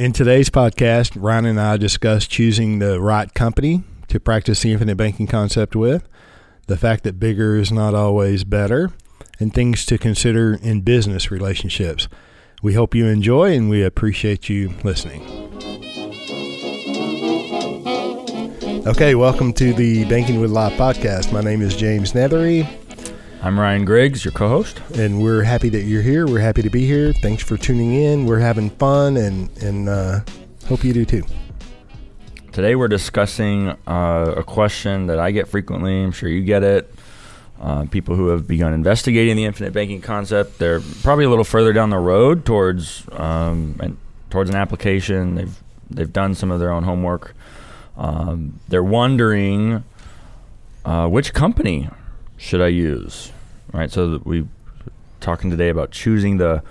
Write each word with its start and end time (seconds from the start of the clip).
In 0.00 0.14
today's 0.14 0.48
podcast, 0.48 1.12
Ryan 1.14 1.44
and 1.44 1.60
I 1.60 1.76
discuss 1.76 2.26
choosing 2.26 2.78
the 2.78 2.98
right 3.02 3.34
company 3.34 3.82
to 4.08 4.18
practice 4.18 4.62
the 4.62 4.72
infinite 4.72 4.96
banking 4.96 5.26
concept 5.26 5.76
with, 5.76 6.08
the 6.68 6.78
fact 6.78 7.04
that 7.04 7.20
bigger 7.20 7.56
is 7.56 7.70
not 7.70 7.94
always 7.94 8.42
better, 8.42 8.92
and 9.38 9.52
things 9.52 9.84
to 9.84 9.98
consider 9.98 10.54
in 10.54 10.80
business 10.80 11.30
relationships. 11.30 12.08
We 12.62 12.72
hope 12.72 12.94
you 12.94 13.08
enjoy 13.08 13.54
and 13.54 13.68
we 13.68 13.82
appreciate 13.82 14.48
you 14.48 14.72
listening. 14.84 15.20
Okay, 18.86 19.14
welcome 19.14 19.52
to 19.52 19.74
the 19.74 20.06
Banking 20.06 20.40
with 20.40 20.50
Life 20.50 20.78
podcast. 20.78 21.30
My 21.30 21.42
name 21.42 21.60
is 21.60 21.76
James 21.76 22.14
Neathery. 22.14 22.66
I'm 23.42 23.58
Ryan 23.58 23.86
Griggs, 23.86 24.22
your 24.22 24.32
co-host, 24.32 24.82
and 24.96 25.22
we're 25.22 25.42
happy 25.42 25.70
that 25.70 25.84
you're 25.84 26.02
here. 26.02 26.26
We're 26.26 26.40
happy 26.40 26.60
to 26.60 26.68
be 26.68 26.84
here. 26.84 27.14
Thanks 27.14 27.42
for 27.42 27.56
tuning 27.56 27.94
in. 27.94 28.26
We're 28.26 28.38
having 28.38 28.68
fun, 28.68 29.16
and 29.16 29.48
and 29.62 29.88
uh, 29.88 30.20
hope 30.68 30.84
you 30.84 30.92
do 30.92 31.06
too. 31.06 31.22
Today 32.52 32.74
we're 32.74 32.88
discussing 32.88 33.68
uh, 33.86 34.34
a 34.36 34.42
question 34.42 35.06
that 35.06 35.18
I 35.18 35.30
get 35.30 35.48
frequently. 35.48 36.02
I'm 36.02 36.12
sure 36.12 36.28
you 36.28 36.42
get 36.42 36.62
it. 36.62 36.94
Uh, 37.58 37.86
people 37.86 38.14
who 38.14 38.28
have 38.28 38.46
begun 38.46 38.74
investigating 38.74 39.36
the 39.36 39.46
infinite 39.46 39.72
banking 39.72 40.02
concept, 40.02 40.58
they're 40.58 40.80
probably 41.02 41.24
a 41.24 41.30
little 41.30 41.44
further 41.44 41.72
down 41.72 41.88
the 41.88 41.98
road 41.98 42.44
towards 42.44 43.06
um, 43.12 43.76
and 43.80 43.96
towards 44.28 44.50
an 44.50 44.56
application. 44.56 45.36
They've 45.36 45.62
they've 45.90 46.12
done 46.12 46.34
some 46.34 46.50
of 46.50 46.60
their 46.60 46.72
own 46.72 46.82
homework. 46.82 47.34
Um, 47.96 48.60
they're 48.68 48.84
wondering 48.84 49.82
uh, 50.84 51.08
which 51.08 51.32
company 51.32 51.88
should 52.36 52.62
I 52.62 52.68
use? 52.68 53.32
Right. 53.72 53.90
So 53.90 54.20
we 54.24 54.46
talking 55.20 55.50
today 55.50 55.68
about 55.68 55.90
choosing 55.90 56.38
the 56.38 56.62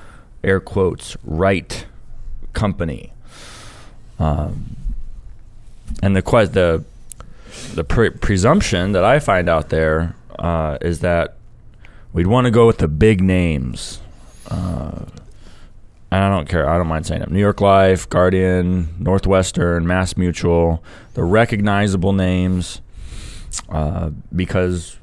air 0.44 0.60
quotes 0.60 1.16
right 1.24 1.86
company. 2.54 3.14
Um, 4.18 4.76
and 6.02 6.16
the 6.16 6.22
the 6.22 6.84
the 7.74 7.84
pre- 7.84 8.10
presumption 8.10 8.92
that 8.92 9.04
I 9.04 9.20
find 9.20 9.50
out 9.50 9.70
there 9.70 10.16
uh, 10.38 10.78
is 10.82 11.00
that 11.00 11.36
we'd 12.14 12.28
want 12.28 12.46
to 12.46 12.52
go 12.52 12.68
with 12.68 12.80
the 12.80 12.88
big 12.88 13.22
names. 13.22 14.00
Uh, 14.50 15.06
and 16.12 16.24
I 16.24 16.30
don't 16.30 16.50
care. 16.50 16.68
I 16.68 16.78
don't 16.78 16.88
mind 16.88 17.06
saying 17.06 17.22
them. 17.22 17.32
New 17.32 17.40
York 17.40 17.62
Life, 17.62 18.10
Guardian, 18.10 18.96
Northwestern, 18.98 19.86
Mass 19.86 20.18
Mutual, 20.18 20.84
the 21.14 21.24
recognizable 21.24 22.14
names, 22.14 22.82
uh, 23.70 24.10
because 24.36 24.98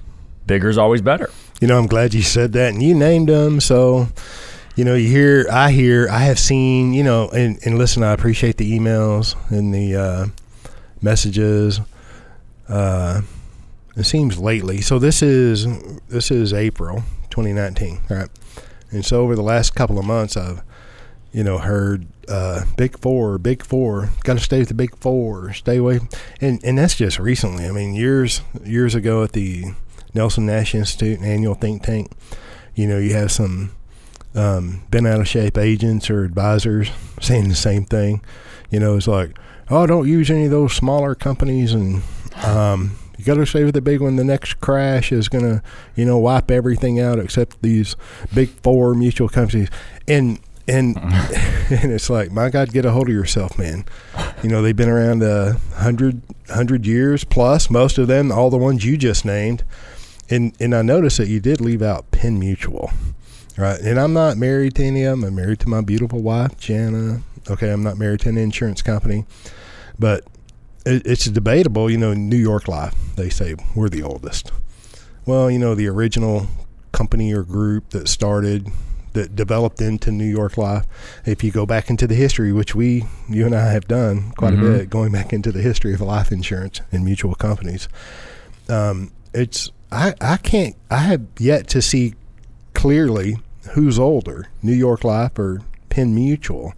bigger 0.47 0.69
is 0.69 0.79
always 0.79 1.01
better. 1.01 1.31
You 1.61 1.69
know, 1.69 1.79
I'm 1.79 1.87
glad 1.87 2.13
you 2.13 2.23
said 2.23 2.53
that, 2.53 2.75
and 2.75 2.83
you 2.83 2.95
named 2.95 3.29
them. 3.29 3.61
So, 3.61 4.09
you 4.75 4.85
know, 4.85 4.95
you 4.95 5.09
hear, 5.09 5.47
I 5.51 5.71
hear, 5.71 6.07
I 6.11 6.19
have 6.21 6.39
seen, 6.39 6.93
you 6.93 7.03
know, 7.03 7.29
and, 7.31 7.59
and 7.65 7.79
listen, 7.79 8.03
I 8.03 8.13
appreciate 8.13 8.59
the 8.59 8.79
emails 8.79 9.35
and 9.51 9.73
the 9.73 9.97
uh, 9.97 10.27
messages. 11.01 11.81
Uh, 12.69 13.23
it 13.97 14.05
seems 14.05 14.39
lately. 14.39 14.83
So 14.83 14.99
this 14.99 15.23
is 15.23 15.67
this 16.09 16.31
is 16.31 16.53
April 16.53 16.97
2019, 17.31 18.01
right? 18.11 18.29
And 18.91 19.05
so 19.05 19.23
over 19.23 19.35
the 19.35 19.43
last 19.43 19.75
couple 19.75 19.99
of 19.99 20.05
months, 20.05 20.37
I've 20.37 20.63
you 21.33 21.43
know 21.43 21.59
heard 21.59 22.07
uh, 22.29 22.65
Big 22.77 22.99
Four, 22.99 23.39
Big 23.39 23.65
Four, 23.65 24.11
got 24.25 24.35
to 24.35 24.41
stay 24.41 24.59
with 24.59 24.69
the 24.69 24.75
Big 24.75 24.95
Four, 24.99 25.55
stay 25.55 25.79
away, 25.79 26.01
and 26.41 26.63
and 26.63 26.77
that's 26.77 26.97
just 26.97 27.19
recently. 27.19 27.65
I 27.65 27.73
mean, 27.73 27.95
years 27.95 28.43
years 28.63 28.95
ago 28.95 29.23
at 29.23 29.33
the 29.33 29.73
Nelson 30.17 30.47
Nash 30.47 30.75
Institute, 30.75 31.21
an 31.21 31.25
annual 31.25 31.55
think 31.55 31.83
tank. 31.83 32.11
You 32.75 32.87
know, 32.87 32.99
you 32.99 33.15
have 33.15 33.31
some 33.31 33.73
um, 34.35 34.83
been 34.91 35.07
out 35.07 35.21
of 35.21 35.29
shape 35.29 35.57
agents 35.57 36.11
or 36.11 36.25
advisors 36.25 36.91
saying 37.21 37.49
the 37.49 37.55
same 37.55 37.85
thing. 37.85 38.23
You 38.71 38.81
know, 38.81 38.97
it's 38.97 39.07
like, 39.07 39.39
oh, 39.71 39.87
don't 39.87 40.09
use 40.09 40.31
any 40.31 40.47
of 40.47 40.51
those 40.51 40.75
smaller 40.75 41.15
companies, 41.15 41.73
and 41.73 42.03
um, 42.45 42.99
you 43.17 43.25
got 43.25 43.35
to 43.35 43.47
stay 43.47 43.65
with 43.65 43.75
the 43.75 43.81
big 43.81 44.01
one. 44.01 44.17
The 44.17 44.25
next 44.25 44.61
crash 44.61 45.13
is 45.13 45.29
going 45.29 45.45
to, 45.45 45.63
you 45.95 46.05
know, 46.05 46.19
wipe 46.19 46.51
everything 46.51 46.99
out 46.99 47.19
except 47.19 47.63
these 47.63 47.95
big 48.35 48.51
four 48.63 48.95
mutual 48.95 49.29
companies. 49.29 49.69
And 50.09 50.41
and 50.69 50.97
and 51.71 51.93
it's 51.93 52.11
like, 52.11 52.33
my 52.33 52.51
God, 52.51 52.73
get 52.73 52.85
a 52.85 52.91
hold 52.91 53.09
of 53.09 53.15
yourself, 53.15 53.59
man. 53.59 53.85
You 54.43 54.49
know, 54.49 54.63
they've 54.63 54.77
been 54.77 54.89
around 54.89 55.23
a 55.23 55.55
hundred 55.75 56.23
hundred 56.49 56.87
years 56.87 57.25
plus. 57.25 57.71
Most 57.71 57.99
of 57.99 58.09
them, 58.09 58.33
all 58.33 58.51
the 58.51 58.59
ones 58.59 58.85
you 58.85 58.97
just 58.97 59.25
named 59.25 59.65
and 60.31 60.55
and 60.61 60.75
I 60.75 60.83
noticed 60.83 61.19
that 61.19 61.29
you 61.29 61.41
did 61.41 61.61
leave 61.61 61.83
out 61.83 62.11
Penn 62.11 62.39
Mutual, 62.39 62.91
right? 63.57 63.81
And 63.81 63.99
I'm 63.99 64.13
not 64.13 64.37
married 64.37 64.75
to 64.77 64.85
any 64.85 65.05
of 65.05 65.21
them. 65.21 65.29
I'm 65.29 65.35
married 65.35 65.61
to 65.61 65.69
my 65.69 65.81
beautiful 65.81 66.23
wife, 66.23 66.59
Jana. 66.59 67.23
Okay, 67.49 67.71
I'm 67.71 67.83
not 67.83 67.97
married 67.97 68.21
to 68.21 68.29
an 68.29 68.39
insurance 68.39 68.83
company, 68.83 69.25
but 69.99 70.25
it, 70.85 71.07
it's 71.07 71.27
debatable. 71.27 71.91
You 71.91 71.99
know, 71.99 72.15
New 72.15 72.37
York 72.37 72.69
Life, 72.69 72.95
they 73.17 73.29
say 73.31 73.55
we're 73.75 73.89
the 73.89 74.03
oldest. 74.03 74.53
Well, 75.27 75.51
you 75.51 75.59
know, 75.59 75.75
the 75.75 75.89
original 75.89 76.47
company 76.93 77.33
or 77.33 77.43
group 77.43 77.91
that 77.91 78.09
started 78.09 78.69
that 79.17 79.35
developed 79.35 79.81
into 79.81 80.13
New 80.13 80.27
York 80.27 80.57
Life. 80.57 80.85
If 81.25 81.43
you 81.43 81.51
go 81.51 81.67
back 81.67 81.91
into 81.91 82.07
the 82.07 82.15
history, 82.15 82.53
which 82.53 82.75
we, 82.75 83.05
you 83.29 83.47
and 83.47 83.55
I 83.55 83.73
have 83.73 83.89
done 83.89 84.33
quite 84.37 84.53
mm-hmm. 84.53 84.67
a 84.67 84.79
bit, 84.79 84.91
going 84.91 85.11
back 85.11 85.33
into 85.33 85.51
the 85.51 85.63
history 85.63 85.95
of 85.95 86.01
life 86.03 86.31
insurance 86.31 86.83
and 86.93 87.05
mutual 87.05 87.35
companies, 87.35 87.89
um, 88.69 89.11
it's 89.33 89.71
I, 89.91 90.15
I 90.21 90.37
can't 90.37 90.77
I 90.91 90.99
have 90.99 91.23
yet 91.39 91.69
to 91.69 91.83
see 91.83 92.15
clearly 92.75 93.37
who's 93.73 93.99
older, 93.99 94.49
New 94.63 94.73
York 94.73 95.05
Life 95.05 95.39
or 95.39 95.61
Penn 95.89 96.15
Mutual. 96.15 96.75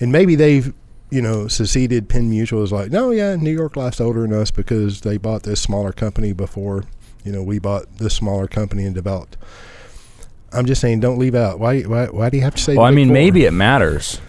And 0.00 0.12
maybe 0.12 0.34
they've, 0.34 0.74
you 1.10 1.22
know, 1.22 1.48
seceded 1.48 2.08
Penn 2.08 2.28
Mutual 2.28 2.62
is 2.62 2.72
like, 2.72 2.90
no, 2.90 3.10
yeah, 3.10 3.36
New 3.36 3.52
York 3.52 3.76
Life's 3.76 4.00
older 4.00 4.22
than 4.22 4.32
us 4.32 4.50
because 4.50 5.02
they 5.02 5.16
bought 5.16 5.44
this 5.44 5.60
smaller 5.60 5.92
company 5.92 6.32
before, 6.32 6.84
you 7.24 7.32
know, 7.32 7.42
we 7.42 7.58
bought 7.58 7.98
this 7.98 8.14
smaller 8.14 8.46
company 8.46 8.84
and 8.84 8.94
developed. 8.94 9.36
I'm 10.52 10.66
just 10.66 10.80
saying, 10.80 11.00
don't 11.00 11.18
leave 11.18 11.34
out. 11.34 11.58
Why? 11.58 11.82
Why? 11.82 12.06
Why 12.06 12.30
do 12.30 12.36
you 12.36 12.42
have 12.44 12.54
to 12.54 12.62
say? 12.62 12.76
Well, 12.76 12.86
I 12.86 12.90
mean, 12.90 13.08
four? 13.08 13.14
maybe 13.14 13.44
it 13.44 13.50
matters 13.52 14.20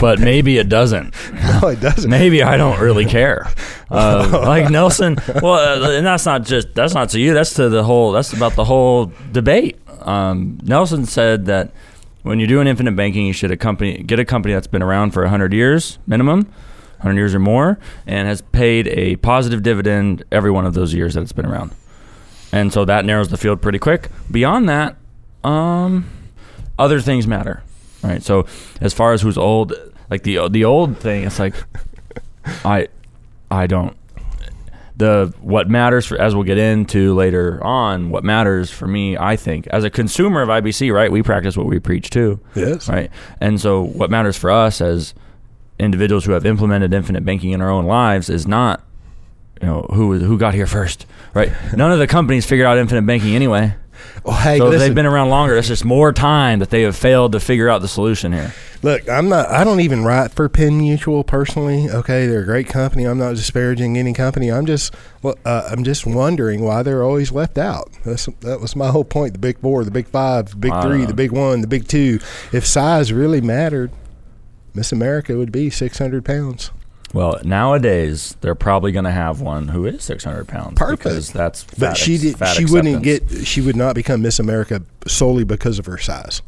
but 0.00 0.18
maybe 0.18 0.58
it 0.58 0.68
doesn't. 0.68 1.14
no, 1.62 1.68
it 1.68 1.80
doesn't. 1.80 2.10
Maybe 2.10 2.42
I 2.42 2.56
don't 2.56 2.80
really 2.80 3.04
care. 3.04 3.50
Uh, 3.92 4.42
like 4.44 4.70
Nelson, 4.70 5.16
well, 5.42 5.82
uh, 5.82 5.90
and 5.90 6.06
that's 6.06 6.24
not 6.24 6.44
just 6.44 6.72
that's 6.76 6.94
not 6.94 7.08
to 7.08 7.18
you. 7.18 7.34
That's 7.34 7.54
to 7.54 7.68
the 7.68 7.82
whole. 7.82 8.12
That's 8.12 8.32
about 8.32 8.54
the 8.54 8.64
whole 8.64 9.10
debate. 9.32 9.80
Um, 10.02 10.60
Nelson 10.62 11.06
said 11.06 11.46
that 11.46 11.72
when 12.22 12.38
you're 12.38 12.46
doing 12.46 12.68
infinite 12.68 12.94
banking, 12.94 13.26
you 13.26 13.32
should 13.32 13.50
a 13.50 13.56
company 13.56 14.04
get 14.04 14.20
a 14.20 14.24
company 14.24 14.54
that's 14.54 14.68
been 14.68 14.80
around 14.82 15.10
for 15.10 15.26
hundred 15.26 15.52
years 15.52 15.98
minimum, 16.06 16.52
hundred 17.00 17.16
years 17.16 17.34
or 17.34 17.40
more, 17.40 17.80
and 18.06 18.28
has 18.28 18.42
paid 18.42 18.86
a 18.86 19.16
positive 19.16 19.64
dividend 19.64 20.22
every 20.30 20.52
one 20.52 20.66
of 20.66 20.74
those 20.74 20.94
years 20.94 21.14
that 21.14 21.22
it's 21.22 21.32
been 21.32 21.46
around. 21.46 21.72
And 22.52 22.72
so 22.72 22.84
that 22.84 23.04
narrows 23.04 23.28
the 23.30 23.36
field 23.36 23.60
pretty 23.60 23.80
quick. 23.80 24.08
Beyond 24.30 24.68
that, 24.68 24.96
um, 25.42 26.08
other 26.78 27.00
things 27.00 27.26
matter 27.26 27.64
right? 28.02 28.22
So 28.22 28.46
as 28.80 28.92
far 28.92 29.12
as 29.12 29.22
who's 29.22 29.38
old, 29.38 29.72
like 30.10 30.22
the 30.22 30.48
the 30.48 30.64
old 30.64 30.98
thing, 30.98 31.24
it's 31.24 31.38
like 31.38 31.54
I 32.64 32.88
I 33.50 33.66
don't 33.66 33.96
the 35.00 35.32
what 35.40 35.68
matters 35.68 36.06
for 36.06 36.20
as 36.20 36.34
we'll 36.34 36.44
get 36.44 36.58
into 36.58 37.14
later 37.14 37.58
on 37.64 38.10
what 38.10 38.22
matters 38.22 38.70
for 38.70 38.86
me 38.86 39.16
i 39.16 39.34
think 39.34 39.66
as 39.68 39.82
a 39.82 39.88
consumer 39.88 40.42
of 40.42 40.50
ibc 40.50 40.92
right 40.94 41.10
we 41.10 41.22
practice 41.22 41.56
what 41.56 41.64
we 41.64 41.80
preach 41.80 42.10
too 42.10 42.38
yes. 42.54 42.86
right? 42.86 43.10
And 43.40 43.58
so 43.58 43.82
what 43.82 44.10
matters 44.10 44.36
for 44.36 44.50
us 44.50 44.82
as 44.82 45.14
individuals 45.78 46.26
who 46.26 46.32
have 46.32 46.44
implemented 46.44 46.92
infinite 46.92 47.24
banking 47.24 47.52
in 47.52 47.62
our 47.62 47.70
own 47.70 47.86
lives 47.86 48.28
is 48.28 48.46
not 48.46 48.84
you 49.62 49.66
know 49.66 49.86
who 49.94 50.18
who 50.18 50.36
got 50.36 50.52
here 50.52 50.66
first 50.66 51.06
right? 51.32 51.50
None 51.74 51.90
of 51.90 51.98
the 51.98 52.06
companies 52.06 52.44
figured 52.44 52.66
out 52.66 52.76
infinite 52.76 53.06
banking 53.06 53.34
anyway 53.34 53.74
well, 54.24 54.36
hey, 54.36 54.58
so 54.58 54.70
they've 54.70 54.94
been 54.94 55.06
around 55.06 55.30
longer. 55.30 55.56
It's 55.56 55.68
just 55.68 55.84
more 55.84 56.12
time 56.12 56.58
that 56.58 56.70
they 56.70 56.82
have 56.82 56.96
failed 56.96 57.32
to 57.32 57.40
figure 57.40 57.68
out 57.68 57.80
the 57.80 57.88
solution 57.88 58.32
here. 58.32 58.54
Look, 58.82 59.08
I'm 59.08 59.28
not. 59.28 59.48
I 59.50 59.64
don't 59.64 59.80
even 59.80 60.04
write 60.04 60.32
for 60.32 60.48
Penn 60.48 60.78
Mutual 60.78 61.22
personally. 61.22 61.90
Okay, 61.90 62.26
they're 62.26 62.42
a 62.42 62.46
great 62.46 62.66
company. 62.66 63.04
I'm 63.04 63.18
not 63.18 63.34
disparaging 63.34 63.98
any 63.98 64.12
company. 64.12 64.50
I'm 64.50 64.66
just. 64.66 64.94
Well, 65.22 65.36
uh, 65.44 65.68
I'm 65.70 65.84
just 65.84 66.06
wondering 66.06 66.62
why 66.62 66.82
they're 66.82 67.02
always 67.02 67.30
left 67.30 67.58
out. 67.58 67.90
That's, 68.04 68.26
that 68.40 68.60
was 68.60 68.74
my 68.74 68.88
whole 68.88 69.04
point. 69.04 69.34
The 69.34 69.38
big 69.38 69.58
four, 69.58 69.84
the 69.84 69.90
big 69.90 70.08
five, 70.08 70.50
the 70.50 70.56
big 70.56 70.72
three, 70.82 71.04
the 71.04 71.14
big 71.14 71.30
one, 71.30 71.60
the 71.60 71.66
big 71.66 71.88
two. 71.88 72.20
If 72.52 72.66
size 72.66 73.12
really 73.12 73.42
mattered, 73.42 73.90
Miss 74.74 74.92
America 74.92 75.36
would 75.36 75.52
be 75.52 75.68
600 75.68 76.24
pounds. 76.24 76.70
Well, 77.12 77.40
nowadays 77.42 78.36
they're 78.40 78.54
probably 78.54 78.92
going 78.92 79.04
to 79.04 79.10
have 79.10 79.40
one 79.40 79.68
who 79.68 79.84
is 79.86 80.02
600 80.04 80.46
pounds. 80.46 80.78
Perfect. 80.78 81.02
Because 81.02 81.32
that's 81.32 81.64
but 81.64 81.96
she 81.96 82.18
did. 82.18 82.20
She 82.20 82.28
acceptance. 82.30 82.70
wouldn't 82.70 83.02
get. 83.02 83.46
She 83.46 83.60
would 83.60 83.76
not 83.76 83.94
become 83.94 84.22
Miss 84.22 84.38
America 84.38 84.82
solely 85.06 85.44
because 85.44 85.78
of 85.78 85.86
her 85.86 85.98
size. 85.98 86.42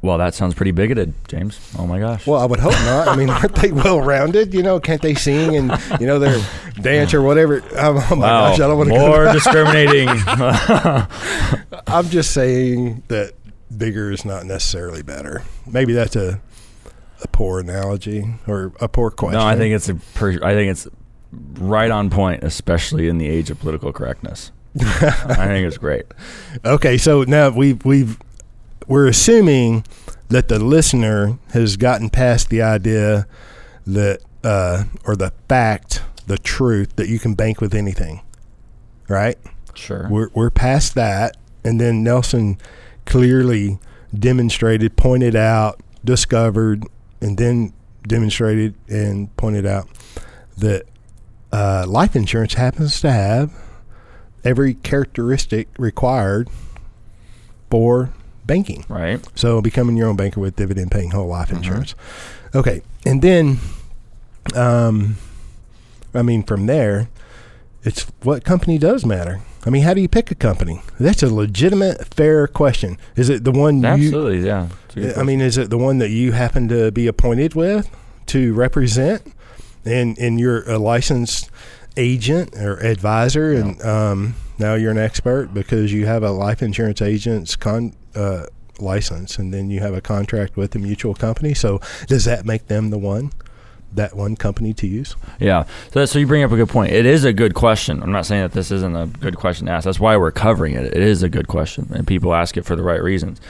Well, 0.00 0.18
that 0.18 0.34
sounds 0.34 0.54
pretty 0.54 0.72
bigoted, 0.72 1.14
James. 1.28 1.58
Oh 1.78 1.86
my 1.86 1.98
gosh. 1.98 2.26
Well, 2.26 2.38
I 2.38 2.44
would 2.44 2.60
hope 2.60 2.72
not. 2.72 3.08
I 3.08 3.16
mean, 3.16 3.30
aren't 3.30 3.54
they 3.54 3.72
well 3.72 4.02
rounded? 4.02 4.52
You 4.52 4.62
know, 4.62 4.78
can't 4.78 5.00
they 5.00 5.14
sing 5.14 5.56
and 5.56 5.70
you 5.98 6.06
know 6.06 6.18
their 6.18 6.44
dance 6.80 7.14
or 7.14 7.22
whatever? 7.22 7.62
Oh, 7.72 8.08
oh 8.10 8.16
my 8.16 8.26
wow. 8.26 8.50
gosh, 8.50 8.60
I 8.60 8.66
don't 8.66 8.76
want 8.76 8.90
to 8.90 8.98
more 8.98 9.24
discriminating. 9.32 10.08
I'm 11.86 12.08
just 12.10 12.32
saying 12.32 13.02
that 13.08 13.32
bigger 13.76 14.10
is 14.10 14.26
not 14.26 14.44
necessarily 14.44 15.02
better. 15.02 15.42
Maybe 15.66 15.94
that's 15.94 16.16
a 16.16 16.40
a 17.24 17.28
poor 17.28 17.60
analogy 17.60 18.34
or 18.46 18.72
a 18.80 18.88
poor 18.88 19.10
question. 19.10 19.38
No, 19.38 19.46
I 19.46 19.56
think 19.56 19.74
it's 19.74 19.88
a. 19.88 19.94
Per, 19.94 20.32
I 20.42 20.54
think 20.54 20.70
it's 20.70 20.86
right 21.58 21.90
on 21.90 22.10
point, 22.10 22.44
especially 22.44 23.08
in 23.08 23.18
the 23.18 23.28
age 23.28 23.50
of 23.50 23.58
political 23.58 23.92
correctness. 23.92 24.52
I 24.80 25.46
think 25.46 25.66
it's 25.66 25.78
great. 25.78 26.04
Okay, 26.64 26.98
so 26.98 27.22
now 27.22 27.50
we've 27.50 27.84
we've 27.84 28.18
we're 28.86 29.06
assuming 29.06 29.84
that 30.28 30.48
the 30.48 30.58
listener 30.58 31.38
has 31.52 31.76
gotten 31.76 32.10
past 32.10 32.50
the 32.50 32.62
idea 32.62 33.26
that 33.86 34.20
uh, 34.42 34.84
or 35.04 35.16
the 35.16 35.32
fact, 35.48 36.02
the 36.26 36.38
truth 36.38 36.96
that 36.96 37.08
you 37.08 37.18
can 37.18 37.34
bank 37.34 37.60
with 37.60 37.74
anything, 37.74 38.22
right? 39.08 39.38
Sure. 39.74 40.08
We're 40.10 40.28
we're 40.34 40.50
past 40.50 40.94
that, 40.94 41.36
and 41.64 41.80
then 41.80 42.02
Nelson 42.02 42.58
clearly 43.06 43.78
demonstrated, 44.16 44.96
pointed 44.96 45.34
out, 45.34 45.80
discovered, 46.04 46.84
and 47.20 47.36
then 47.38 47.72
demonstrated 48.06 48.74
and 48.88 49.34
pointed 49.36 49.64
out 49.66 49.88
that 50.58 50.84
uh, 51.52 51.84
life 51.88 52.14
insurance 52.16 52.54
happens 52.54 53.00
to 53.00 53.10
have 53.10 53.52
every 54.44 54.74
characteristic 54.74 55.68
required 55.78 56.48
for 57.70 58.10
banking. 58.44 58.84
Right. 58.88 59.26
So 59.34 59.60
becoming 59.62 59.96
your 59.96 60.08
own 60.08 60.16
banker 60.16 60.40
with 60.40 60.56
dividend 60.56 60.90
paying 60.90 61.12
whole 61.12 61.28
life 61.28 61.48
Mhm. 61.48 61.56
insurance. 61.58 61.94
Okay. 62.54 62.82
And 63.06 63.22
then 63.22 63.58
um 64.54 65.16
I 66.12 66.22
mean 66.22 66.42
from 66.42 66.66
there 66.66 67.08
it's 67.82 68.06
what 68.22 68.44
company 68.44 68.78
does 68.78 69.04
matter. 69.04 69.40
I 69.66 69.70
mean, 69.70 69.82
how 69.82 69.94
do 69.94 70.00
you 70.02 70.08
pick 70.08 70.30
a 70.30 70.34
company? 70.34 70.82
That's 71.00 71.22
a 71.22 71.32
legitimate, 71.32 72.06
fair 72.14 72.46
question. 72.46 72.98
Is 73.16 73.28
it 73.30 73.44
the 73.44 73.50
one 73.52 73.80
you 73.80 73.86
Absolutely. 73.88 74.46
Yeah. 74.46 74.68
I 74.96 75.22
mean, 75.22 75.40
is 75.40 75.58
it 75.58 75.70
the 75.70 75.78
one 75.78 75.98
that 75.98 76.10
you 76.10 76.32
happen 76.32 76.68
to 76.68 76.90
be 76.90 77.06
appointed 77.06 77.54
with 77.54 77.90
to 78.26 78.54
represent, 78.54 79.22
and 79.84 80.18
and 80.18 80.38
you're 80.38 80.68
a 80.70 80.78
licensed 80.78 81.50
agent 81.96 82.54
or 82.56 82.78
advisor, 82.78 83.52
and 83.52 83.80
um, 83.82 84.34
now 84.58 84.74
you're 84.74 84.90
an 84.90 84.98
expert 84.98 85.52
because 85.52 85.92
you 85.92 86.06
have 86.06 86.22
a 86.22 86.30
life 86.30 86.62
insurance 86.62 87.02
agent's 87.02 87.56
con 87.56 87.94
uh, 88.14 88.46
license, 88.78 89.38
and 89.38 89.52
then 89.52 89.70
you 89.70 89.80
have 89.80 89.94
a 89.94 90.00
contract 90.00 90.56
with 90.56 90.72
the 90.72 90.78
mutual 90.78 91.14
company. 91.14 91.54
So 91.54 91.80
does 92.06 92.24
that 92.24 92.44
make 92.44 92.66
them 92.66 92.90
the 92.90 92.98
one, 92.98 93.32
that 93.92 94.16
one 94.16 94.36
company 94.36 94.72
to 94.74 94.86
use? 94.86 95.16
Yeah. 95.38 95.64
So, 95.92 96.04
so 96.04 96.18
you 96.18 96.26
bring 96.26 96.42
up 96.42 96.52
a 96.52 96.56
good 96.56 96.68
point. 96.68 96.92
It 96.92 97.06
is 97.06 97.24
a 97.24 97.32
good 97.32 97.54
question. 97.54 98.02
I'm 98.02 98.12
not 98.12 98.26
saying 98.26 98.42
that 98.42 98.52
this 98.52 98.70
isn't 98.70 98.96
a 98.96 99.06
good 99.06 99.36
question 99.36 99.66
to 99.66 99.72
ask. 99.72 99.84
That's 99.84 100.00
why 100.00 100.16
we're 100.16 100.32
covering 100.32 100.74
it. 100.74 100.86
It 100.86 100.96
is 101.02 101.22
a 101.22 101.28
good 101.28 101.48
question, 101.48 101.90
and 101.94 102.06
people 102.06 102.34
ask 102.34 102.56
it 102.56 102.62
for 102.62 102.76
the 102.76 102.82
right 102.82 103.02
reasons. 103.02 103.40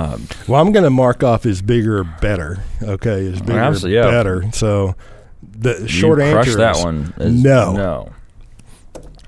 Um, 0.00 0.26
Well, 0.48 0.62
I'm 0.62 0.72
going 0.72 0.84
to 0.84 0.90
mark 0.90 1.22
off 1.22 1.44
as 1.44 1.60
bigger 1.60 2.04
better. 2.04 2.62
Okay, 2.82 3.32
as 3.32 3.40
bigger 3.40 3.88
yeah. 3.88 4.02
better. 4.10 4.50
So 4.52 4.94
the 5.42 5.86
short 5.86 6.20
answer 6.20 6.56
that 6.56 6.76
is 6.76 6.84
one. 6.84 7.14
Is 7.18 7.42
no. 7.42 7.72
no, 7.74 8.12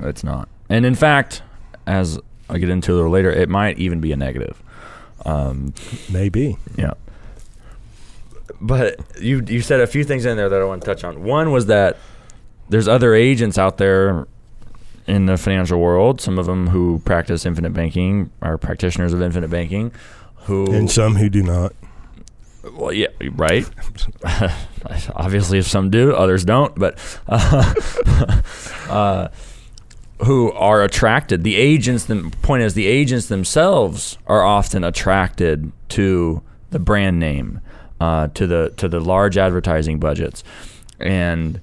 it's 0.01 0.25
not. 0.25 0.49
And 0.71 0.87
in 0.87 0.95
fact, 0.95 1.43
as 1.87 2.19
I 2.49 2.57
get 2.59 2.71
into 2.71 2.93
a 2.93 2.97
little 2.97 3.11
later, 3.11 3.31
it 3.31 3.51
might 3.51 3.79
even 3.79 4.01
be 4.01 4.13
a 4.13 4.17
negative. 4.17 4.63
Um, 5.27 5.75
maybe. 6.11 6.57
yeah. 6.77 6.95
But 8.61 9.01
you 9.21 9.43
you 9.47 9.61
said 9.61 9.81
a 9.81 9.87
few 9.87 10.05
things 10.05 10.25
in 10.25 10.37
there 10.37 10.49
that 10.49 10.61
I 10.61 10.65
want 10.65 10.83
to 10.83 10.87
touch 10.87 11.05
on. 11.05 11.23
One 11.23 11.51
was 11.51 11.67
that 11.67 11.99
there's 12.69 12.89
other 12.89 13.13
agents 13.15 13.59
out 13.59 13.77
there 13.77 14.27
in 15.07 15.27
the 15.27 15.37
financial 15.37 15.81
world. 15.81 16.21
Some 16.21 16.39
of 16.39 16.47
them 16.47 16.69
who 16.69 17.01
practice 17.05 17.45
infinite 17.45 17.73
banking 17.73 18.31
are 18.41 18.57
practitioners 18.57 19.13
of 19.13 19.21
infinite 19.21 19.51
banking. 19.51 19.93
Who 20.45 20.73
And 20.73 20.91
some 20.91 21.17
who 21.17 21.29
do 21.29 21.43
not. 21.43 21.73
well, 22.75 22.93
yeah, 22.93 23.09
right. 23.33 23.69
Obviously, 25.15 25.59
if 25.59 25.67
some 25.67 25.91
do, 25.91 26.13
others 26.15 26.45
don't. 26.45 26.75
But 26.75 26.99
uh, 27.29 27.75
uh, 28.89 29.29
who 30.25 30.53
are 30.53 30.83
attracted? 30.83 31.45
The 31.45 31.57
agents. 31.57 32.05
The 32.05 32.33
point 32.43 32.63
is, 32.63 32.75
the 32.75 32.87
agents 32.87 33.27
themselves 33.27 34.19
are 34.27 34.43
often 34.43 34.85
attracted 34.85 35.73
to 35.91 36.43
the 36.71 36.79
brand 36.79 37.19
name, 37.21 37.61
uh, 38.01 38.29
to 38.29 38.47
the 38.47 38.73
to 38.79 38.89
the 38.89 39.01
large 39.01 39.37
advertising 39.37 40.01
budgets, 40.01 40.43
and 40.99 41.61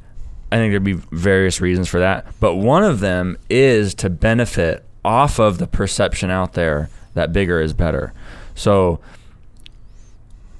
I 0.51 0.57
think 0.57 0.71
there'd 0.71 0.83
be 0.83 0.93
various 0.93 1.61
reasons 1.61 1.89
for 1.89 1.99
that. 1.99 2.27
But 2.39 2.55
one 2.55 2.83
of 2.83 2.99
them 2.99 3.37
is 3.49 3.93
to 3.95 4.09
benefit 4.09 4.85
off 5.03 5.39
of 5.39 5.57
the 5.57 5.67
perception 5.67 6.29
out 6.29 6.53
there 6.53 6.89
that 7.13 7.33
bigger 7.33 7.61
is 7.61 7.73
better. 7.73 8.13
So 8.59 8.99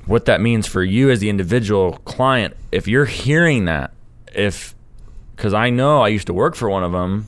what 0.06 0.26
that 0.26 0.42
means 0.42 0.66
for 0.66 0.84
you 0.84 1.10
as 1.12 1.20
the 1.20 1.30
individual 1.30 1.94
client 2.06 2.56
if 2.72 2.88
you're 2.88 3.06
hearing 3.06 3.66
that 3.66 3.92
if 4.34 4.74
because 5.36 5.54
i 5.54 5.70
know 5.70 6.02
i 6.02 6.08
used 6.08 6.26
to 6.28 6.34
work 6.34 6.56
for 6.56 6.68
one 6.70 6.84
of 6.84 6.92
them 6.92 7.28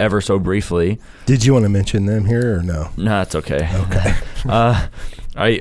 ever 0.00 0.20
so 0.20 0.38
briefly 0.38 0.98
Did 1.26 1.44
you 1.44 1.52
want 1.52 1.64
to 1.64 1.68
mention 1.68 2.06
them 2.06 2.24
here 2.24 2.58
or 2.58 2.62
no? 2.62 2.88
no 2.96 3.04
that's 3.10 3.34
okay 3.34 3.68
okay 3.74 4.14
uh, 4.48 4.86
i 5.36 5.60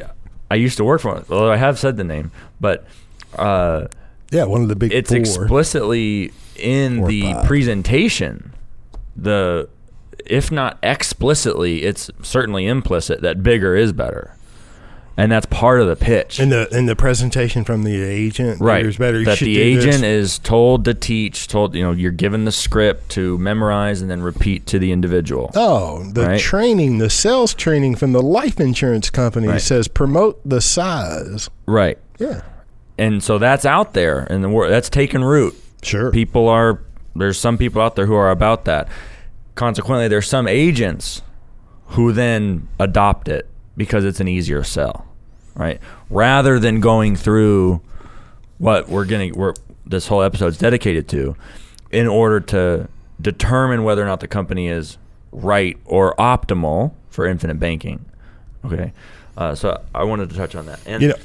i 0.50 0.56
used 0.56 0.78
to 0.78 0.86
work 0.86 1.02
for 1.02 1.14
one 1.16 1.26
although 1.30 1.52
i 1.52 1.58
have 1.58 1.78
said 1.78 1.98
the 1.98 2.04
name 2.06 2.32
but 2.62 2.86
uh, 3.38 3.88
Yeah, 4.32 4.46
one 4.46 4.62
of 4.62 4.70
the 4.70 4.76
big 4.78 4.94
it's 4.94 5.10
four. 5.10 5.20
explicitly 5.20 6.32
in 6.56 7.04
the 7.06 7.34
five. 7.34 7.46
presentation 7.48 8.54
the 9.18 9.68
if 10.26 10.52
not 10.52 10.78
explicitly 10.84 11.84
it's 11.84 12.10
certainly 12.22 12.66
implicit 12.68 13.22
that 13.22 13.44
bigger 13.44 13.76
is 13.76 13.92
better 13.92 14.36
and 15.18 15.32
that's 15.32 15.46
part 15.48 15.82
of 15.82 15.88
the 15.88 15.96
pitch 15.96 16.40
in 16.40 16.50
the 16.50 16.68
in 16.76 16.86
the 16.86 16.96
presentation 16.96 17.64
from 17.64 17.84
the 17.84 18.02
agent. 18.02 18.62
right 18.62 18.98
better. 18.98 19.20
You 19.20 19.26
that 19.26 19.40
the 19.40 19.46
do 19.54 19.76
this. 19.76 19.86
agent 19.86 20.04
is 20.06 20.40
told 20.40 20.86
to 20.86 20.94
teach 20.94 21.48
told 21.48 21.76
you 21.76 21.84
know 21.84 21.92
you're 21.92 22.12
given 22.12 22.46
the 22.46 22.52
script 22.52 23.10
to 23.12 23.38
memorize 23.38 24.02
and 24.02 24.10
then 24.10 24.22
repeat 24.22 24.66
to 24.68 24.80
the 24.80 24.92
individual 24.92 25.52
Oh, 25.56 26.04
the 26.12 26.26
Right. 26.28 26.40
training, 26.40 26.98
the 27.00 27.10
sales 27.10 27.54
training 27.54 27.96
from 27.96 28.14
the 28.14 28.22
life 28.22 28.60
insurance 28.60 29.10
company 29.10 29.48
Right. 29.48 29.62
says 29.62 29.88
promote 29.88 30.40
the 30.46 30.62
size. 30.62 31.50
right 31.66 31.98
Yeah, 32.18 32.42
and 32.98 33.22
so 33.24 33.38
that's 33.38 33.66
out 33.66 33.94
there 33.94 34.24
in 34.30 34.42
the 34.42 34.50
world 34.50 34.72
that's 34.72 34.90
taken 34.90 35.24
root 35.24 35.56
sure. 35.82 36.12
people 36.12 36.48
are 36.48 36.80
there's 37.16 37.38
some 37.38 37.58
people 37.58 37.82
out 37.82 37.96
there 37.98 38.06
who 38.06 38.16
are 38.16 38.32
about 38.32 38.64
that 38.66 38.88
consequently 39.56 40.08
there's 40.08 40.28
some 40.28 40.48
agents 40.48 41.22
who 41.88 42.14
then 42.14 42.68
adopt 42.80 43.28
it 43.28 43.48
because 43.78 44.04
it's 44.06 44.20
an 44.20 44.28
easier 44.28 44.64
sell 44.64 45.06
right 45.56 45.80
rather 46.10 46.60
than 46.60 46.80
going 46.80 47.16
through 47.16 47.82
what 48.58 48.88
we're 48.90 49.06
getting 49.06 49.34
we're 49.34 49.54
this 49.86 50.08
whole 50.08 50.22
episode's 50.22 50.58
dedicated 50.58 51.08
to 51.08 51.36
in 51.92 52.08
order 52.08 52.40
to 52.40 52.88
determine 53.20 53.84
whether 53.84 54.02
or 54.02 54.06
not 54.06 54.20
the 54.20 54.28
company 54.28 54.68
is 54.68 54.98
right 55.32 55.78
or 55.86 56.16
optimal 56.16 56.94
for 57.10 57.26
infinite 57.26 57.60
banking 57.60 58.06
okay 58.66 58.94
uh, 59.38 59.54
so 59.56 59.82
i 59.94 60.04
wanted 60.04 60.30
to 60.30 60.36
touch 60.36 60.56
on 60.56 60.66
that 60.66 60.80
and 60.86 61.02
You 61.02 61.10
know, 61.10 61.16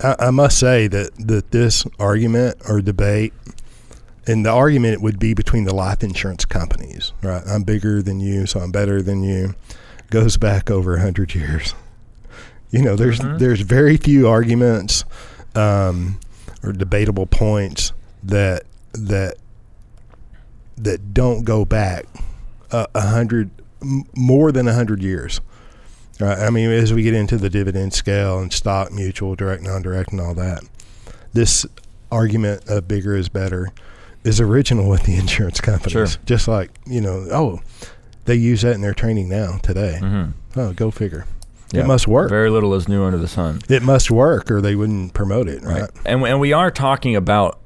I- 0.00 0.16
I, 0.20 0.30
must 0.30 0.58
say 0.58 0.86
that 0.88 1.10
that 1.18 1.50
this 1.50 1.84
argument 1.98 2.56
or 2.66 2.80
debate, 2.80 3.34
and 4.26 4.44
the 4.46 4.50
argument 4.50 5.02
would 5.02 5.18
be 5.18 5.34
between 5.34 5.64
the 5.64 5.74
life 5.74 6.02
insurance 6.02 6.46
companies. 6.46 7.12
Right, 7.22 7.42
I'm 7.46 7.62
bigger 7.62 8.00
than 8.02 8.18
you, 8.18 8.46
so 8.46 8.60
I'm 8.60 8.70
better 8.72 9.02
than 9.02 9.22
you. 9.22 9.54
Goes 10.08 10.38
back 10.38 10.70
over 10.70 10.96
a 10.96 11.00
hundred 11.02 11.34
years. 11.34 11.74
You 12.70 12.82
know, 12.82 12.96
there's 12.96 13.20
Mhm. 13.20 13.38
there's 13.38 13.60
very 13.60 13.96
few 13.96 14.26
arguments 14.28 15.04
um, 15.54 16.18
or 16.62 16.72
debatable 16.72 17.26
points 17.26 17.92
that 18.22 18.64
that 18.92 19.36
that 20.76 21.14
don't 21.14 21.44
go 21.44 21.64
back 21.64 22.06
a, 22.70 22.86
a 22.94 23.00
hundred 23.08 23.50
m- 23.82 24.04
more 24.14 24.52
than 24.52 24.68
a 24.68 24.74
hundred 24.74 25.02
years. 25.02 25.40
Right. 26.20 26.38
I 26.38 26.50
mean, 26.50 26.70
as 26.70 26.92
we 26.94 27.02
get 27.02 27.14
into 27.14 27.36
the 27.36 27.50
dividend 27.50 27.92
scale 27.92 28.38
and 28.38 28.50
stock, 28.52 28.90
mutual, 28.90 29.34
direct, 29.34 29.62
non-direct, 29.62 30.12
and 30.12 30.20
all 30.20 30.34
that, 30.34 30.62
this 31.34 31.66
argument 32.10 32.66
of 32.68 32.88
bigger 32.88 33.14
is 33.14 33.28
better 33.28 33.68
is 34.24 34.40
original 34.40 34.88
with 34.88 35.02
the 35.04 35.14
insurance 35.18 35.60
companies. 35.60 35.92
Sure. 35.92 36.06
Just 36.24 36.48
like 36.48 36.70
you 36.86 37.00
know, 37.00 37.26
oh, 37.30 37.60
they 38.24 38.34
use 38.34 38.62
that 38.62 38.74
in 38.74 38.80
their 38.80 38.94
training 38.94 39.28
now 39.28 39.58
today. 39.62 39.98
Mhm. 40.02 40.32
Oh, 40.56 40.72
go 40.72 40.90
figure. 40.90 41.26
It 41.80 41.86
must 41.86 42.08
work. 42.08 42.30
very 42.30 42.50
little 42.50 42.74
is 42.74 42.88
new 42.88 43.04
under 43.04 43.18
the 43.18 43.28
sun. 43.28 43.60
It 43.68 43.82
must 43.82 44.10
work, 44.10 44.50
or 44.50 44.60
they 44.60 44.74
wouldn't 44.74 45.14
promote 45.14 45.48
it, 45.48 45.62
right? 45.62 45.82
right. 45.82 45.90
And, 46.04 46.22
and 46.24 46.40
we 46.40 46.52
are 46.52 46.70
talking 46.70 47.16
about 47.16 47.60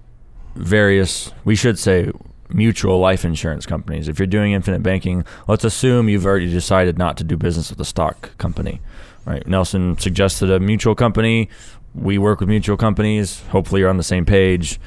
various 0.56 1.30
we 1.44 1.54
should 1.54 1.78
say 1.78 2.10
mutual 2.48 2.98
life 2.98 3.24
insurance 3.24 3.66
companies. 3.66 4.08
If 4.08 4.18
you're 4.18 4.26
doing 4.26 4.52
infinite 4.52 4.82
banking 4.82 5.24
let's 5.46 5.62
assume 5.62 6.08
you've 6.08 6.26
already 6.26 6.50
decided 6.50 6.98
not 6.98 7.16
to 7.18 7.24
do 7.24 7.36
business 7.36 7.70
with 7.70 7.80
a 7.80 7.84
stock 7.84 8.36
company 8.38 8.80
right? 9.24 9.46
Nelson 9.46 9.98
suggested 9.98 10.50
a 10.50 10.60
mutual 10.60 10.94
company. 10.94 11.48
We 11.94 12.18
work 12.18 12.40
with 12.40 12.48
mutual 12.48 12.76
companies. 12.76 13.40
Hopefully 13.50 13.80
you're 13.80 13.90
on 13.90 13.96
the 13.96 14.02
same 14.02 14.24
page 14.24 14.80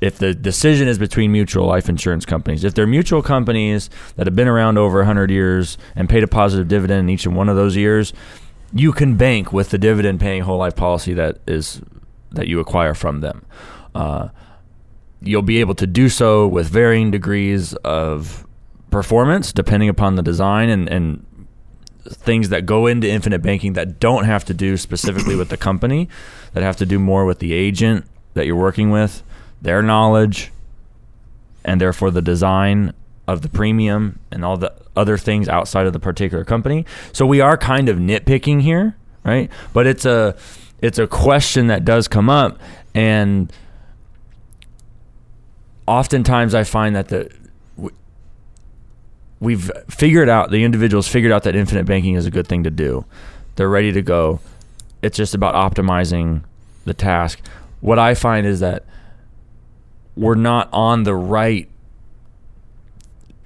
if 0.00 0.18
the 0.18 0.34
decision 0.34 0.86
is 0.86 0.98
between 0.98 1.32
mutual 1.32 1.66
life 1.66 1.88
insurance 1.88 2.24
companies, 2.24 2.64
if 2.64 2.74
they're 2.74 2.86
mutual 2.86 3.22
companies 3.22 3.90
that 4.16 4.26
have 4.26 4.36
been 4.36 4.48
around 4.48 4.78
over 4.78 4.98
100 4.98 5.30
years 5.30 5.76
and 5.96 6.08
paid 6.08 6.22
a 6.22 6.28
positive 6.28 6.68
dividend 6.68 7.00
in 7.00 7.08
each 7.08 7.26
and 7.26 7.34
one 7.34 7.48
of 7.48 7.56
those 7.56 7.76
years, 7.76 8.12
you 8.72 8.92
can 8.92 9.16
bank 9.16 9.52
with 9.52 9.70
the 9.70 9.78
dividend 9.78 10.20
paying 10.20 10.42
whole 10.42 10.58
life 10.58 10.76
policy 10.76 11.14
that 11.14 11.38
is 11.46 11.80
that 12.30 12.46
you 12.46 12.60
acquire 12.60 12.94
from 12.94 13.20
them. 13.20 13.44
Uh, 13.94 14.28
you'll 15.20 15.42
be 15.42 15.58
able 15.58 15.74
to 15.74 15.86
do 15.86 16.08
so 16.08 16.46
with 16.46 16.68
varying 16.68 17.10
degrees 17.10 17.74
of 17.84 18.46
performance 18.90 19.52
depending 19.52 19.88
upon 19.88 20.14
the 20.14 20.22
design 20.22 20.68
and, 20.68 20.88
and 20.88 21.24
things 22.04 22.48
that 22.50 22.66
go 22.66 22.86
into 22.86 23.08
infinite 23.08 23.42
banking 23.42 23.74
that 23.74 23.98
don't 24.00 24.24
have 24.24 24.44
to 24.44 24.54
do 24.54 24.76
specifically 24.76 25.36
with 25.36 25.48
the 25.48 25.56
company, 25.56 26.08
that 26.52 26.62
have 26.62 26.76
to 26.76 26.86
do 26.86 26.98
more 26.98 27.24
with 27.24 27.38
the 27.38 27.52
agent 27.52 28.04
that 28.34 28.46
you're 28.46 28.56
working 28.56 28.90
with, 28.90 29.22
their 29.60 29.82
knowledge, 29.82 30.50
and 31.64 31.80
therefore 31.80 32.10
the 32.10 32.22
design 32.22 32.92
of 33.26 33.42
the 33.42 33.48
premium 33.48 34.18
and 34.30 34.44
all 34.44 34.56
the 34.56 34.72
other 34.96 35.18
things 35.18 35.48
outside 35.48 35.86
of 35.86 35.92
the 35.92 36.00
particular 36.00 36.44
company. 36.44 36.84
So 37.12 37.26
we 37.26 37.40
are 37.40 37.56
kind 37.56 37.88
of 37.88 37.98
nitpicking 37.98 38.62
here, 38.62 38.96
right? 39.24 39.50
But 39.72 39.86
it's 39.86 40.04
a 40.04 40.36
it's 40.80 40.98
a 40.98 41.06
question 41.06 41.66
that 41.66 41.84
does 41.84 42.08
come 42.08 42.30
up 42.30 42.58
and 42.94 43.52
oftentimes 45.86 46.54
I 46.54 46.64
find 46.64 46.96
that 46.96 47.08
the 47.08 47.30
we've 49.40 49.70
figured 49.88 50.28
out 50.28 50.50
the 50.50 50.64
individuals 50.64 51.06
figured 51.06 51.32
out 51.32 51.44
that 51.44 51.54
infinite 51.54 51.86
banking 51.86 52.14
is 52.14 52.26
a 52.26 52.30
good 52.30 52.48
thing 52.48 52.64
to 52.64 52.70
do. 52.70 53.04
They're 53.56 53.68
ready 53.68 53.92
to 53.92 54.02
go. 54.02 54.40
It's 55.02 55.16
just 55.16 55.34
about 55.34 55.54
optimizing 55.54 56.42
the 56.84 56.94
task. 56.94 57.40
What 57.80 57.98
I 57.98 58.14
find 58.14 58.46
is 58.46 58.60
that 58.60 58.84
we're 60.18 60.34
not 60.34 60.68
on 60.72 61.04
the 61.04 61.14
right 61.14 61.68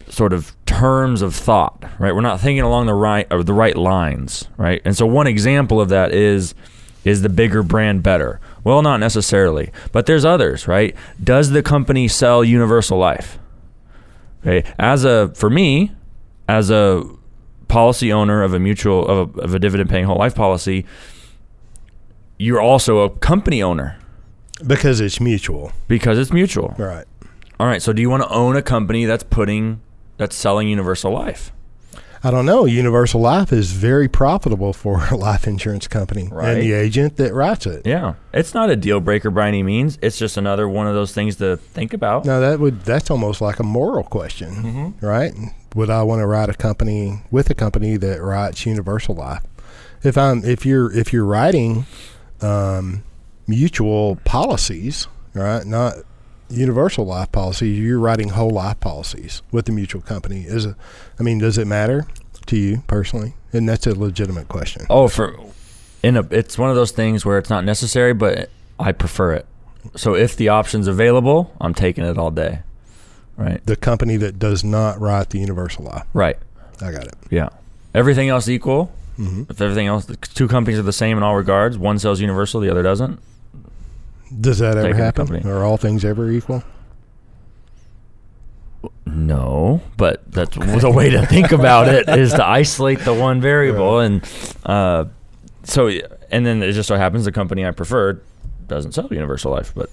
sort 0.09 0.33
of 0.33 0.55
terms 0.67 1.23
of 1.23 1.35
thought, 1.35 1.85
right? 1.99 2.15
We're 2.15 2.21
not 2.21 2.41
thinking 2.41 2.63
along 2.63 2.87
the 2.87 2.95
right 2.95 3.27
or 3.31 3.43
the 3.43 3.53
right 3.53 3.77
lines, 3.77 4.49
right? 4.57 4.81
And 4.85 4.97
so 4.97 5.07
one 5.07 5.27
example 5.27 5.81
of 5.81 5.89
that 5.91 6.13
is 6.13 6.55
is 7.05 7.23
the 7.23 7.29
bigger 7.29 7.65
brand 7.65 8.03
better? 8.03 8.41
Well, 8.63 8.81
not 8.81 9.01
necessarily, 9.01 9.73
but 9.91 10.07
there's 10.07 10.25
others, 10.25 10.69
right? 10.69 10.95
Does 11.23 11.51
the 11.51 11.63
company 11.63 12.07
sell 12.07 12.45
universal 12.45 12.97
life? 12.97 13.39
Okay, 14.41 14.69
as 14.79 15.05
a 15.05 15.33
for 15.35 15.51
me, 15.51 15.93
as 16.49 16.71
a 16.71 17.05
policy 17.69 18.13
owner 18.13 18.43
of 18.43 18.55
a 18.55 18.59
mutual 18.59 19.07
of 19.07 19.37
a, 19.37 19.41
of 19.41 19.55
a 19.55 19.59
dividend 19.59 19.91
paying 19.91 20.05
whole 20.05 20.19
life 20.19 20.35
policy, 20.35 20.85
you're 22.39 22.61
also 22.61 22.99
a 22.99 23.11
company 23.11 23.63
owner 23.63 23.99
because 24.67 25.01
it's 25.01 25.21
mutual. 25.21 25.73
because 25.89 26.19
it's 26.19 26.33
mutual. 26.33 26.75
Right. 26.79 27.07
All 27.61 27.67
right, 27.67 27.81
so 27.83 27.93
do 27.93 28.03
you 28.03 28.11
want 28.11 28.23
to 28.25 28.29
own 28.31 28.57
a 28.57 28.63
company 28.63 29.05
that's 29.05 29.23
putting 29.25 29.81
that's 30.17 30.35
selling 30.37 30.69
universal 30.69 31.13
life? 31.13 31.53
I 32.25 32.31
don't 32.31 32.47
know. 32.47 32.67
Universal 32.67 33.21
Life 33.21 33.53
is 33.53 33.73
very 33.73 34.07
profitable 34.09 34.73
for 34.73 35.09
a 35.11 35.17
life 35.17 35.49
insurance 35.49 35.89
company 35.89 36.29
Right. 36.31 36.51
and 36.55 36.63
the 36.63 36.73
agent 36.73 37.17
that 37.17 37.35
writes 37.35 37.67
it. 37.67 37.85
Yeah, 37.85 38.15
it's 38.33 38.55
not 38.55 38.71
a 38.71 38.77
deal 38.77 39.01
breaker 39.01 39.29
by 39.31 39.49
any 39.49 39.65
means. 39.65 39.99
It's 40.01 40.19
just 40.19 40.37
another 40.37 40.69
one 40.69 40.87
of 40.87 40.95
those 40.95 41.13
things 41.13 41.35
to 41.37 41.57
think 41.57 41.93
about. 41.93 42.25
No, 42.25 42.41
that 42.41 42.61
would 42.61 42.83
that's 42.85 43.11
almost 43.11 43.41
like 43.41 43.59
a 43.59 43.65
moral 43.65 44.05
question, 44.05 44.51
Mm-hmm. 44.55 45.05
right? 45.07 45.33
Would 45.75 45.91
I 45.91 46.03
want 46.05 46.21
to 46.21 46.27
write 46.27 46.49
a 46.49 46.55
company 46.55 47.23
with 47.33 47.51
a 47.51 47.55
company 47.55 47.97
that 47.97 48.23
writes 48.23 48.67
Universal 48.67 49.17
Life? 49.17 49.43
If 50.05 50.17
I'm 50.17 50.45
if 50.45 50.65
you're 50.65 50.93
if 50.93 51.13
you're 51.13 51.25
writing 51.25 51.87
um, 52.41 53.03
mutual 53.57 54.17
policies, 54.25 55.09
right? 55.35 55.65
Not 55.67 55.95
universal 56.49 57.05
life 57.07 57.31
policies. 57.33 57.79
You're 57.79 57.99
writing 57.99 58.31
whole 58.31 58.51
life 58.51 58.81
policies 58.81 59.43
with 59.53 59.67
the 59.67 59.73
mutual 59.73 60.01
company. 60.03 60.45
Is 60.47 60.65
it? 60.67 60.75
I 61.19 61.23
mean, 61.23 61.39
does 61.39 61.59
it 61.59 61.67
matter 61.67 62.07
to 62.47 62.57
you 62.57 62.83
personally? 62.87 63.35
And 63.53 63.69
that's 63.69 63.87
a 63.87 63.95
legitimate 63.95 64.49
question. 64.49 64.87
Oh, 64.89 65.09
for 65.09 65.37
in 66.03 66.17
a, 66.17 66.27
it's 66.31 66.57
one 66.59 66.71
of 66.71 66.77
those 66.77 66.91
things 66.93 67.25
where 67.27 67.39
it's 67.39 67.51
not 67.51 67.65
necessary, 67.65 68.15
but 68.15 68.49
I 68.81 68.93
prefer 68.93 69.33
it. 69.35 69.47
So 69.97 70.15
if 70.15 70.37
the 70.37 70.49
option's 70.49 70.87
available, 70.89 71.53
I'm 71.61 71.75
taking 71.75 72.05
it 72.05 72.17
all 72.17 72.31
day. 72.31 72.61
Right. 73.37 73.65
The 73.67 73.77
company 73.77 74.17
that 74.19 74.39
does 74.39 74.63
not 74.65 75.01
write 75.01 75.31
the 75.31 75.39
universal 75.39 75.85
life. 75.85 76.05
Right. 76.15 76.37
I 76.81 76.91
got 76.93 77.07
it. 77.07 77.15
Yeah. 77.31 77.49
Everything 77.95 78.29
else 78.29 78.49
equal. 78.49 78.87
hmm 79.17 79.43
If 79.51 79.61
everything 79.61 79.87
else, 79.87 80.07
the 80.07 80.17
two 80.17 80.49
companies 80.49 80.79
are 80.79 80.83
the 80.85 80.93
same 80.93 81.17
in 81.17 81.23
all 81.23 81.37
regards. 81.37 81.77
One 81.79 81.99
sells 81.99 82.21
universal, 82.21 82.61
the 82.61 82.71
other 82.71 82.83
doesn't. 82.83 83.21
Does 84.41 84.59
that 84.59 84.77
ever 84.77 84.95
happen? 84.95 85.47
Are 85.47 85.65
all 85.65 85.77
things 85.77 86.05
ever 86.05 86.31
equal? 86.31 86.63
No, 89.07 89.81
but 89.97 90.31
that's 90.33 90.57
the 90.57 90.91
way 90.91 91.11
to 91.11 91.27
think 91.27 91.53
about 91.53 91.89
it 91.89 92.09
is 92.09 92.33
to 92.33 92.45
isolate 92.47 93.01
the 93.01 93.15
one 93.15 93.41
variable, 93.41 93.99
and 94.01 94.23
uh, 94.65 95.05
so 95.65 95.89
and 96.31 96.47
then 96.47 96.63
it 96.63 96.73
just 96.73 96.89
so 96.89 96.97
happens 96.97 97.25
the 97.25 97.33
company 97.33 97.65
I 97.67 97.71
prefer 97.73 98.21
doesn't 98.67 98.93
sell 98.93 99.09
universal 99.11 99.53
life, 99.53 99.73
but 99.75 99.91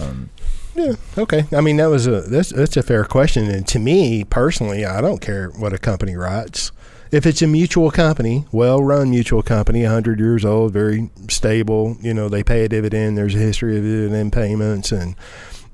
um, 0.00 0.30
Yeah. 0.74 0.94
Okay. 1.16 1.44
I 1.52 1.60
mean, 1.60 1.76
that 1.76 1.86
was 1.86 2.06
a 2.06 2.22
that's 2.22 2.50
that's 2.50 2.76
a 2.76 2.82
fair 2.82 3.04
question, 3.04 3.48
and 3.50 3.66
to 3.68 3.78
me 3.78 4.24
personally, 4.24 4.84
I 4.84 5.00
don't 5.00 5.20
care 5.20 5.48
what 5.50 5.72
a 5.72 5.78
company 5.78 6.16
writes. 6.16 6.72
If 7.10 7.26
it's 7.26 7.42
a 7.42 7.46
mutual 7.46 7.90
company, 7.90 8.44
well-run 8.52 9.10
mutual 9.10 9.42
company, 9.42 9.84
hundred 9.84 10.20
years 10.20 10.44
old, 10.44 10.72
very 10.72 11.10
stable, 11.28 11.96
you 12.00 12.14
know, 12.14 12.28
they 12.28 12.44
pay 12.44 12.64
a 12.64 12.68
dividend. 12.68 13.18
There's 13.18 13.34
a 13.34 13.38
history 13.38 13.76
of 13.76 13.82
dividend 13.82 14.32
payments, 14.32 14.92
and 14.92 15.16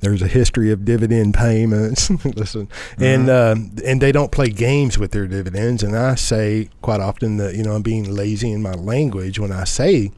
there's 0.00 0.22
a 0.22 0.28
history 0.28 0.70
of 0.70 0.84
dividend 0.86 1.34
payments. 1.34 2.08
Listen, 2.24 2.68
and 2.98 3.28
um, 3.28 3.72
and 3.84 4.00
they 4.00 4.12
don't 4.12 4.32
play 4.32 4.48
games 4.48 4.98
with 4.98 5.10
their 5.10 5.26
dividends. 5.26 5.82
And 5.82 5.94
I 5.94 6.14
say 6.14 6.70
quite 6.80 7.00
often 7.00 7.36
that 7.36 7.54
you 7.54 7.62
know 7.62 7.72
I'm 7.72 7.82
being 7.82 8.14
lazy 8.14 8.50
in 8.50 8.62
my 8.62 8.72
language 8.74 9.38
when 9.38 9.52
I 9.52 9.64
say 9.64 10.12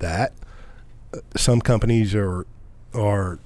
that. 0.00 0.32
Uh, 1.14 1.18
Some 1.36 1.60
companies 1.60 2.14
are 2.14 2.44
are 2.92 3.38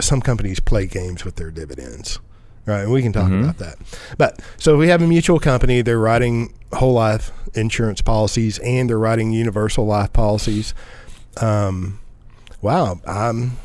some 0.00 0.20
companies 0.20 0.58
play 0.60 0.86
games 0.86 1.24
with 1.24 1.36
their 1.36 1.50
dividends. 1.50 2.18
Right, 2.66 2.80
and 2.80 2.92
we 2.92 3.02
can 3.02 3.12
talk 3.12 3.28
Mhm. 3.30 3.42
about 3.42 3.58
that. 3.58 3.76
But 4.16 4.40
so 4.56 4.76
we 4.78 4.88
have 4.88 5.02
a 5.02 5.06
mutual 5.06 5.38
company, 5.38 5.82
they're 5.82 5.98
writing 5.98 6.52
whole 6.72 6.94
life 6.94 7.30
insurance 7.54 8.00
policies 8.00 8.58
and 8.60 8.88
they're 8.90 8.98
writing 8.98 9.32
universal 9.32 9.86
life 9.86 10.12
policies. 10.12 10.74
Um, 11.40 12.00
wow, 12.62 13.00
I'm 13.06 13.58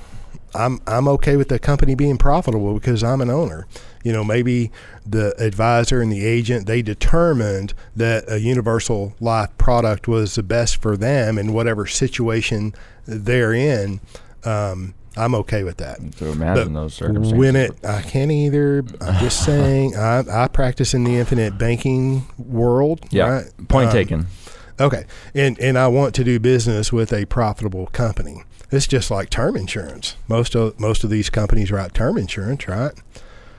I'm 0.56 0.79
I'm 0.88 1.08
okay 1.08 1.38
with 1.38 1.48
the 1.50 1.60
company 1.60 1.94
being 1.96 2.18
profitable 2.18 2.74
because 2.74 3.03
I'm 3.03 3.22
an 3.22 3.29
owner. 3.29 3.68
You 4.03 4.12
know, 4.13 4.24
maybe 4.24 4.72
the 5.06 5.34
advisor 5.41 6.01
and 6.01 6.12
the 6.12 6.25
agent 6.25 6.65
they 6.65 6.82
determined 6.82 7.74
that 7.96 8.25
a 8.27 8.39
universal 8.39 9.13
life 9.20 9.50
product 9.58 10.08
was 10.08 10.36
the 10.36 10.44
best 10.44 10.82
for 10.82 10.98
them 10.98 11.38
in 11.38 11.53
whatever 11.53 11.86
situation 11.86 12.74
they're 13.06 13.53
in. 13.53 14.01
Um, 14.44 14.94
I'm 15.19 15.35
okay 15.35 15.63
with 15.63 15.77
that. 15.77 15.99
to 16.17 16.27
imagine 16.31 16.73
But 16.73 16.79
those 16.81 16.93
circumstances. 16.93 17.33
When 17.33 17.55
it, 17.55 17.85
I 17.85 18.01
can't 18.01 18.31
either. 18.31 18.83
I'm 19.01 19.19
just 19.19 19.43
saying, 19.45 19.95
I, 19.95 20.23
I 20.43 20.47
practice 20.47 20.93
in 20.93 21.03
the 21.03 21.15
infinite 21.17 21.57
banking 21.57 22.25
world. 22.38 23.05
yeah, 23.11 23.27
right? 23.29 23.67
point 23.67 23.88
Um, 23.88 23.93
taken. 23.93 24.27
Okay, 24.79 25.05
and 25.35 25.59
and 25.59 25.77
I 25.77 25.88
want 25.89 26.15
to 26.15 26.23
do 26.23 26.39
business 26.39 26.93
with 26.93 27.11
a 27.11 27.25
profitable 27.25 27.88
company. 27.88 28.43
It's 28.71 28.88
just 28.88 29.11
like 29.11 29.29
term 29.29 29.55
insurance. 29.57 30.15
Most 30.27 30.55
of 30.55 30.79
most 30.79 31.03
of 31.03 31.09
these 31.09 31.29
companies 31.29 31.71
write 31.71 31.93
term 31.93 32.17
insurance, 32.17 32.67
right? 32.67 32.93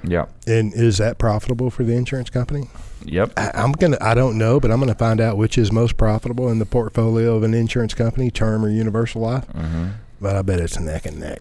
Yeah, 0.02 0.26
And 0.46 0.72
is 0.72 0.96
that 0.96 1.18
profitable 1.18 1.68
for 1.68 1.84
the 1.84 1.92
insurance 1.92 2.30
company? 2.30 2.70
yep. 3.04 3.32
I, 3.36 3.50
I'm 3.52 3.72
gonna. 3.72 3.98
I 4.00 4.14
don't 4.14 4.38
know, 4.38 4.58
but 4.58 4.70
I'm 4.70 4.80
gonna 4.80 4.94
find 4.94 5.20
out 5.20 5.36
which 5.36 5.58
is 5.58 5.70
most 5.70 5.98
profitable 5.98 6.48
in 6.48 6.58
the 6.58 6.64
portfolio 6.64 7.36
of 7.36 7.42
an 7.42 7.52
insurance 7.52 7.92
company, 7.92 8.30
term 8.30 8.64
or 8.64 8.70
universal 8.70 9.20
life. 9.20 9.44
hmm 9.48 9.88
But 10.20 10.36
I 10.36 10.42
bet 10.42 10.60
it's 10.60 10.78
neck 10.78 11.06
and 11.06 11.18
neck. 11.18 11.40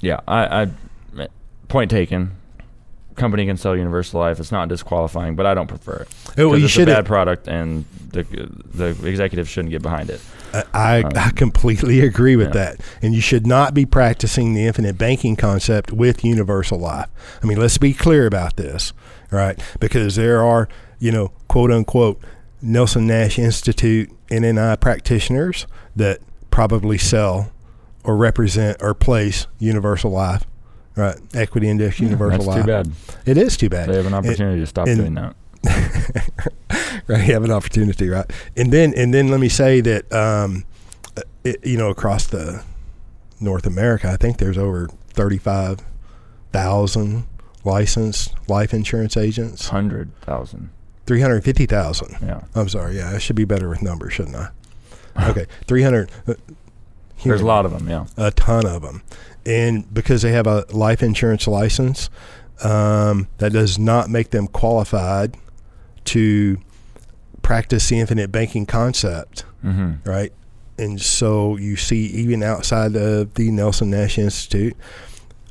Yeah, 0.00 0.20
I, 0.26 0.62
I 1.18 1.28
point 1.68 1.90
taken. 1.90 2.32
Company 3.14 3.46
can 3.46 3.56
sell 3.56 3.76
universal 3.76 4.20
life. 4.20 4.40
It's 4.40 4.50
not 4.50 4.68
disqualifying, 4.68 5.36
but 5.36 5.46
I 5.46 5.54
don't 5.54 5.66
prefer 5.66 5.96
it. 5.96 6.08
Oh, 6.38 6.48
well, 6.48 6.58
you 6.58 6.64
it's 6.64 6.76
a 6.78 6.86
bad 6.86 7.06
product, 7.06 7.46
and 7.46 7.84
the 8.10 8.22
the 8.74 8.88
executives 9.06 9.48
shouldn't 9.48 9.70
get 9.70 9.82
behind 9.82 10.10
it. 10.10 10.20
I, 10.52 10.64
I, 10.72 11.02
Um, 11.02 11.12
I 11.16 11.30
completely 11.30 12.00
agree 12.00 12.36
with 12.36 12.48
yeah. 12.48 12.74
that. 12.74 12.80
And 13.00 13.14
you 13.14 13.20
should 13.20 13.46
not 13.46 13.74
be 13.74 13.86
practicing 13.86 14.54
the 14.54 14.66
infinite 14.66 14.98
banking 14.98 15.36
concept 15.36 15.92
with 15.92 16.24
universal 16.24 16.78
life. 16.78 17.08
I 17.42 17.46
mean, 17.46 17.58
let's 17.58 17.78
be 17.78 17.94
clear 17.94 18.26
about 18.26 18.56
this, 18.56 18.92
right? 19.30 19.58
Because 19.80 20.16
there 20.16 20.42
are, 20.42 20.68
you 20.98 21.12
know, 21.12 21.32
quote 21.48 21.70
unquote, 21.70 22.20
Nelson 22.60 23.06
Nash 23.06 23.38
Institute 23.38 24.10
NNI 24.28 24.78
practitioners 24.80 25.66
that 25.96 26.20
probably 26.52 26.98
sell 26.98 27.50
or 28.04 28.16
represent 28.16 28.80
or 28.80 28.94
place 28.94 29.48
universal 29.58 30.10
life, 30.12 30.44
right? 30.96 31.16
Equity 31.34 31.68
index 31.68 31.98
universal 31.98 32.44
That's 32.44 32.46
life. 32.46 32.60
too 32.64 32.66
bad. 32.66 32.92
It 33.26 33.36
is 33.38 33.56
too 33.56 33.68
bad 33.68 33.88
They 33.88 33.96
have 33.96 34.06
an 34.06 34.14
opportunity 34.14 34.60
to 34.60 34.66
stop 34.66 34.86
and- 34.86 34.98
doing 34.98 35.14
that. 35.14 35.34
right 37.06 37.24
you 37.26 37.32
have 37.34 37.44
an 37.44 37.52
opportunity 37.52 38.08
right 38.08 38.28
and 38.56 38.72
then 38.72 38.92
and 38.96 39.14
then 39.14 39.28
let 39.28 39.38
me 39.38 39.48
say 39.48 39.80
that 39.80 40.12
um 40.12 40.64
it, 41.44 41.64
you 41.64 41.76
know 41.78 41.88
across 41.88 42.26
the 42.26 42.64
north 43.38 43.64
america 43.64 44.08
i 44.10 44.16
think 44.16 44.38
there's 44.38 44.58
over 44.58 44.88
35000 45.14 47.24
licensed 47.64 48.34
life 48.48 48.74
insurance 48.74 49.16
agents 49.16 49.68
Hundred 49.68 50.12
thousand. 50.22 50.70
350000 51.06 52.16
Yeah. 52.22 52.40
i'm 52.56 52.68
sorry 52.68 52.96
yeah 52.96 53.10
i 53.10 53.18
should 53.18 53.36
be 53.36 53.44
better 53.44 53.68
with 53.68 53.82
numbers 53.82 54.14
shouldn't 54.14 54.34
i 54.34 54.48
okay 55.28 55.46
300 55.66 56.10
uh, 56.26 56.34
There's 57.24 57.40
a 57.40 57.46
lot 57.46 57.64
of 57.66 57.72
them, 57.72 57.88
yeah. 57.88 58.06
a 58.16 58.30
ton 58.30 58.66
of 58.66 58.82
them, 58.82 59.02
and 59.46 59.92
because 59.92 60.22
they 60.22 60.32
have 60.32 60.46
a 60.46 60.64
life 60.72 61.02
insurance 61.02 61.46
license, 61.46 62.10
um, 62.64 63.28
that 63.38 63.52
does 63.52 63.78
not 63.78 64.08
make 64.10 64.30
them 64.30 64.46
qualified 64.48 65.36
to 66.06 66.58
practice 67.42 67.88
the 67.88 67.98
infinite 68.00 68.30
banking 68.32 68.66
concept, 68.66 69.44
Mm-hmm. 69.64 70.08
right? 70.08 70.32
And 70.78 71.00
so 71.00 71.56
you 71.56 71.76
see, 71.76 72.06
even 72.06 72.42
outside 72.42 72.96
of 72.96 73.34
the 73.34 73.50
Nelson 73.52 73.90
Nash 73.90 74.18
Institute, 74.18 74.76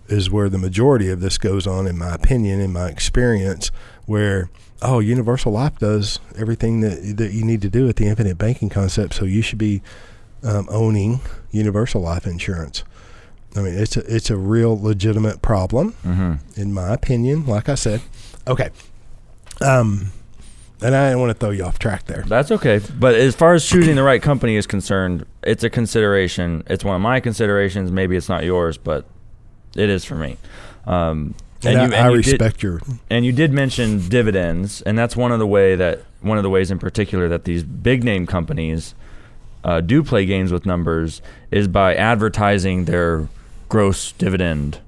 is 0.07 0.29
where 0.29 0.49
the 0.49 0.57
majority 0.57 1.09
of 1.09 1.21
this 1.21 1.37
goes 1.37 1.65
on, 1.65 1.87
in 1.87 1.97
my 1.97 2.13
opinion, 2.13 2.59
in 2.59 2.73
my 2.73 2.87
experience, 2.89 3.71
where 4.05 4.49
oh, 4.81 4.99
Universal 4.99 5.51
Life 5.51 5.77
does 5.79 6.19
everything 6.37 6.81
that 6.81 7.17
that 7.17 7.31
you 7.33 7.43
need 7.45 7.61
to 7.61 7.69
do 7.69 7.85
with 7.85 7.95
the 7.97 8.07
infinite 8.07 8.37
banking 8.37 8.69
concept, 8.69 9.13
so 9.13 9.25
you 9.25 9.41
should 9.41 9.57
be 9.59 9.81
um, 10.43 10.67
owning 10.71 11.19
Universal 11.51 12.01
Life 12.01 12.25
Insurance. 12.27 12.83
I 13.55 13.61
mean, 13.61 13.73
it's 13.77 13.97
a 13.97 14.15
it's 14.15 14.29
a 14.29 14.37
real 14.37 14.79
legitimate 14.81 15.41
problem, 15.41 15.93
Mm-hmm. 16.05 16.59
in 16.61 16.73
my 16.73 16.93
opinion. 16.93 17.45
Like 17.45 17.67
I 17.69 17.75
said, 17.75 18.01
okay. 18.47 18.69
Um, 19.61 20.11
and 20.81 20.95
I 20.95 21.09
didn't 21.09 21.19
want 21.19 21.29
to 21.31 21.33
throw 21.35 21.51
you 21.51 21.63
off 21.63 21.77
track 21.77 22.05
there. 22.05 22.23
That's 22.25 22.49
okay. 22.49 22.79
But 22.99 23.13
as 23.13 23.35
far 23.35 23.53
as 23.53 23.67
choosing 23.67 23.95
the 23.95 24.01
right 24.03 24.21
company 24.21 24.55
is 24.55 24.65
concerned, 24.65 25.25
it's 25.43 25.63
a 25.63 25.69
consideration. 25.69 26.63
It's 26.67 26.83
one 26.83 26.95
of 26.95 27.01
my 27.01 27.19
considerations. 27.19 27.91
Maybe 27.91 28.15
it's 28.15 28.29
not 28.29 28.43
yours, 28.43 28.79
but 28.79 29.05
it 29.75 29.89
is 29.89 30.03
for 30.03 30.15
me. 30.15 30.37
Um, 30.87 31.35
And, 31.63 31.93
I, 31.93 32.05
I 32.05 32.09
you 32.09 32.15
respect 32.17 32.63
your. 32.63 32.79
Did, 32.79 32.99
and 33.09 33.25
you 33.25 33.31
did 33.31 33.51
mention 33.51 34.07
dividends, 34.09 34.81
and 34.81 34.97
that's 34.97 35.15
one 35.15 35.31
of 35.31 35.39
the 35.39 35.47
way 35.47 35.75
that 35.75 36.01
one 36.21 36.37
of 36.37 36.43
the 36.43 36.49
ways 36.49 36.71
in 36.71 36.79
particular 36.79 37.27
that 37.29 37.45
these 37.45 37.63
big 37.63 38.03
name 38.03 38.25
companies 38.27 38.95
uh, 39.63 39.81
do 39.81 40.03
play 40.03 40.25
games 40.25 40.51
with 40.51 40.65
numbers 40.65 41.21
is 41.51 41.67
by 41.67 41.95
advertising 41.95 42.85
their 42.85 43.27
gross 43.69 44.11
dividend 44.13 44.79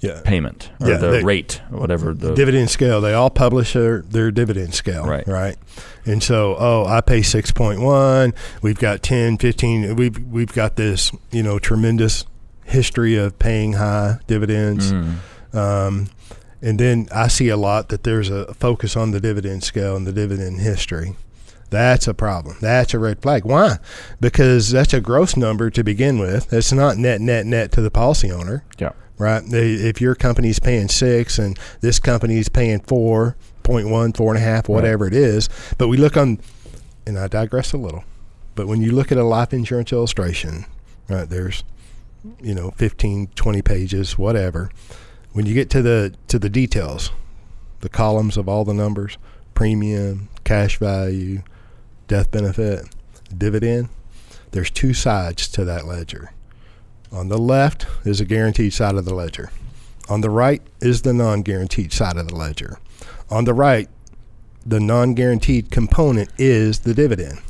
Yeah. 0.00 0.20
payment 0.24 0.70
or 0.80 0.88
Yeah, 0.90 0.96
the 0.98 1.10
they- 1.10 1.22
rate, 1.22 1.60
whatever 1.70 2.12
the 2.14 2.34
dividend 2.34 2.68
scale. 2.70 3.00
They 3.00 3.14
all 3.14 3.30
publish 3.30 3.72
their, 3.74 4.02
their 4.02 4.30
dividend 4.32 4.74
scale. 4.74 5.04
Right. 5.06 5.26
Right. 5.26 5.56
And 6.04 6.20
so, 6.22 6.56
oh, 6.58 6.84
I 6.84 7.00
pay 7.00 7.20
6.1. 7.20 8.34
We've 8.60 8.78
got 8.78 9.02
10, 9.02 9.38
15. 9.38 9.94
We've, 9.96 10.18
we've 10.26 10.52
got 10.52 10.74
this, 10.76 11.12
you 11.30 11.42
know, 11.44 11.58
tremendous 11.60 12.24
history 12.64 13.16
of 13.16 13.38
paying 13.38 13.74
high 13.74 14.18
dividends. 14.26 14.92
Mm. 14.92 15.14
Um, 15.52 16.08
and 16.60 16.78
then 16.78 17.08
I 17.12 17.28
see 17.28 17.48
a 17.48 17.56
lot 17.56 17.88
that 17.88 18.04
there's 18.04 18.30
a 18.30 18.54
focus 18.54 18.96
on 18.96 19.10
the 19.10 19.20
dividend 19.20 19.64
scale 19.64 19.96
and 19.96 20.06
the 20.06 20.12
dividend 20.12 20.60
history. 20.60 21.16
That's 21.70 22.06
a 22.06 22.14
problem. 22.14 22.58
That's 22.60 22.92
a 22.92 22.98
red 22.98 23.22
flag. 23.22 23.44
Why? 23.44 23.78
Because 24.20 24.70
that's 24.70 24.92
a 24.92 25.00
gross 25.00 25.36
number 25.36 25.70
to 25.70 25.82
begin 25.82 26.18
with. 26.18 26.52
It's 26.52 26.70
not 26.72 26.98
net, 26.98 27.20
net, 27.20 27.46
net 27.46 27.72
to 27.72 27.80
the 27.80 27.90
policy 27.90 28.30
owner 28.30 28.62
yeah. 28.78 28.92
right? 29.16 29.42
If 29.46 30.00
your 30.00 30.14
company's 30.14 30.58
paying 30.58 30.88
six 30.88 31.38
and 31.38 31.58
this 31.80 31.98
company's 31.98 32.50
paying 32.50 32.80
four 32.80 33.36
point 33.62 33.88
one, 33.88 34.12
four 34.12 34.34
and 34.34 34.42
a 34.42 34.46
half, 34.46 34.68
whatever 34.68 35.06
it 35.06 35.14
is, 35.14 35.48
but 35.78 35.88
we 35.88 35.96
look 35.96 36.16
on, 36.16 36.40
and 37.06 37.18
I 37.18 37.26
digress 37.26 37.72
a 37.72 37.78
little, 37.78 38.04
but 38.54 38.66
when 38.66 38.82
you 38.82 38.92
look 38.92 39.10
at 39.10 39.18
a 39.18 39.24
life 39.24 39.54
insurance 39.54 39.92
illustration, 39.92 40.66
right, 41.08 41.28
there's, 41.28 41.64
you 42.42 42.54
know, 42.54 42.70
15, 42.72 43.28
20 43.28 43.62
pages, 43.62 44.18
whatever. 44.18 44.70
When 45.32 45.46
you 45.46 45.54
get 45.54 45.70
to 45.70 45.82
the 45.82 46.14
to 46.28 46.38
the 46.38 46.50
details, 46.50 47.10
the 47.80 47.88
columns 47.88 48.36
of 48.36 48.48
all 48.48 48.64
the 48.64 48.74
numbers, 48.74 49.18
premium, 49.54 50.28
cash 50.44 50.78
value, 50.78 51.42
death 52.06 52.30
benefit, 52.30 52.86
dividend, 53.36 53.88
there's 54.50 54.70
two 54.70 54.94
sides 54.94 55.48
to 55.48 55.64
that 55.64 55.86
ledger. 55.86 56.32
On 57.10 57.28
the 57.28 57.38
left 57.38 57.86
is 58.04 58.20
a 58.20 58.24
guaranteed 58.24 58.72
side 58.72 58.94
of 58.94 59.04
the 59.04 59.14
ledger. 59.14 59.50
On 60.08 60.20
the 60.20 60.30
right 60.30 60.62
is 60.80 61.02
the 61.02 61.12
non 61.12 61.42
guaranteed 61.42 61.92
side 61.92 62.16
of 62.16 62.28
the 62.28 62.36
ledger. 62.36 62.78
On 63.30 63.44
the 63.44 63.54
right, 63.54 63.88
the 64.66 64.80
non 64.80 65.14
guaranteed 65.14 65.70
component 65.70 66.30
is 66.38 66.80
the 66.80 66.94
dividend 66.94 67.40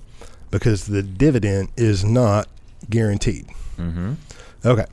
because 0.51 0.87
the 0.87 1.03
dividend 1.03 1.71
is 1.77 2.05
not 2.05 2.49
guaranteed. 2.89 3.47
Mm-hmm. 3.77 4.15
Okay. 4.65 4.85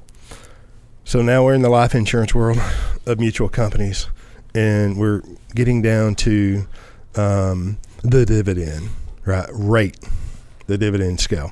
So 1.09 1.23
now 1.23 1.43
we're 1.43 1.55
in 1.55 1.63
the 1.63 1.69
life 1.69 1.95
insurance 1.95 2.35
world 2.35 2.59
of 3.07 3.19
mutual 3.19 3.49
companies, 3.49 4.05
and 4.53 4.95
we're 4.95 5.23
getting 5.55 5.81
down 5.81 6.13
to 6.17 6.67
um, 7.15 7.79
the 8.03 8.27
dividend 8.27 8.89
right 9.25 9.49
rate, 9.51 9.97
the 10.67 10.77
dividend 10.77 11.19
scale. 11.19 11.51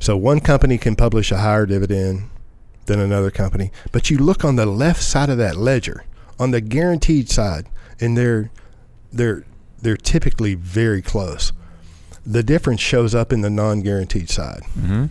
So 0.00 0.16
one 0.16 0.40
company 0.40 0.76
can 0.76 0.96
publish 0.96 1.30
a 1.30 1.36
higher 1.36 1.66
dividend 1.66 2.30
than 2.86 2.98
another 2.98 3.30
company, 3.30 3.70
but 3.92 4.10
you 4.10 4.18
look 4.18 4.44
on 4.44 4.56
the 4.56 4.66
left 4.66 5.04
side 5.04 5.30
of 5.30 5.38
that 5.38 5.54
ledger, 5.54 6.02
on 6.40 6.50
the 6.50 6.60
guaranteed 6.60 7.30
side, 7.30 7.68
and 8.00 8.18
they're 8.18 8.50
they're 9.12 9.44
they're 9.80 9.96
typically 9.96 10.56
very 10.56 11.00
close. 11.00 11.52
The 12.26 12.42
difference 12.42 12.80
shows 12.80 13.14
up 13.14 13.32
in 13.32 13.42
the 13.42 13.50
non-guaranteed 13.50 14.30
side. 14.30 14.62
Mm-hmm. 14.76 15.04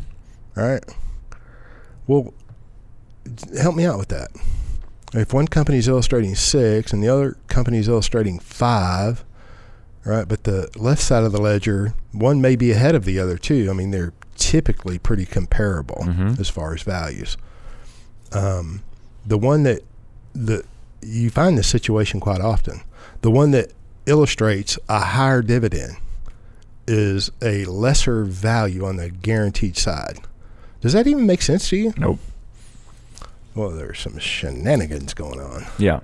All 0.58 0.68
right. 0.68 0.84
Well, 2.08 2.34
help 3.60 3.76
me 3.76 3.86
out 3.86 3.98
with 3.98 4.10
that. 4.10 4.30
If 5.13 5.34
one 5.34 5.48
company 5.48 5.78
is 5.80 5.88
illustrating 5.88 6.36
six 6.36 6.94
and 6.94 7.04
the 7.04 7.10
other 7.10 7.38
company 7.48 7.78
is 7.80 7.88
illustrating 7.88 8.39
five, 8.39 9.26
right? 10.06 10.28
But 10.28 10.44
the 10.44 10.70
left 10.76 11.02
side 11.02 11.24
of 11.24 11.32
the 11.32 11.42
ledger, 11.42 11.94
one 12.12 12.42
may 12.42 12.56
be 12.56 12.72
ahead 12.72 12.94
of 12.96 13.06
the 13.06 13.20
other 13.20 13.38
two. 13.38 13.70
I 13.70 13.74
mean, 13.74 13.92
they're 13.92 14.13
typically 14.38 14.98
pretty 15.00 15.26
comparable 15.26 16.04
Mhm. 16.06 16.39
as 16.39 16.48
far 16.50 16.74
as 16.74 16.84
values. 16.84 17.38
Um, 18.32 18.82
the 19.26 19.38
one 19.38 19.63
that 19.63 19.82
the 20.34 20.63
you 21.02 21.30
find 21.30 21.58
this 21.58 21.68
situation 21.68 22.20
quite 22.20 22.42
often. 22.42 22.82
The 23.22 23.32
one 23.32 23.52
that 23.52 23.72
illustrates 24.06 24.78
a 24.89 25.00
higher 25.00 25.42
dividend 25.42 25.96
is 26.88 27.32
a 27.42 27.65
lesser 27.65 28.24
value 28.26 28.86
on 28.86 28.98
the 28.98 29.10
guaranteed 29.10 29.78
side. 29.78 30.20
Does 30.82 30.94
that 30.94 31.08
even 31.08 31.26
make 31.26 31.42
sense 31.42 31.70
to 31.70 31.78
you? 31.78 31.94
Nope. 31.98 32.20
Well, 33.60 33.72
there's 33.72 34.00
some 34.00 34.17
shenanigans 34.19 35.13
going 35.13 35.41
on. 35.41 35.65
Yeah. 35.78 36.00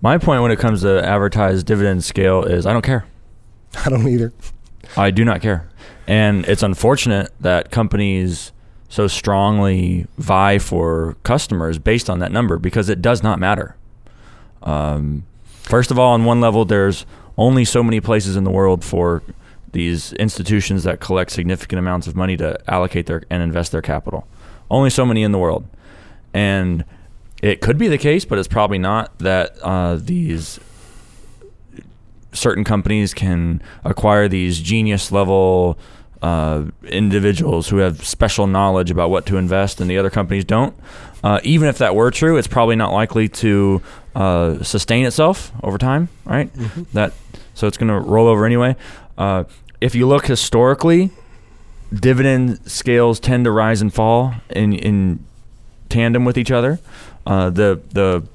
My 0.00 0.16
point 0.16 0.42
when 0.42 0.52
it 0.52 0.60
comes 0.60 0.82
to 0.82 1.04
advertised 1.04 1.66
dividend 1.66 2.04
scale 2.04 2.44
is 2.44 2.66
I 2.66 2.72
don't 2.72 2.84
care. 2.84 3.04
I 3.84 3.90
don't 3.90 4.06
either. 4.06 4.32
I 4.96 5.10
do 5.10 5.24
not 5.24 5.42
care. 5.42 5.68
And 6.06 6.46
it's 6.46 6.62
unfortunate 6.62 7.32
that 7.40 7.72
companies 7.72 8.52
so 8.88 9.08
strongly 9.08 10.06
vie 10.18 10.60
for 10.60 11.16
customers 11.24 11.80
based 11.80 12.08
on 12.08 12.20
that 12.20 12.30
number 12.30 12.60
because 12.60 12.88
it 12.88 13.02
does 13.02 13.24
not 13.24 13.40
matter. 13.40 13.74
Um, 14.62 15.26
first 15.46 15.90
of 15.90 15.98
all, 15.98 16.12
on 16.12 16.24
one 16.24 16.40
level, 16.40 16.64
there's 16.64 17.06
only 17.36 17.64
so 17.64 17.82
many 17.82 18.00
places 18.00 18.36
in 18.36 18.44
the 18.44 18.52
world 18.52 18.84
for 18.84 19.24
these 19.72 20.12
institutions 20.12 20.84
that 20.84 21.00
collect 21.00 21.32
significant 21.32 21.80
amounts 21.80 22.06
of 22.06 22.14
money 22.14 22.36
to 22.36 22.56
allocate 22.70 23.06
their 23.06 23.24
and 23.30 23.42
invest 23.42 23.72
their 23.72 23.82
capital. 23.82 24.28
Only 24.70 24.90
so 24.90 25.04
many 25.04 25.24
in 25.24 25.32
the 25.32 25.38
world. 25.38 25.66
And 26.34 26.84
it 27.42 27.60
could 27.60 27.78
be 27.78 27.88
the 27.88 27.98
case, 27.98 28.24
but 28.24 28.38
it's 28.38 28.48
probably 28.48 28.78
not 28.78 29.18
that 29.18 29.58
uh, 29.62 29.96
these 29.96 30.60
certain 32.32 32.64
companies 32.64 33.14
can 33.14 33.62
acquire 33.84 34.28
these 34.28 34.60
genius 34.60 35.10
level 35.10 35.78
uh, 36.22 36.64
individuals 36.84 37.68
who 37.68 37.78
have 37.78 38.04
special 38.04 38.46
knowledge 38.46 38.90
about 38.90 39.10
what 39.10 39.24
to 39.26 39.36
invest 39.36 39.80
and 39.80 39.88
the 39.88 39.98
other 39.98 40.10
companies 40.10 40.44
don't. 40.44 40.76
Uh, 41.22 41.40
even 41.42 41.68
if 41.68 41.78
that 41.78 41.94
were 41.94 42.10
true, 42.10 42.36
it's 42.36 42.48
probably 42.48 42.76
not 42.76 42.92
likely 42.92 43.28
to 43.28 43.80
uh, 44.14 44.62
sustain 44.62 45.06
itself 45.06 45.52
over 45.62 45.78
time, 45.78 46.08
right? 46.24 46.50
That 46.92 47.12
so 47.54 47.66
it's 47.66 47.76
going 47.76 47.88
to 47.88 47.98
roll 47.98 48.26
over 48.28 48.46
anyway. 48.46 48.76
Uh, 49.16 49.44
if 49.80 49.94
you 49.94 50.06
look 50.06 50.26
historically, 50.26 51.10
dividend 51.92 52.70
scales 52.70 53.18
tend 53.18 53.44
to 53.44 53.50
rise 53.50 53.80
and 53.80 53.92
fall 53.92 54.34
in 54.50 54.72
in 54.72 55.24
tandem 55.88 56.24
with 56.24 56.36
each 56.38 56.50
other. 56.50 56.78
Uh, 57.26 57.50
the 57.50 57.80
the 57.90 58.26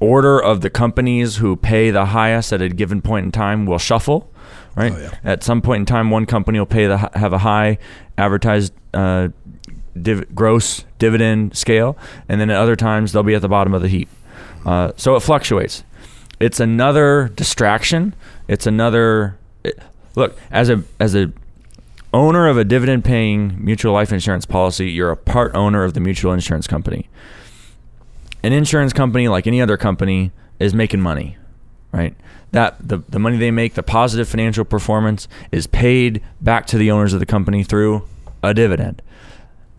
order 0.00 0.40
of 0.42 0.60
the 0.60 0.70
companies 0.70 1.36
who 1.36 1.56
pay 1.56 1.90
the 1.90 2.06
highest 2.06 2.52
at 2.52 2.60
a 2.62 2.68
given 2.68 3.00
point 3.00 3.24
in 3.26 3.32
time 3.32 3.66
will 3.66 3.78
shuffle. 3.78 4.30
Right. 4.74 4.92
Oh, 4.92 4.98
yeah. 4.98 5.10
At 5.24 5.42
some 5.42 5.62
point 5.62 5.80
in 5.80 5.86
time, 5.86 6.10
one 6.10 6.26
company 6.26 6.58
will 6.58 6.66
pay 6.66 6.86
the 6.86 6.98
have 7.14 7.32
a 7.32 7.38
high 7.38 7.78
advertised 8.18 8.72
uh, 8.92 9.28
div- 10.00 10.34
gross 10.34 10.84
dividend 10.98 11.56
scale, 11.56 11.96
and 12.28 12.40
then 12.40 12.50
at 12.50 12.56
other 12.56 12.76
times 12.76 13.12
they'll 13.12 13.22
be 13.22 13.34
at 13.34 13.42
the 13.42 13.48
bottom 13.48 13.72
of 13.74 13.80
the 13.82 13.88
heap. 13.88 14.08
Uh, 14.66 14.92
so 14.96 15.16
it 15.16 15.20
fluctuates. 15.20 15.82
It's 16.40 16.60
another 16.60 17.30
distraction. 17.34 18.14
It's 18.48 18.66
another 18.66 19.38
it- 19.64 19.78
look 20.14 20.36
as 20.50 20.68
a 20.68 20.82
as 21.00 21.14
a 21.14 21.32
owner 22.16 22.48
of 22.48 22.56
a 22.56 22.64
dividend 22.64 23.04
paying 23.04 23.62
mutual 23.62 23.92
life 23.92 24.12
insurance 24.12 24.46
policy, 24.46 24.90
you're 24.90 25.10
a 25.10 25.16
part 25.16 25.54
owner 25.54 25.84
of 25.84 25.92
the 25.94 26.00
mutual 26.00 26.32
insurance 26.32 26.66
company. 26.66 27.08
An 28.42 28.52
insurance 28.52 28.92
company, 28.92 29.28
like 29.28 29.46
any 29.46 29.60
other 29.60 29.76
company, 29.76 30.32
is 30.58 30.72
making 30.72 31.00
money, 31.00 31.36
right? 31.92 32.16
That 32.52 32.76
the, 32.80 32.98
the 33.08 33.18
money 33.18 33.36
they 33.36 33.50
make, 33.50 33.74
the 33.74 33.82
positive 33.82 34.28
financial 34.28 34.64
performance, 34.64 35.28
is 35.52 35.66
paid 35.66 36.22
back 36.40 36.66
to 36.68 36.78
the 36.78 36.90
owners 36.90 37.12
of 37.12 37.20
the 37.20 37.26
company 37.26 37.62
through 37.62 38.08
a 38.42 38.54
dividend. 38.54 39.02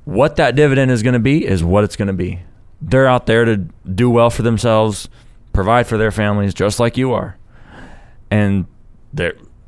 what 0.07 0.37
that 0.37 0.55
dividend 0.55 0.89
is 0.89 1.03
going 1.03 1.13
to 1.13 1.19
be 1.19 1.45
is 1.45 1.61
what 1.61 1.83
it's 1.83 1.97
going 1.97 2.07
to 2.07 2.13
be. 2.13 2.39
They're 2.81 3.07
out 3.07 3.25
there 3.25 3.43
to 3.43 3.57
do 3.57 4.09
well 4.09 4.29
for 4.29 4.41
themselves, 4.41 5.09
provide 5.51 5.85
for 5.85 5.97
their 5.97 6.11
families, 6.11 6.53
just 6.53 6.79
like 6.79 6.95
you 6.95 7.11
are, 7.11 7.35
and 8.31 8.67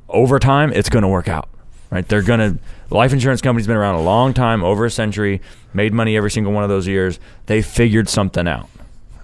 over 0.07 0.39
time 0.39 0.71
it's 0.71 0.87
going 0.87 1.01
to 1.01 1.09
work 1.09 1.27
out. 1.27 1.48
Right? 1.91 2.07
They're 2.07 2.21
going 2.21 2.39
to. 2.39 2.59
Life 2.95 3.13
insurance 3.13 3.41
company's 3.41 3.67
been 3.67 3.77
around 3.77 3.95
a 3.95 4.01
long 4.01 4.33
time, 4.33 4.63
over 4.63 4.85
a 4.85 4.91
century, 4.91 5.41
made 5.73 5.93
money 5.93 6.17
every 6.17 6.31
single 6.31 6.53
one 6.53 6.63
of 6.63 6.69
those 6.69 6.87
years. 6.87 7.19
They 7.45 7.61
figured 7.61 8.09
something 8.09 8.47
out 8.47 8.69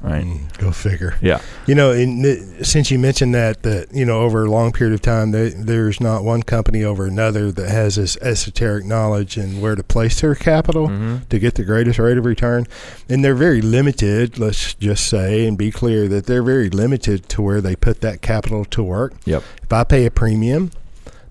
right? 0.06 0.24
Mm, 0.24 0.58
go 0.60 0.72
figure. 0.72 1.18
Yeah. 1.22 1.42
You 1.66 1.76
know, 1.76 1.92
in, 1.92 2.64
since 2.64 2.92
you 2.92 3.00
mentioned 3.00 3.34
that, 3.34 3.64
that 3.64 3.94
you 3.94 4.06
know, 4.06 4.22
over 4.22 4.46
a 4.46 4.50
long 4.50 4.72
period 4.72 4.94
of 4.94 5.02
time, 5.02 5.32
there, 5.32 5.50
there's 5.50 6.00
not 6.00 6.24
one 6.24 6.44
company 6.44 6.84
over 6.84 7.06
another 7.06 7.52
that 7.52 7.70
has 7.70 7.96
this 7.96 8.16
esoteric 8.18 8.86
knowledge 8.86 9.36
and 9.36 9.62
where 9.62 9.76
to 9.76 9.84
place 9.84 10.22
their 10.22 10.36
capital 10.36 10.86
Mm-hmm. 10.86 11.26
to 11.30 11.40
get 11.40 11.56
the 11.56 11.64
greatest 11.64 11.98
rate 11.98 12.18
of 12.18 12.26
return, 12.26 12.68
and 13.10 13.24
they're 13.24 13.34
very 13.34 13.62
limited. 13.62 14.38
Let's 14.38 14.76
just 14.76 15.08
say 15.08 15.48
and 15.48 15.58
be 15.58 15.72
clear 15.72 16.08
that 16.10 16.26
they're 16.28 16.44
very 16.44 16.70
limited 16.70 17.28
to 17.30 17.42
where 17.42 17.60
they 17.60 17.76
put 17.76 18.02
that 18.02 18.22
capital 18.22 18.66
to 18.66 18.84
work. 18.84 19.14
Yep. 19.26 19.44
If 19.64 19.74
I 19.74 19.84
pay 19.84 20.06
a 20.06 20.12
premium, 20.12 20.72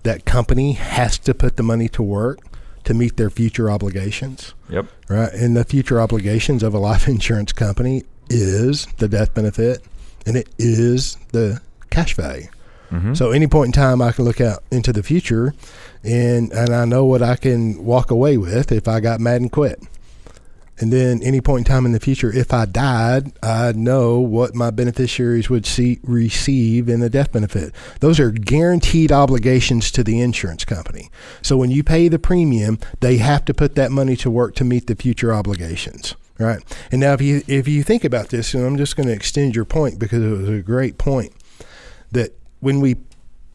that 0.05 0.25
company 0.25 0.71
has 0.73 1.17
to 1.19 1.33
put 1.33 1.57
the 1.57 1.63
money 1.63 1.87
to 1.89 2.01
work 2.01 2.39
to 2.85 2.93
meet 2.93 3.17
their 3.17 3.29
future 3.29 3.69
obligations 3.69 4.53
Yep. 4.69 4.85
right? 5.09 5.33
And 5.33 5.57
the 5.57 5.63
future 5.63 5.99
obligations 5.99 6.63
of 6.63 6.73
a 6.73 6.79
life 6.79 7.07
insurance 7.15 7.51
company 7.51 8.03
is 8.29 8.85
the 8.97 9.07
death 9.07 9.33
benefit 9.33 9.83
and 10.25 10.35
it 10.37 10.47
is 10.57 11.17
the 11.31 11.61
cash 11.89 12.15
value. 12.15 12.47
Mm-hmm. 12.91 13.13
So 13.15 13.31
any 13.31 13.47
point 13.47 13.67
in 13.69 13.71
time 13.73 14.01
I 14.01 14.11
can 14.11 14.25
look 14.25 14.39
out 14.39 14.63
into 14.71 14.93
the 14.93 15.01
future 15.03 15.53
and 16.03 16.51
and 16.53 16.69
I 16.73 16.85
know 16.85 17.05
what 17.05 17.21
I 17.23 17.35
can 17.35 17.83
walk 17.83 18.11
away 18.11 18.37
with 18.37 18.71
if 18.71 18.87
I 18.87 18.99
got 18.99 19.19
mad 19.19 19.41
and 19.41 19.51
quit. 19.51 19.81
And 20.77 20.91
then 20.91 21.23
any 21.23 21.39
point 21.39 21.67
in 21.67 21.73
time 21.73 21.85
in 21.85 21.93
the 21.93 21.99
future, 21.99 22.31
if 22.31 22.53
I 22.53 22.65
died, 22.65 23.31
I'd 23.41 23.77
know 23.77 24.19
what 24.19 24.55
my 24.55 24.71
beneficiaries 24.71 25.49
would 25.49 25.65
see 25.65 25.99
receive 26.03 26.89
in 26.89 26.99
the 26.99 27.09
death 27.09 27.31
benefit. 27.31 27.73
Those 28.01 28.19
are 28.19 28.31
guaranteed 28.31 29.11
obligations 29.11 29.89
to 29.91 30.03
the 30.03 30.19
insurance 30.19 30.65
company. 30.65 31.09
So 31.41 31.55
when 31.55 31.71
you 31.71 31.83
pay 31.83 32.09
the 32.09 32.19
premium, 32.19 32.77
they 32.99 33.17
have 33.17 33.45
to 33.45 33.53
put 33.53 33.75
that 33.75 33.91
money 33.91 34.17
to 34.17 34.29
work 34.29 34.55
to 34.55 34.65
meet 34.65 34.87
the 34.87 34.95
future 34.95 35.33
obligations. 35.33 36.15
Right. 36.37 36.61
And 36.91 36.99
now 36.99 37.13
if 37.13 37.21
you 37.21 37.43
if 37.47 37.65
you 37.65 37.81
think 37.81 38.03
about 38.03 38.27
this, 38.27 38.53
and 38.53 38.65
I'm 38.65 38.75
just 38.75 38.97
going 38.97 39.07
to 39.07 39.13
extend 39.13 39.55
your 39.55 39.63
point 39.63 39.99
because 39.99 40.21
it 40.21 40.29
was 40.29 40.49
a 40.49 40.61
great 40.61 40.97
point, 40.97 41.31
that 42.11 42.37
when 42.59 42.81
we 42.81 42.97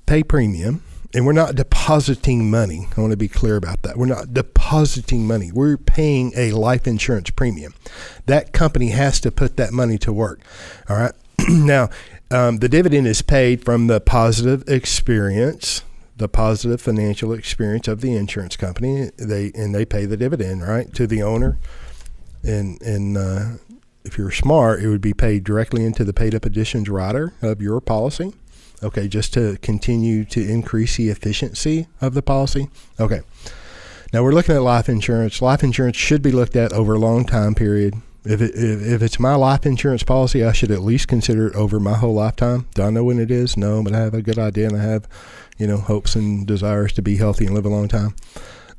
pay 0.06 0.22
premium 0.22 0.82
and 1.12 1.26
we're 1.26 1.32
not 1.32 1.54
depositing 1.54 2.50
money. 2.50 2.88
I 2.96 3.00
want 3.00 3.10
to 3.10 3.16
be 3.16 3.28
clear 3.28 3.56
about 3.56 3.82
that. 3.82 3.96
We're 3.96 4.06
not 4.06 4.32
depositing 4.32 5.26
money. 5.26 5.50
We're 5.52 5.76
paying 5.76 6.32
a 6.36 6.52
life 6.52 6.86
insurance 6.86 7.30
premium. 7.30 7.74
That 8.26 8.52
company 8.52 8.90
has 8.90 9.20
to 9.20 9.32
put 9.32 9.56
that 9.56 9.72
money 9.72 9.98
to 9.98 10.12
work. 10.12 10.40
All 10.88 10.96
right. 10.96 11.12
now, 11.48 11.90
um, 12.30 12.58
the 12.58 12.68
dividend 12.68 13.06
is 13.08 13.22
paid 13.22 13.64
from 13.64 13.88
the 13.88 14.00
positive 14.00 14.62
experience, 14.68 15.82
the 16.16 16.28
positive 16.28 16.80
financial 16.80 17.32
experience 17.32 17.88
of 17.88 18.02
the 18.02 18.14
insurance 18.14 18.56
company. 18.56 19.10
They 19.16 19.50
and 19.54 19.74
they 19.74 19.84
pay 19.84 20.06
the 20.06 20.16
dividend 20.16 20.62
right 20.62 20.92
to 20.94 21.08
the 21.08 21.22
owner, 21.22 21.58
and 22.44 22.80
and 22.82 23.18
uh, 23.18 23.46
if 24.04 24.16
you're 24.16 24.30
smart, 24.30 24.80
it 24.80 24.88
would 24.88 25.00
be 25.00 25.12
paid 25.12 25.42
directly 25.42 25.84
into 25.84 26.04
the 26.04 26.12
paid 26.12 26.34
up 26.34 26.44
additions 26.44 26.88
rider 26.88 27.32
of 27.42 27.60
your 27.60 27.80
policy. 27.80 28.32
Okay, 28.82 29.08
just 29.08 29.34
to 29.34 29.58
continue 29.58 30.24
to 30.26 30.40
increase 30.40 30.96
the 30.96 31.10
efficiency 31.10 31.86
of 32.00 32.14
the 32.14 32.22
policy. 32.22 32.70
Okay. 32.98 33.20
Now 34.12 34.22
we're 34.22 34.32
looking 34.32 34.56
at 34.56 34.62
life 34.62 34.88
insurance. 34.88 35.40
Life 35.40 35.62
insurance 35.62 35.96
should 35.96 36.22
be 36.22 36.32
looked 36.32 36.56
at 36.56 36.72
over 36.72 36.94
a 36.94 36.98
long 36.98 37.24
time 37.24 37.54
period. 37.54 37.94
If, 38.24 38.42
it, 38.42 38.54
if, 38.54 38.82
if 38.82 39.02
it's 39.02 39.20
my 39.20 39.34
life 39.34 39.64
insurance 39.64 40.02
policy, 40.02 40.44
I 40.44 40.52
should 40.52 40.70
at 40.70 40.82
least 40.82 41.08
consider 41.08 41.46
it 41.46 41.54
over 41.54 41.78
my 41.78 41.94
whole 41.94 42.14
lifetime. 42.14 42.66
Do 42.74 42.82
I 42.82 42.90
know 42.90 43.04
when 43.04 43.18
it 43.18 43.30
is? 43.30 43.56
No, 43.56 43.82
but 43.82 43.94
I 43.94 43.98
have 43.98 44.14
a 44.14 44.22
good 44.22 44.38
idea 44.38 44.68
and 44.68 44.76
I 44.76 44.82
have, 44.82 45.08
you 45.58 45.66
know, 45.66 45.78
hopes 45.78 46.16
and 46.16 46.46
desires 46.46 46.92
to 46.94 47.02
be 47.02 47.16
healthy 47.16 47.46
and 47.46 47.54
live 47.54 47.64
a 47.66 47.70
long 47.70 47.88
time. 47.88 48.14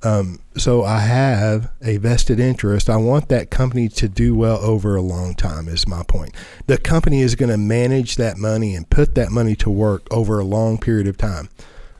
Um, 0.04 0.40
so 0.58 0.84
I 0.84 1.00
have 1.00 1.72
a 1.82 1.98
vested 1.98 2.40
interest. 2.40 2.90
I 2.90 2.98
want 2.98 3.30
that 3.30 3.52
company 3.52 3.88
to 3.90 4.10
do 4.10 4.36
well 4.36 4.58
over 4.58 4.96
a 4.96 5.02
long 5.02 5.36
time. 5.36 5.68
Is 5.68 5.88
my 5.88 6.04
point. 6.04 6.34
The 6.68 6.78
company 6.78 7.22
is 7.22 7.36
going 7.36 7.52
to 7.52 7.58
manage 7.58 8.16
that 8.16 8.38
money 8.38 8.76
and 8.76 8.90
put 8.90 9.16
that 9.16 9.32
money 9.32 9.56
to 9.58 9.70
work 9.70 10.08
over 10.12 10.40
a 10.40 10.44
long 10.44 10.78
period 10.78 11.08
of 11.08 11.18
time. 11.18 11.50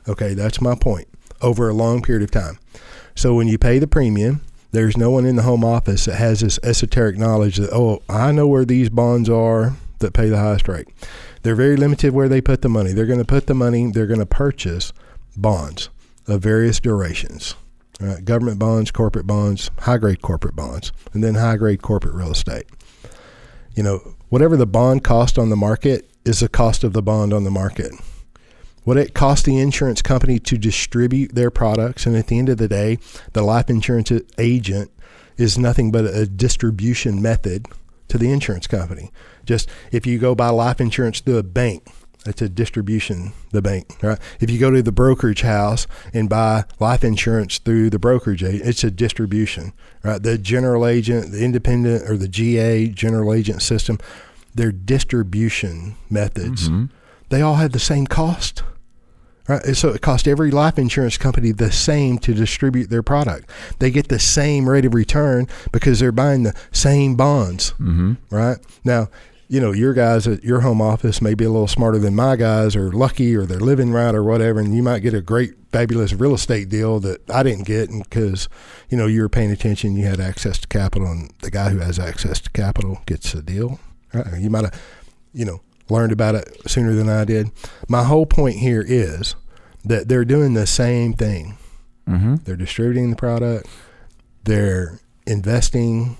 Okay, 0.08 0.34
that's 0.34 0.60
my 0.60 0.74
point. 0.74 1.06
Over 1.40 1.68
a 1.68 1.74
long 1.74 2.02
period 2.02 2.22
of 2.22 2.30
time. 2.30 2.58
So 3.14 3.34
when 3.34 3.46
you 3.46 3.58
pay 3.58 3.78
the 3.78 3.86
premium, 3.86 4.40
there's 4.72 4.96
no 4.96 5.10
one 5.10 5.26
in 5.26 5.36
the 5.36 5.42
home 5.42 5.64
office 5.64 6.06
that 6.06 6.16
has 6.16 6.40
this 6.40 6.58
esoteric 6.62 7.18
knowledge 7.18 7.56
that 7.58 7.72
oh, 7.72 8.02
I 8.08 8.32
know 8.32 8.48
where 8.48 8.64
these 8.64 8.88
bonds 8.88 9.28
are 9.28 9.74
that 9.98 10.14
pay 10.14 10.28
the 10.28 10.38
highest 10.38 10.66
rate. 10.66 10.88
They're 11.42 11.54
very 11.54 11.76
limited 11.76 12.12
where 12.12 12.28
they 12.28 12.40
put 12.40 12.62
the 12.62 12.68
money. 12.68 12.92
They're 12.92 13.06
going 13.06 13.18
to 13.18 13.24
put 13.24 13.46
the 13.46 13.54
money. 13.54 13.90
They're 13.90 14.06
going 14.06 14.20
to 14.20 14.26
purchase 14.26 14.92
bonds 15.36 15.88
of 16.26 16.40
various 16.40 16.80
durations 16.80 17.54
uh, 18.04 18.20
government 18.20 18.58
bonds, 18.58 18.90
corporate 18.90 19.26
bonds, 19.26 19.70
high 19.80 19.98
grade 19.98 20.22
corporate 20.22 20.56
bonds, 20.56 20.92
and 21.12 21.22
then 21.22 21.34
high 21.34 21.56
grade 21.56 21.82
corporate 21.82 22.14
real 22.14 22.30
estate. 22.30 22.66
You 23.74 23.82
know, 23.82 24.14
whatever 24.28 24.56
the 24.56 24.66
bond 24.66 25.04
cost 25.04 25.38
on 25.38 25.50
the 25.50 25.56
market 25.56 26.10
is 26.24 26.40
the 26.40 26.48
cost 26.48 26.84
of 26.84 26.92
the 26.92 27.02
bond 27.02 27.32
on 27.32 27.44
the 27.44 27.50
market. 27.50 27.92
What 28.84 28.96
it 28.96 29.14
costs 29.14 29.44
the 29.44 29.58
insurance 29.58 30.02
company 30.02 30.38
to 30.40 30.58
distribute 30.58 31.34
their 31.34 31.50
products, 31.50 32.04
and 32.04 32.16
at 32.16 32.26
the 32.26 32.38
end 32.38 32.48
of 32.48 32.58
the 32.58 32.68
day, 32.68 32.98
the 33.32 33.42
life 33.42 33.70
insurance 33.70 34.10
agent 34.38 34.90
is 35.36 35.56
nothing 35.56 35.92
but 35.92 36.04
a 36.04 36.26
distribution 36.26 37.22
method 37.22 37.66
to 38.08 38.18
the 38.18 38.30
insurance 38.30 38.66
company. 38.66 39.10
Just 39.46 39.68
if 39.90 40.06
you 40.06 40.18
go 40.18 40.34
buy 40.34 40.48
life 40.50 40.80
insurance 40.80 41.20
through 41.20 41.38
a 41.38 41.42
bank, 41.42 41.88
it's 42.26 42.40
a 42.42 42.48
distribution, 42.48 43.32
the 43.50 43.60
bank, 43.62 43.96
right? 44.02 44.18
If 44.40 44.50
you 44.50 44.58
go 44.58 44.70
to 44.70 44.82
the 44.82 44.92
brokerage 44.92 45.42
house 45.42 45.86
and 46.14 46.28
buy 46.28 46.64
life 46.78 47.02
insurance 47.04 47.58
through 47.58 47.90
the 47.90 47.98
brokerage, 47.98 48.42
it's 48.42 48.84
a 48.84 48.90
distribution, 48.90 49.72
right? 50.04 50.22
The 50.22 50.38
general 50.38 50.86
agent, 50.86 51.32
the 51.32 51.44
independent 51.44 52.08
or 52.08 52.16
the 52.16 52.28
GA, 52.28 52.88
general 52.88 53.34
agent 53.34 53.62
system, 53.62 53.98
their 54.54 54.70
distribution 54.72 55.96
methods, 56.10 56.68
Mm-hmm. 56.68 56.84
they 57.30 57.42
all 57.42 57.56
have 57.56 57.72
the 57.72 57.78
same 57.78 58.06
cost. 58.06 58.62
Right? 59.48 59.74
So 59.76 59.88
it 59.88 60.00
costs 60.02 60.28
every 60.28 60.52
life 60.52 60.78
insurance 60.78 61.16
company 61.18 61.50
the 61.50 61.72
same 61.72 62.18
to 62.18 62.32
distribute 62.32 62.90
their 62.90 63.02
product. 63.02 63.50
They 63.80 63.90
get 63.90 64.06
the 64.08 64.20
same 64.20 64.68
rate 64.68 64.84
of 64.84 64.94
return 64.94 65.48
because 65.72 65.98
they're 65.98 66.12
buying 66.12 66.44
the 66.44 66.54
same 66.70 67.16
bonds, 67.16 67.72
Mm-hmm. 67.72 68.12
right? 68.30 68.58
Now, 68.84 69.08
you 69.52 69.60
know, 69.60 69.72
your 69.72 69.92
guys 69.92 70.26
at 70.26 70.42
your 70.42 70.60
home 70.60 70.80
office 70.80 71.20
may 71.20 71.34
be 71.34 71.44
a 71.44 71.50
little 71.50 71.68
smarter 71.68 71.98
than 71.98 72.16
my 72.16 72.36
guys, 72.36 72.74
or 72.74 72.90
lucky, 72.90 73.36
or 73.36 73.44
they're 73.44 73.60
living 73.60 73.92
right, 73.92 74.14
or 74.14 74.24
whatever, 74.24 74.58
and 74.58 74.74
you 74.74 74.82
might 74.82 75.00
get 75.00 75.12
a 75.12 75.20
great, 75.20 75.52
fabulous 75.70 76.14
real 76.14 76.32
estate 76.32 76.70
deal 76.70 76.98
that 77.00 77.28
I 77.28 77.42
didn't 77.42 77.66
get, 77.66 77.90
because 77.90 78.48
you 78.88 78.96
know 78.96 79.06
you 79.06 79.20
were 79.20 79.28
paying 79.28 79.50
attention, 79.50 79.94
you 79.94 80.06
had 80.06 80.20
access 80.20 80.58
to 80.60 80.68
capital, 80.68 81.06
and 81.06 81.34
the 81.42 81.50
guy 81.50 81.68
who 81.68 81.80
has 81.80 81.98
access 81.98 82.40
to 82.40 82.50
capital 82.52 83.02
gets 83.04 83.34
a 83.34 83.42
deal. 83.42 83.78
Right? 84.14 84.40
You 84.40 84.48
might 84.48 84.64
have, 84.64 84.82
you 85.34 85.44
know, 85.44 85.60
learned 85.90 86.12
about 86.12 86.34
it 86.34 86.48
sooner 86.66 86.94
than 86.94 87.10
I 87.10 87.26
did. 87.26 87.50
My 87.90 88.04
whole 88.04 88.24
point 88.24 88.56
here 88.56 88.82
is 88.88 89.36
that 89.84 90.08
they're 90.08 90.24
doing 90.24 90.54
the 90.54 90.66
same 90.66 91.12
thing. 91.12 91.58
Mm-hmm. 92.08 92.36
They're 92.44 92.56
distributing 92.56 93.10
the 93.10 93.16
product. 93.16 93.68
They're 94.44 94.98
investing 95.26 96.16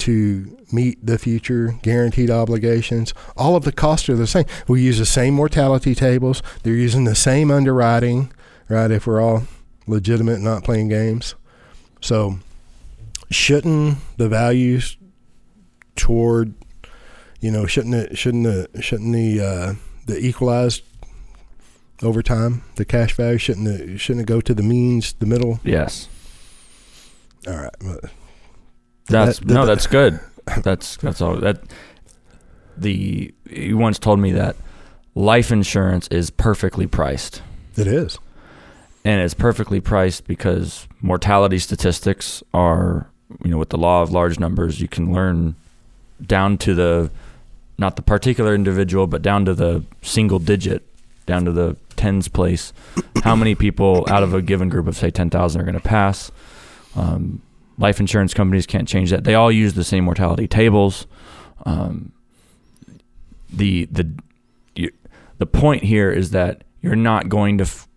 to 0.00 0.58
meet 0.72 1.04
the 1.04 1.18
future 1.18 1.74
guaranteed 1.82 2.30
obligations. 2.30 3.14
All 3.36 3.56
of 3.56 3.64
the 3.64 3.72
costs 3.72 4.08
are 4.08 4.16
the 4.16 4.26
same. 4.26 4.46
We 4.68 4.82
use 4.82 4.98
the 4.98 5.06
same 5.06 5.34
mortality 5.34 5.94
tables. 5.94 6.42
They're 6.62 6.74
using 6.74 7.04
the 7.04 7.14
same 7.14 7.50
underwriting, 7.50 8.32
right? 8.68 8.90
If 8.90 9.06
we're 9.06 9.20
all 9.20 9.44
legitimate, 9.86 10.40
not 10.40 10.64
playing 10.64 10.88
games. 10.88 11.34
So, 12.00 12.38
shouldn't 13.30 13.98
the 14.16 14.28
values 14.28 14.96
toward, 15.96 16.54
you 17.40 17.50
know, 17.50 17.66
shouldn't 17.66 17.94
it, 17.94 18.18
shouldn't 18.18 18.44
the, 18.44 18.82
shouldn't 18.82 19.12
the, 19.12 19.40
uh, 19.40 19.74
the 20.06 20.18
equalized 20.18 20.82
over 22.02 22.22
time, 22.22 22.62
the 22.76 22.84
cash 22.84 23.14
value 23.14 23.38
shouldn't 23.38 24.00
shouldn't 24.00 24.22
it 24.22 24.26
go 24.26 24.40
to 24.40 24.54
the 24.54 24.62
means, 24.62 25.12
the 25.14 25.26
middle? 25.26 25.60
Yes. 25.62 26.08
All 27.46 27.56
right. 27.56 27.74
That's 29.10 29.38
That- 29.40 29.48
no, 29.48 29.60
that- 29.60 29.66
that's 29.66 29.86
good. 29.86 30.20
That's 30.62 30.96
that's 30.96 31.20
all. 31.20 31.36
That 31.36 31.60
the 32.76 33.32
you 33.48 33.76
once 33.76 33.98
told 33.98 34.18
me 34.18 34.32
that 34.32 34.56
life 35.14 35.52
insurance 35.52 36.08
is 36.08 36.30
perfectly 36.30 36.86
priced, 36.86 37.42
It 37.76 37.86
is. 37.86 38.18
and 39.04 39.20
it's 39.20 39.34
perfectly 39.34 39.80
priced 39.80 40.26
because 40.26 40.88
mortality 41.02 41.58
statistics 41.58 42.42
are 42.52 43.08
you 43.44 43.50
know 43.50 43.58
with 43.58 43.68
the 43.68 43.78
law 43.78 44.02
of 44.02 44.10
large 44.10 44.40
numbers 44.40 44.80
you 44.80 44.88
can 44.88 45.12
learn 45.12 45.54
down 46.26 46.58
to 46.58 46.74
the 46.74 47.10
not 47.78 47.94
the 47.96 48.02
particular 48.02 48.54
individual 48.54 49.06
but 49.06 49.22
down 49.22 49.44
to 49.44 49.54
the 49.54 49.84
single 50.02 50.38
digit 50.40 50.82
down 51.26 51.44
to 51.44 51.52
the 51.52 51.76
tens 51.96 52.26
place 52.28 52.72
how 53.22 53.36
many 53.36 53.54
people 53.54 54.04
out 54.08 54.22
of 54.24 54.34
a 54.34 54.42
given 54.42 54.68
group 54.68 54.86
of 54.88 54.96
say 54.96 55.10
10,000 55.10 55.60
are 55.60 55.64
going 55.64 55.74
to 55.74 55.80
pass 55.80 56.32
um, 56.96 57.40
life 57.80 57.98
insurance 57.98 58.32
companies 58.34 58.66
can't 58.66 58.86
change 58.86 59.10
that. 59.10 59.24
They 59.24 59.34
all 59.34 59.50
use 59.50 59.74
the 59.74 59.82
same 59.82 60.04
mortality 60.04 60.46
tables. 60.46 61.06
Um, 61.66 62.12
the 63.52 63.86
the 63.86 64.12
you, 64.76 64.92
the 65.38 65.46
point 65.46 65.82
here 65.82 66.12
is 66.12 66.30
that 66.30 66.62
you're 66.82 66.94
not 66.94 67.28
going 67.28 67.58
to 67.58 67.64
f- 67.64 67.88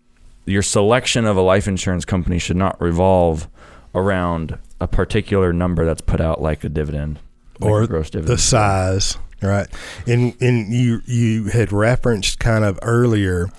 your 0.46 0.62
selection 0.62 1.24
of 1.26 1.36
a 1.36 1.40
life 1.40 1.68
insurance 1.68 2.04
company 2.04 2.38
should 2.38 2.56
not 2.56 2.80
revolve 2.80 3.48
around 3.94 4.58
a 4.80 4.88
particular 4.88 5.52
number 5.52 5.84
that's 5.84 6.00
put 6.00 6.20
out 6.20 6.42
like 6.42 6.64
a 6.64 6.68
dividend 6.68 7.20
like 7.60 7.70
or 7.70 7.86
gross 7.86 8.10
dividend. 8.10 8.36
the 8.36 8.40
size, 8.40 9.16
right? 9.40 9.68
And 10.06 10.34
and 10.40 10.72
you 10.72 11.02
you 11.06 11.44
had 11.44 11.72
referenced 11.72 12.40
kind 12.40 12.64
of 12.64 12.78
earlier 12.82 13.50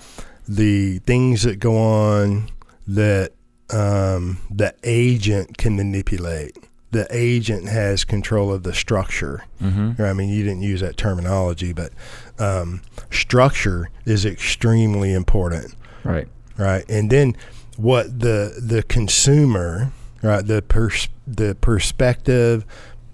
the 0.46 0.98
things 1.00 1.42
that 1.44 1.58
go 1.58 1.76
on 1.76 2.50
that 2.86 3.32
um, 3.70 4.38
the 4.50 4.74
agent 4.84 5.58
can 5.58 5.76
manipulate. 5.76 6.56
The 6.92 7.06
agent 7.10 7.68
has 7.68 8.04
control 8.04 8.52
of 8.52 8.62
the 8.62 8.72
structure. 8.72 9.42
Mhm. 9.62 9.98
I 10.00 10.12
mean, 10.12 10.28
you 10.28 10.44
didn't 10.44 10.62
use 10.62 10.80
that 10.80 10.96
terminology, 10.96 11.72
but 11.72 11.90
um, 12.38 12.80
structure 13.10 13.90
is 14.04 14.24
extremely 14.24 15.12
important 15.12 15.74
Right. 16.04 16.28
right? 16.56 16.84
And 16.88 17.10
then 17.10 17.36
what 17.76 18.20
the 18.20 18.54
the 18.62 18.82
consumer, 18.84 19.90
right? 20.22 20.46
The 20.46 20.62
pers- 20.62 21.08
the 21.26 21.54
perspective 21.60 22.64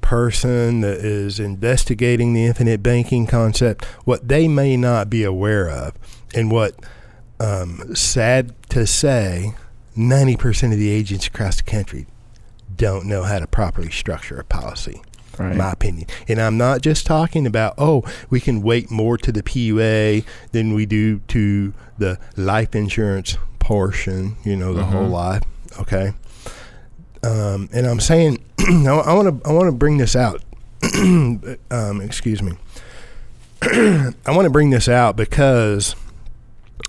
person 0.02 0.82
that 0.82 0.98
is 0.98 1.40
investigating 1.40 2.34
the 2.34 2.44
infinite 2.44 2.82
banking 2.82 3.26
concept, 3.26 3.84
what 4.04 4.28
they 4.28 4.46
may 4.48 4.76
not 4.76 5.08
be 5.08 5.24
aware 5.24 5.68
of, 5.68 5.94
and 6.34 6.50
what 6.50 6.74
um, 7.40 7.94
sad 7.94 8.52
to 8.68 8.86
say, 8.86 9.54
ninety 9.96 10.36
percent 10.36 10.72
of 10.72 10.78
the 10.78 10.90
agents 10.90 11.26
across 11.26 11.56
the 11.56 11.62
country 11.62 12.06
don't 12.76 13.06
know 13.06 13.22
how 13.24 13.38
to 13.38 13.46
properly 13.46 13.90
structure 13.90 14.38
a 14.40 14.44
policy 14.44 15.02
Right. 15.38 15.56
my 15.56 15.72
opinion. 15.72 16.06
And 16.28 16.40
I'm 16.40 16.58
not 16.58 16.82
just 16.82 17.06
talking 17.06 17.46
about, 17.46 17.72
oh, 17.78 18.02
we 18.28 18.38
can 18.38 18.60
weight 18.60 18.90
more 18.90 19.16
to 19.18 19.32
the 19.32 19.42
PUA 19.42 20.24
than 20.52 20.74
we 20.74 20.84
do 20.84 21.20
to 21.28 21.72
the 21.96 22.18
life 22.36 22.74
insurance 22.74 23.38
portion, 23.58 24.36
you 24.44 24.56
know, 24.56 24.74
the 24.74 24.84
whole 24.84 25.08
Mhm. 25.08 25.12
life. 25.12 25.42
Okay. 25.80 26.12
Um, 27.22 27.70
and 27.72 27.86
I'm 27.86 28.00
saying, 28.00 28.40
I 28.58 29.12
want 29.14 29.42
to, 29.42 29.48
I 29.48 29.52
want 29.52 29.68
to 29.68 29.72
bring 29.72 29.96
this 29.96 30.14
out. 30.14 30.42
um, 30.94 32.00
excuse 32.02 32.42
me. 32.42 32.52
I 33.62 34.12
want 34.28 34.44
to 34.44 34.50
bring 34.50 34.68
this 34.70 34.88
out 34.88 35.16
because, 35.16 35.94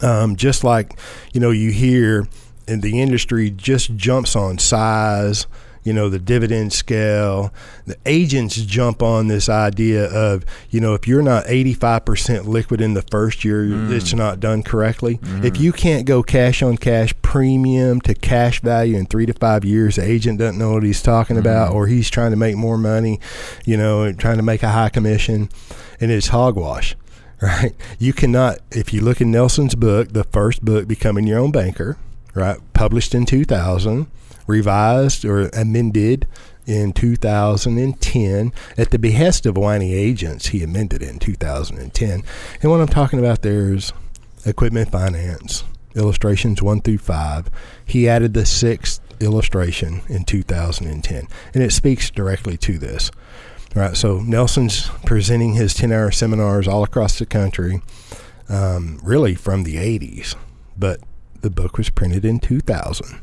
um, 0.02 0.36
just 0.36 0.64
like, 0.64 0.98
you 1.34 1.40
know, 1.40 1.52
you 1.52 1.72
hear 1.72 2.28
in 2.68 2.82
the 2.82 3.02
industry 3.02 3.50
just 3.50 3.96
jumps 3.96 4.36
on 4.36 4.58
size, 4.58 5.48
you 5.84 5.92
know, 5.92 6.08
the 6.10 6.20
dividend 6.20 6.72
scale. 6.72 7.52
The 7.86 7.98
agents 8.06 8.56
jump 8.56 9.04
on 9.04 9.28
this 9.28 9.50
idea 9.50 10.06
of, 10.06 10.46
you 10.70 10.80
know, 10.80 10.94
if 10.94 11.08
you're 11.08 11.22
not 11.22 11.46
85% 11.48 12.48
liquid 12.48 12.80
in 12.80 12.94
the 12.94 13.02
first 13.12 13.44
year, 13.44 13.64
Mm. 13.66 13.92
it's 13.92 14.14
not 14.14 14.40
done 14.40 14.64
correctly. 14.64 15.20
Mhm. 15.22 15.44
If 15.44 15.60
you 15.60 15.74
can't 15.74 16.06
go 16.06 16.24
cash 16.24 16.64
on 16.64 16.78
cash 16.78 17.14
premium 17.22 18.00
to 18.02 18.14
cash 18.14 18.62
value 18.62 18.96
in 18.98 19.08
three 19.08 19.26
to 19.26 19.34
five 19.34 19.66
years, 19.66 19.98
the 19.98 20.10
agent 20.10 20.40
doesn't 20.40 20.58
know 20.58 20.72
what 20.74 20.84
he's 20.84 21.02
talking 21.02 21.38
about, 21.38 21.72
Mhm. 21.72 21.76
or 21.76 21.88
he's 21.88 22.10
trying 22.10 22.32
to 22.32 22.38
make 22.38 22.56
more 22.56 22.78
money, 22.78 23.20
you 23.66 23.76
know, 23.76 24.04
and 24.04 24.18
trying 24.18 24.38
to 24.38 24.44
make 24.44 24.64
a 24.64 24.70
high 24.70 24.90
commission, 24.90 25.50
and 26.00 26.12
it's 26.12 26.28
hogwash. 26.30 26.96
Right, 27.42 27.74
you 28.00 28.14
cannot. 28.14 28.60
If 28.72 28.94
you 28.94 29.02
look 29.02 29.20
in 29.20 29.30
Nelson's 29.30 29.76
book, 29.76 30.14
the 30.14 30.24
first 30.24 30.64
book, 30.64 30.88
"Becoming 30.88 31.28
Your 31.28 31.40
Own 31.40 31.52
Banker," 31.52 31.98
right, 32.34 32.60
published 32.74 33.14
in 33.16 33.26
2000, 33.26 34.08
revised 34.48 35.26
or 35.26 35.50
amended 35.50 36.28
in 36.66 36.94
2010 36.94 38.54
at 38.78 38.92
the 38.92 39.00
behest 39.00 39.46
of 39.46 39.58
whiny 39.58 39.94
agents. 39.94 40.48
He 40.48 40.64
amended 40.64 41.02
it 41.02 41.10
in 41.10 41.20
2010. 41.20 42.24
And 42.62 42.72
what 42.72 42.82
I'm 42.82 42.88
talking 42.88 43.20
about 43.20 43.42
there 43.42 43.74
is 43.74 43.92
equipment 44.46 44.92
finance, 44.92 45.64
illustrations 45.96 46.62
one 46.62 46.82
through 46.82 47.00
five. 47.00 47.50
He 47.86 48.08
added 48.08 48.34
the 48.34 48.46
sixth 48.46 49.02
illustration 49.22 50.02
in 50.08 50.24
2010, 50.26 51.28
and 51.54 51.64
it 51.64 51.72
speaks 51.72 52.10
directly 52.10 52.58
to 52.58 52.78
this. 52.78 53.12
Right, 53.76 53.98
so 53.98 54.20
Nelson's 54.20 54.88
presenting 55.04 55.56
his 55.56 55.74
10 55.74 55.92
hour 55.92 56.12
seminars 56.12 56.68
all 56.68 56.84
across 56.84 57.18
the 57.18 57.26
country, 57.26 57.82
um, 58.48 59.00
really 59.02 59.34
from 59.34 59.64
the 59.64 59.78
80s, 59.78 60.36
but 60.78 61.00
the 61.44 61.52
book 61.52 61.78
was 61.78 61.90
printed 61.92 62.26
in 62.26 62.40
2000. 62.40 63.22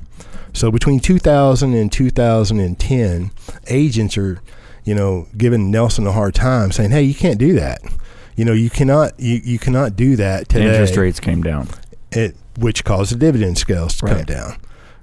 So 0.52 0.70
between 0.70 1.00
2000 1.00 1.74
and 1.74 1.90
2010, 1.90 3.30
agents 3.68 4.16
are, 4.16 4.40
you 4.84 4.94
know, 4.94 5.26
giving 5.36 5.70
Nelson 5.70 6.06
a 6.06 6.12
hard 6.12 6.34
time, 6.34 6.70
saying, 6.70 6.90
"Hey, 6.92 7.02
you 7.02 7.14
can't 7.14 7.38
do 7.38 7.54
that. 7.54 7.80
You 8.36 8.44
know, 8.44 8.52
you 8.52 8.70
cannot 8.70 9.18
you, 9.18 9.40
you 9.42 9.58
cannot 9.58 9.96
do 9.96 10.16
that 10.16 10.48
today." 10.48 10.70
Interest 10.70 10.96
rates 10.96 11.20
came 11.20 11.42
down. 11.42 11.68
it, 12.12 12.36
which 12.58 12.84
caused 12.84 13.12
the 13.12 13.16
dividend 13.16 13.58
scales 13.58 13.96
to 13.98 14.06
come 14.06 14.24
down. 14.24 14.56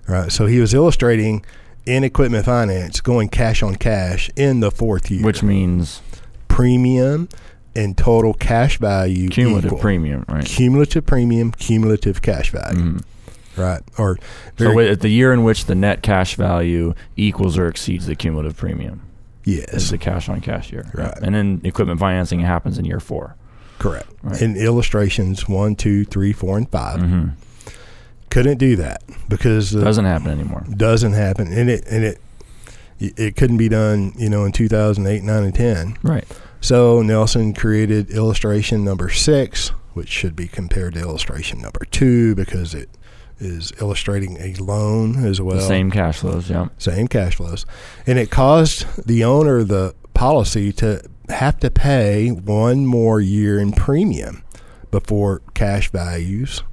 Right. 0.08 0.32
So 0.32 0.46
he 0.46 0.60
was 0.60 0.74
illustrating 0.74 1.46
in 1.86 2.04
equipment 2.04 2.46
finance 2.46 3.02
going 3.02 3.30
cash 3.30 3.64
on 3.64 3.76
cash 3.76 4.30
in 4.36 4.60
the 4.60 4.72
fourth 4.72 5.10
year, 5.10 5.24
Which 5.24 5.42
means 5.44 6.02
premium 6.48 7.30
and 7.78 7.98
total 7.98 8.34
cash 8.34 8.78
value 8.80 9.30
cumulative 9.30 9.68
equal. 9.70 9.80
premium, 9.80 10.26
right? 10.28 10.44
Cumulative 10.46 11.06
premium, 11.06 11.52
cumulative 11.52 12.22
cash 12.22 12.50
value. 12.52 12.80
Mhm. 12.80 13.04
Right. 13.56 13.82
Or 13.98 14.18
So 14.18 14.66
very, 14.66 14.70
wi- 14.72 14.92
at 14.92 15.00
the 15.02 15.10
year 15.10 15.32
in 15.34 15.44
which 15.44 15.66
the 15.66 15.76
net 15.76 16.02
cash 16.02 16.36
value 16.36 16.94
equals 17.16 17.58
or 17.58 17.68
exceeds 17.68 18.06
the 18.06 18.16
cumulative 18.16 18.56
premium 18.58 19.02
is 19.46 19.58
yes, 19.72 19.90
the 19.90 19.98
cash 19.98 20.28
on 20.30 20.42
cash 20.42 20.72
year. 20.72 20.86
Right. 20.94 21.18
And 21.22 21.34
then 21.34 21.62
equipment 21.64 22.00
financing 22.00 22.42
happens 22.42 22.78
in 22.78 22.86
year 22.86 23.00
four. 23.00 23.36
correct. 23.80 24.08
Right. 24.24 24.42
In 24.42 24.56
illustrations 24.58 25.48
one, 25.48 25.76
two, 25.76 26.04
three, 26.06 26.34
four, 26.34 26.58
and 26.58 26.68
5 26.70 27.00
hmm 27.00 27.26
couldn't 28.30 28.58
do 28.58 28.76
that 28.76 29.02
because 29.30 29.72
the, 29.72 29.82
Doesn't 29.82 30.04
happen 30.06 30.30
anymore. 30.32 30.66
doesn't 30.76 31.14
happen, 31.14 31.48
and 31.52 31.70
it 31.70 31.86
and 31.90 32.04
it 32.04 32.20
it 33.00 33.36
couldn't 33.36 33.58
be 33.58 33.70
done, 33.70 34.12
you 34.18 34.30
know, 34.30 34.44
in 34.44 34.52
2008, 34.52 35.24
9, 35.24 35.44
and 35.44 35.56
10. 35.56 35.98
Right. 36.04 36.26
So 36.62 37.02
Nelson 37.02 37.54
created 37.54 38.10
illustration 38.10 38.84
number 38.84 39.10
six, 39.10 39.70
which 39.94 40.10
should 40.10 40.36
be 40.36 40.48
compared 40.48 40.94
to 40.96 41.00
illustration 41.00 41.62
number 41.62 41.82
two 41.92 42.36
because 42.36 42.74
it 42.74 42.90
is 43.40 43.72
illustrating 43.80 44.38
a 44.38 44.54
loan 44.56 45.24
as 45.24 45.40
well. 45.40 45.58
the 45.58 45.62
same 45.62 45.92
cash 45.92 46.18
flows. 46.20 46.50
Yeah. 46.50 46.68
same 46.78 47.08
cash 47.08 47.36
flows, 47.36 47.66
and 48.08 48.18
it 48.18 48.32
caused 48.32 48.86
the 49.08 49.24
owner 49.24 49.58
of 49.58 49.68
the 49.68 49.94
policy 50.16 50.72
to 50.74 51.02
have 51.30 51.60
to 51.60 51.70
pay 51.70 52.30
one 52.30 52.86
more 52.86 53.22
year 53.22 53.60
in 53.60 53.72
premium 53.74 54.44
before 54.90 55.42
cash 55.54 55.92
values, 55.92 56.64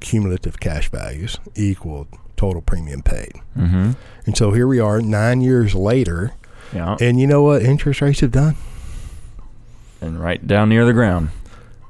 cumulative 0.00 0.58
cash 0.60 0.88
values, 0.90 1.38
equaled 1.54 2.08
total 2.36 2.62
premium 2.62 3.02
paid. 3.02 3.32
hmm 3.54 3.92
And 4.24 4.36
so 4.36 4.52
here 4.52 4.66
we 4.66 4.80
are, 4.80 5.02
nine 5.02 5.42
years 5.42 5.74
later, 5.74 6.32
Yeah. 6.72 6.96
and 7.00 7.20
you 7.20 7.26
know 7.26 7.42
what 7.42 7.62
interest 7.62 8.00
rates 8.00 8.20
have 8.20 8.30
done? 8.32 8.56
And 10.04 10.20
right 10.20 10.46
down 10.46 10.68
near 10.68 10.84
the 10.84 10.92
ground. 10.92 11.30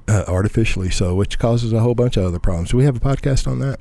Uh, 0.07 0.23
artificially 0.29 0.91
so, 0.91 1.15
which 1.15 1.39
causes 1.39 1.73
a 1.73 1.81
whole 1.81 1.95
bunch 1.95 2.19
of 2.19 2.25
other 2.25 2.39
problems. 2.39 2.71
Do 2.71 2.77
we 2.77 2.85
have 2.85 2.97
a 2.97 3.01
podcast 3.01 3.47
on 3.47 3.59
that? 3.61 3.79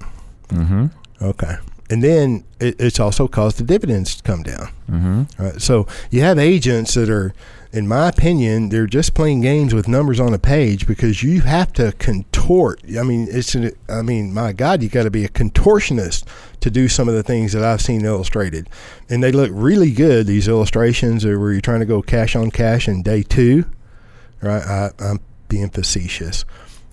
hmm 0.49 0.85
Okay. 1.21 1.55
And 1.89 2.01
then 2.01 2.45
it, 2.61 2.79
it's 2.79 2.99
also 2.99 3.27
caused 3.27 3.57
the 3.59 3.63
dividends 3.63 4.15
to 4.15 4.23
come 4.23 4.41
down. 4.41 4.67
hmm 4.89 5.23
Right. 5.37 5.61
So 5.61 5.85
you 6.09 6.21
have 6.21 6.39
agents 6.39 6.93
that 6.93 7.09
are, 7.09 7.33
in 7.73 7.89
my 7.89 8.07
opinion, 8.07 8.69
they're 8.69 8.87
just 8.87 9.13
playing 9.13 9.41
games 9.41 9.73
with 9.73 9.89
numbers 9.89 10.19
on 10.19 10.33
a 10.33 10.39
page 10.39 10.87
because 10.87 11.23
you 11.23 11.41
have 11.41 11.73
to 11.73 11.91
contort. 11.99 12.81
I 12.97 13.03
mean, 13.03 13.27
it's. 13.29 13.53
An, 13.53 13.71
I 13.89 14.01
mean, 14.01 14.33
my 14.33 14.53
God, 14.53 14.81
you 14.81 14.87
got 14.87 15.03
to 15.03 15.11
be 15.11 15.25
a 15.25 15.29
contortionist 15.29 16.23
to 16.61 16.71
do 16.71 16.87
some 16.87 17.09
of 17.09 17.15
the 17.15 17.23
things 17.23 17.51
that 17.51 17.63
I've 17.65 17.81
seen 17.81 18.05
illustrated, 18.05 18.69
and 19.09 19.21
they 19.21 19.31
look 19.33 19.51
really 19.53 19.91
good. 19.91 20.25
These 20.25 20.47
illustrations 20.47 21.25
are 21.25 21.37
where 21.37 21.51
you're 21.51 21.61
trying 21.61 21.81
to 21.81 21.85
go 21.85 22.01
cash 22.01 22.35
on 22.35 22.49
cash 22.49 22.87
in 22.87 23.03
day 23.03 23.23
two, 23.23 23.65
right? 24.43 24.61
I, 24.61 24.91
I'm 24.99 25.19
being 25.47 25.69
facetious, 25.69 26.45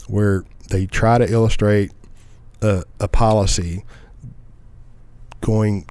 where 0.07 0.45
they 0.71 0.87
try 0.87 1.19
to 1.19 1.31
illustrate 1.31 1.93
a, 2.63 2.85
a 2.99 3.09
policy 3.09 3.85
going 5.41 5.87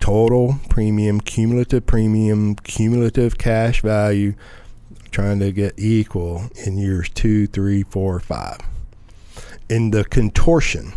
total 0.00 0.56
premium, 0.68 1.20
cumulative 1.20 1.86
premium, 1.86 2.54
cumulative 2.56 3.38
cash 3.38 3.82
value, 3.82 4.34
trying 5.10 5.38
to 5.40 5.52
get 5.52 5.74
equal 5.78 6.48
in 6.64 6.76
years 6.76 7.08
two, 7.08 7.46
three, 7.46 7.82
four, 7.82 8.18
five. 8.20 8.58
And 9.70 9.94
the 9.94 10.04
contortion 10.04 10.92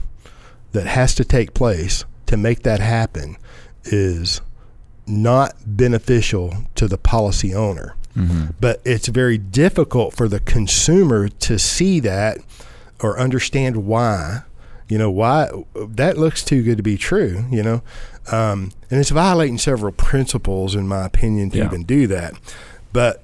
that 0.72 0.88
has 0.88 1.16
to 1.16 1.26
take 1.26 1.54
place 1.54 2.06
to 2.28 2.38
make 2.38 2.64
that 2.64 2.80
happen 2.80 3.38
is 3.86 4.42
not 5.06 5.56
beneficial 5.66 6.54
to 6.76 6.88
the 6.88 6.98
policy 6.98 7.56
owner. 7.56 7.96
Hmm 8.18 8.46
But 8.60 8.82
it's 8.84 9.08
very 9.08 9.38
difficult 9.38 10.14
for 10.14 10.28
the 10.28 10.40
consumer 10.40 11.30
to 11.30 11.60
see 11.60 12.00
that 12.02 12.40
or 13.00 13.20
understand 13.20 13.86
why 13.86 14.42
You 14.90 14.98
know 14.98 15.12
why? 15.12 15.50
That 15.76 16.18
looks 16.18 16.44
too 16.44 16.64
good 16.64 16.78
to 16.78 16.84
be 16.84 16.98
true. 16.98 17.46
You 17.52 17.62
know, 17.64 17.82
um, 18.32 18.72
and 18.90 19.00
it's 19.00 19.10
violating 19.12 19.58
several 19.58 19.92
principles, 19.92 20.76
in 20.76 20.88
my 20.88 21.06
opinion, 21.06 21.50
to 21.52 21.58
Yeah. 21.58 21.66
even 21.66 21.84
do 21.84 22.08
that. 22.08 22.34
But 22.94 23.22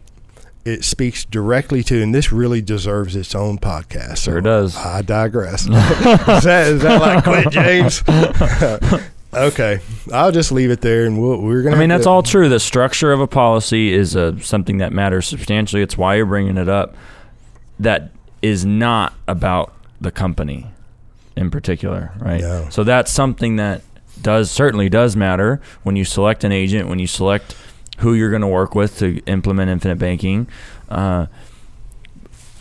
it 0.65 0.83
speaks 0.85 1.25
directly 1.25 1.81
to, 1.83 2.01
and 2.01 2.13
this 2.15 2.31
really 2.31 2.61
deserves 2.61 3.15
its 3.15 3.33
own 3.35 3.57
podcast. 3.59 4.17
Sure 4.23 4.39
does. 4.41 4.75
I 4.77 5.01
digress. 5.01 5.61
is, 5.67 5.69
that, 5.69 6.67
is 6.67 6.81
that 6.83 7.01
like 7.01 7.23
quit, 7.23 7.49
James? 7.49 8.03
okay, 9.35 9.79
I'll 10.11 10.31
just 10.31 10.51
leave 10.51 10.71
it 10.71 10.81
there, 10.81 11.05
and 11.05 11.21
we'll, 11.21 11.41
we're 11.41 11.63
gonna. 11.63 11.75
I 11.75 11.79
mean, 11.79 11.89
that's 11.89 12.03
to- 12.03 12.09
all 12.09 12.23
true. 12.23 12.49
The 12.49 12.59
structure 12.59 13.11
of 13.11 13.19
a 13.19 13.27
policy 13.27 13.93
is 13.93 14.15
uh, 14.15 14.37
something 14.39 14.77
that 14.77 14.93
matters 14.93 15.27
substantially. 15.27 15.81
It's 15.81 15.97
why 15.97 16.15
you're 16.15 16.25
bringing 16.25 16.57
it 16.57 16.69
up. 16.69 16.95
That 17.79 18.11
is 18.41 18.65
not 18.65 19.13
about 19.27 19.73
the 19.99 20.11
company 20.11 20.67
in 21.35 21.49
particular, 21.49 22.11
right? 22.19 22.41
No. 22.41 22.67
So 22.69 22.83
that's 22.83 23.11
something 23.11 23.55
that 23.55 23.81
does 24.21 24.51
certainly 24.51 24.89
does 24.89 25.15
matter 25.15 25.61
when 25.83 25.95
you 25.95 26.05
select 26.05 26.43
an 26.43 26.51
agent, 26.51 26.87
when 26.87 26.99
you 26.99 27.07
select 27.07 27.55
who 27.99 28.13
you're 28.13 28.29
going 28.29 28.41
to 28.41 28.47
work 28.47 28.75
with 28.75 28.99
to 28.99 29.19
implement 29.25 29.69
infinite 29.69 29.97
banking. 29.97 30.47
Uh, 30.89 31.27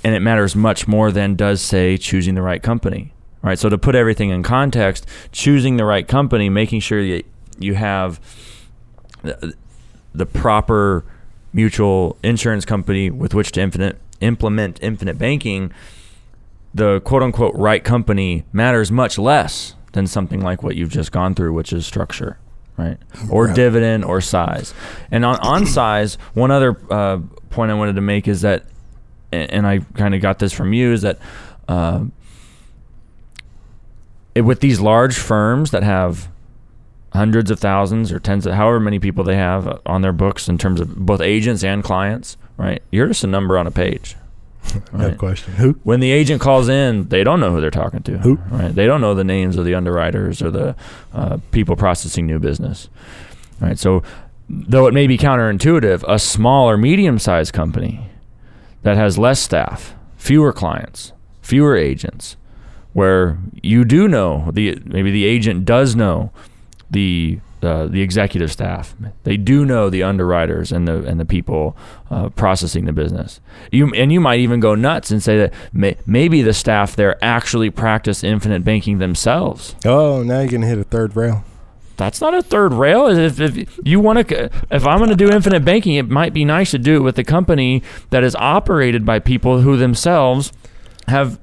and 0.05 0.15
it 0.15 0.21
matters 0.21 0.57
much 0.57 0.89
more 0.89 1.13
than 1.13 1.37
does 1.37 1.61
say 1.61 1.97
choosing 1.97 2.35
the 2.35 2.43
right 2.43 2.63
company 2.63 3.13
right 3.43 3.59
so 3.59 3.69
to 3.69 3.77
put 3.79 3.95
everything 3.95 4.31
in 4.31 4.43
context 4.43 5.07
choosing 5.33 5.77
the 5.77 5.85
right 5.85 6.09
company 6.09 6.49
making 6.49 6.81
sure 6.81 7.03
that 7.07 7.25
you 7.59 7.75
have 7.75 8.21
the, 9.23 9.55
the 10.15 10.27
proper 10.27 11.05
mutual 11.53 12.17
insurance 12.23 12.65
company 12.65 13.11
with 13.11 13.35
which 13.35 13.53
to 13.53 13.61
infinite, 13.61 13.99
implement 14.21 14.79
infinite 14.83 15.19
banking 15.19 15.73
the 16.75 17.01
quote 17.01 17.23
unquote 17.23 17.55
right 17.55 17.85
company 17.85 18.45
matters 18.53 18.91
much 18.91 19.19
less 19.19 19.75
than 19.93 20.07
something 20.07 20.41
like 20.41 20.63
what 20.63 20.75
you've 20.75 20.91
just 20.91 21.13
gone 21.13 21.35
through 21.35 21.53
which 21.53 21.73
is 21.73 21.87
structure 21.87 22.39
right 22.79 22.97
or 23.31 23.47
Right. 23.47 23.55
dividend 23.57 24.05
or 24.05 24.21
size 24.23 24.73
and 25.11 25.25
on, 25.25 25.37
on 25.41 25.67
size 25.79 26.15
one 26.35 26.51
other 26.51 26.77
uh, 26.91 27.19
point 27.51 27.71
i 27.71 27.75
wanted 27.75 27.97
to 27.97 28.01
make 28.01 28.27
is 28.27 28.41
that 28.41 28.65
and 29.31 29.51
and 29.51 29.67
I 29.67 29.79
kind 29.95 30.15
of 30.15 30.21
got 30.21 30.39
this 30.39 30.53
from 30.53 30.75
you, 30.75 30.93
is 30.93 31.01
that 31.03 31.19
uh, 31.67 32.05
it, 34.35 34.43
with 34.43 34.61
these 34.61 34.81
large 34.81 35.17
firms 35.17 35.71
that 35.71 35.83
have 35.83 36.29
hundreds 37.13 37.51
of 37.51 37.59
thousands 37.61 38.11
or 38.11 38.19
tens 38.19 38.47
of 38.47 38.55
however 38.55 38.81
many 38.81 38.99
people 38.99 39.23
they 39.25 39.37
have 39.37 39.81
on 39.85 40.01
their 40.03 40.13
books 40.13 40.49
in 40.49 40.57
terms 40.59 40.81
of 40.81 40.97
both 40.97 41.21
agents 41.21 41.63
and 41.63 41.85
clients, 41.85 42.37
right? 42.57 42.83
You're 42.91 43.07
just 43.09 43.23
a 43.25 43.27
number 43.27 43.59
on 43.59 43.67
a 43.67 43.71
page. 43.71 44.17
no 44.93 45.09
Right? 45.09 45.19
question. 45.19 45.53
Who? 45.55 45.73
When 45.83 46.01
the 46.01 46.11
agent 46.11 46.41
calls 46.41 46.69
in, 46.69 47.09
they 47.09 47.23
don't 47.25 47.41
know 47.41 47.51
who 47.51 47.61
they're 47.61 47.71
talking 47.71 48.03
to. 48.05 48.19
Who? 48.19 48.37
Right? 48.51 48.75
They 48.75 48.87
don't 48.87 49.01
know 49.03 49.15
the 49.15 49.25
names 49.25 49.57
of 49.57 49.65
the 49.67 49.75
underwriters 49.75 50.41
or 50.41 50.51
the 50.51 50.75
uh, 51.13 51.39
people 51.51 51.77
processing 51.77 52.27
new 52.27 52.39
business. 52.39 52.89
Right? 53.61 53.79
So, 53.79 54.03
though 54.49 54.87
it 54.87 54.95
may 54.95 55.07
be 55.07 55.19
counterintuitive, 55.19 56.05
a 56.09 56.19
small 56.19 56.71
or 56.71 56.77
medium-sized 56.79 57.53
company 57.53 58.09
that 58.83 58.97
has 58.97 59.19
less 59.19 59.41
staff, 59.41 59.95
fewer 60.17 60.53
clients, 60.53 61.13
fewer 61.43 61.77
agents, 61.77 62.37
where 62.93 63.39
you 63.63 63.85
do 63.85 64.09
know 64.09 64.51
the 64.53 64.81
maybe 64.85 65.11
the 65.11 65.25
agent 65.25 65.65
does 65.65 65.97
know 65.97 66.31
the 66.91 67.41
uh, 67.63 67.87
the 67.87 68.03
executive 68.03 68.51
staff. 68.51 68.95
They 69.23 69.37
do 69.37 69.65
know 69.65 69.89
the 69.89 70.03
underwriters 70.03 70.73
and 70.73 70.89
the 70.89 71.05
and 71.05 71.21
the 71.21 71.25
people 71.25 71.77
uh, 72.11 72.29
processing 72.31 72.87
the 72.87 72.93
business. 72.93 73.41
You 73.71 73.93
and 73.95 74.13
you 74.13 74.21
might 74.21 74.41
even 74.41 74.61
go 74.61 74.75
nuts 74.75 75.11
and 75.11 75.23
say 75.23 75.39
that 75.39 75.55
may, 75.73 75.97
maybe 76.07 76.43
the 76.43 76.53
staff 76.53 76.97
there 76.97 77.23
actually 77.23 77.71
practice 77.71 78.25
infinite 78.25 78.65
banking 78.65 78.99
themselves. 78.99 79.77
Oh, 79.85 80.23
now 80.23 80.41
you're 80.41 80.51
gonna 80.51 80.67
hit 80.67 80.79
a 80.79 80.85
third 80.85 81.15
rail. 81.15 81.45
That's 81.97 82.21
not 82.21 82.35
a 82.35 82.43
third 82.43 82.73
rail. 82.73 83.07
If, 83.07 83.39
if 83.39 83.79
you 83.85 84.01
want 84.01 84.27
to, 84.29 84.51
if 84.71 84.87
I'm 84.87 84.99
going 84.99 85.11
to 85.11 85.15
do 85.15 85.31
infinite 85.31 85.65
banking, 85.65 85.95
it 85.95 86.09
might 86.09 86.33
be 86.33 86.45
nice 86.45 86.71
to 86.73 86.79
do 86.79 86.97
it 86.97 87.01
with 87.01 87.19
a 87.19 87.23
company 87.23 87.83
that 88.11 88.25
is 88.25 88.35
operated 88.35 89.05
by 89.05 89.19
people 89.19 89.61
who 89.61 89.77
themselves 89.77 90.53
have 91.07 91.39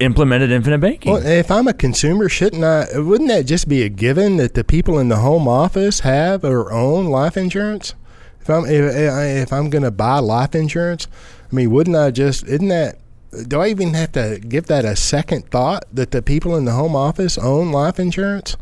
implemented 0.00 0.50
infinite 0.50 0.78
banking. 0.80 1.12
Well, 1.12 1.24
if 1.26 1.50
I'm 1.50 1.66
a 1.68 1.72
consumer, 1.74 2.28
shouldn't 2.28 2.64
I? 2.64 2.86
Wouldn't 2.98 3.28
that 3.30 3.46
just 3.46 3.68
be 3.68 3.82
a 3.82 3.88
given 3.88 4.36
that 4.38 4.54
the 4.54 4.64
people 4.64 4.98
in 4.98 5.08
the 5.08 5.16
home 5.16 5.46
office 5.48 6.00
have 6.00 6.44
or 6.44 6.72
own 6.72 7.06
life 7.06 7.36
insurance? 7.36 7.94
If 8.40 8.50
I'm 8.50 8.64
if, 8.66 8.94
if 9.46 9.52
I'm 9.52 9.70
going 9.70 9.84
to 9.84 9.90
buy 9.90 10.18
life 10.18 10.54
insurance, 10.54 11.06
I 11.50 11.54
mean, 11.54 11.70
wouldn't 11.70 11.96
I 11.96 12.10
just? 12.10 12.44
Isn't 12.44 12.68
that? 12.68 12.98
Do 13.48 13.60
I 13.60 13.68
even 13.68 13.94
have 13.94 14.12
to 14.12 14.38
give 14.46 14.66
that 14.66 14.84
a 14.84 14.94
second 14.94 15.50
thought 15.50 15.84
that 15.92 16.10
the 16.12 16.22
people 16.22 16.54
in 16.56 16.64
the 16.66 16.72
home 16.72 16.94
office 16.94 17.36
own 17.38 17.72
life 17.72 17.98
insurance? 17.98 18.56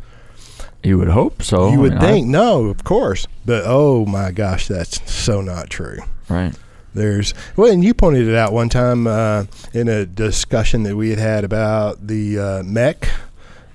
you 0.84 0.98
would 0.98 1.08
hope 1.10 1.42
so. 1.44 1.68
you 1.70 1.74
I 1.74 1.82
would 1.82 1.92
mean, 1.92 1.98
I- 2.02 2.06
think 2.10 2.26
no, 2.26 2.64
of 2.66 2.82
course, 2.82 3.26
but 3.46 3.62
oh 3.66 4.04
my 4.04 4.32
gosh, 4.32 4.66
that's 4.66 5.00
so 5.12 5.40
not 5.40 5.70
true. 5.70 5.98
right? 6.28 6.54
There's 6.94 7.32
well, 7.56 7.70
and 7.72 7.82
you 7.82 7.94
pointed 7.94 8.28
it 8.28 8.34
out 8.34 8.52
one 8.52 8.68
time 8.68 9.06
uh, 9.06 9.44
in 9.72 9.88
a 9.88 10.04
discussion 10.06 10.82
that 10.82 10.96
we 10.96 11.10
had 11.10 11.18
had 11.18 11.44
about 11.44 12.06
the 12.06 12.38
uh, 12.38 12.62
MEC 12.62 13.08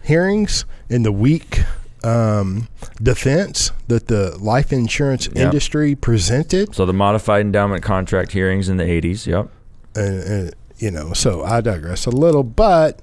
hearings 0.04 0.66
in 0.90 1.04
the 1.04 1.12
weak 1.12 1.64
um, 2.04 2.68
defense 3.02 3.72
that 3.88 4.08
the 4.08 4.38
life 4.40 4.72
insurance 4.72 5.28
Yeah. 5.34 5.46
industry 5.46 5.96
presented, 5.96 6.76
So 6.76 6.86
the 6.86 6.94
modified 6.94 7.42
endowment 7.42 7.84
contract 7.84 8.32
hearings 8.32 8.70
in 8.70 8.78
the 8.78 8.84
80s. 8.86 9.26
Yep. 9.26 9.50
and, 9.96 10.20
and 10.24 10.56
you 10.78 10.92
know, 10.92 11.12
so 11.14 11.44
I 11.44 11.62
digress 11.62 12.06
a 12.06 12.12
little, 12.12 12.44
but 12.44 13.02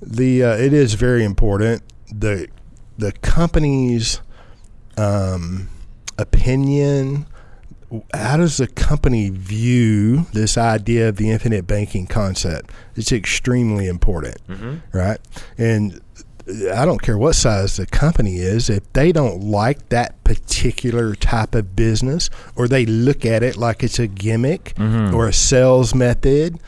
the 0.00 0.44
uh, 0.44 0.56
it 0.56 0.72
is 0.72 0.94
very 0.94 1.24
important 1.24 1.82
the 2.12 2.46
the 2.96 3.10
company's 3.12 4.20
um, 4.96 5.68
opinion. 6.16 7.26
How 8.12 8.36
does 8.36 8.58
the 8.58 8.66
company 8.66 9.30
view 9.30 10.26
this 10.34 10.58
idea 10.58 11.08
of 11.08 11.16
the 11.16 11.30
infinite 11.30 11.66
banking 11.66 12.06
concept? 12.06 12.70
It's 12.96 13.12
extremely 13.12 13.86
important, 13.86 14.36
right? 14.92 15.18
And 15.56 16.00
I 16.74 16.84
don't 16.84 17.00
care 17.02 17.16
what 17.16 17.34
size 17.34 17.76
the 17.76 17.86
company 17.86 18.36
is, 18.36 18.68
if 18.70 18.90
they 18.92 19.12
don't 19.12 19.42
like 19.42 19.88
that 19.90 20.22
particular 20.24 21.14
type 21.14 21.54
of 21.54 21.74
business 21.76 22.28
or 22.56 22.68
they 22.68 22.84
look 22.86 23.24
at 23.26 23.42
it 23.42 23.56
like 23.56 23.82
it's 23.82 23.98
a 23.98 24.06
gimmick 24.06 24.74
Mhm. 24.76 25.12
or 25.14 25.28
a 25.28 25.32
sales 25.32 25.94
method, 25.94 26.58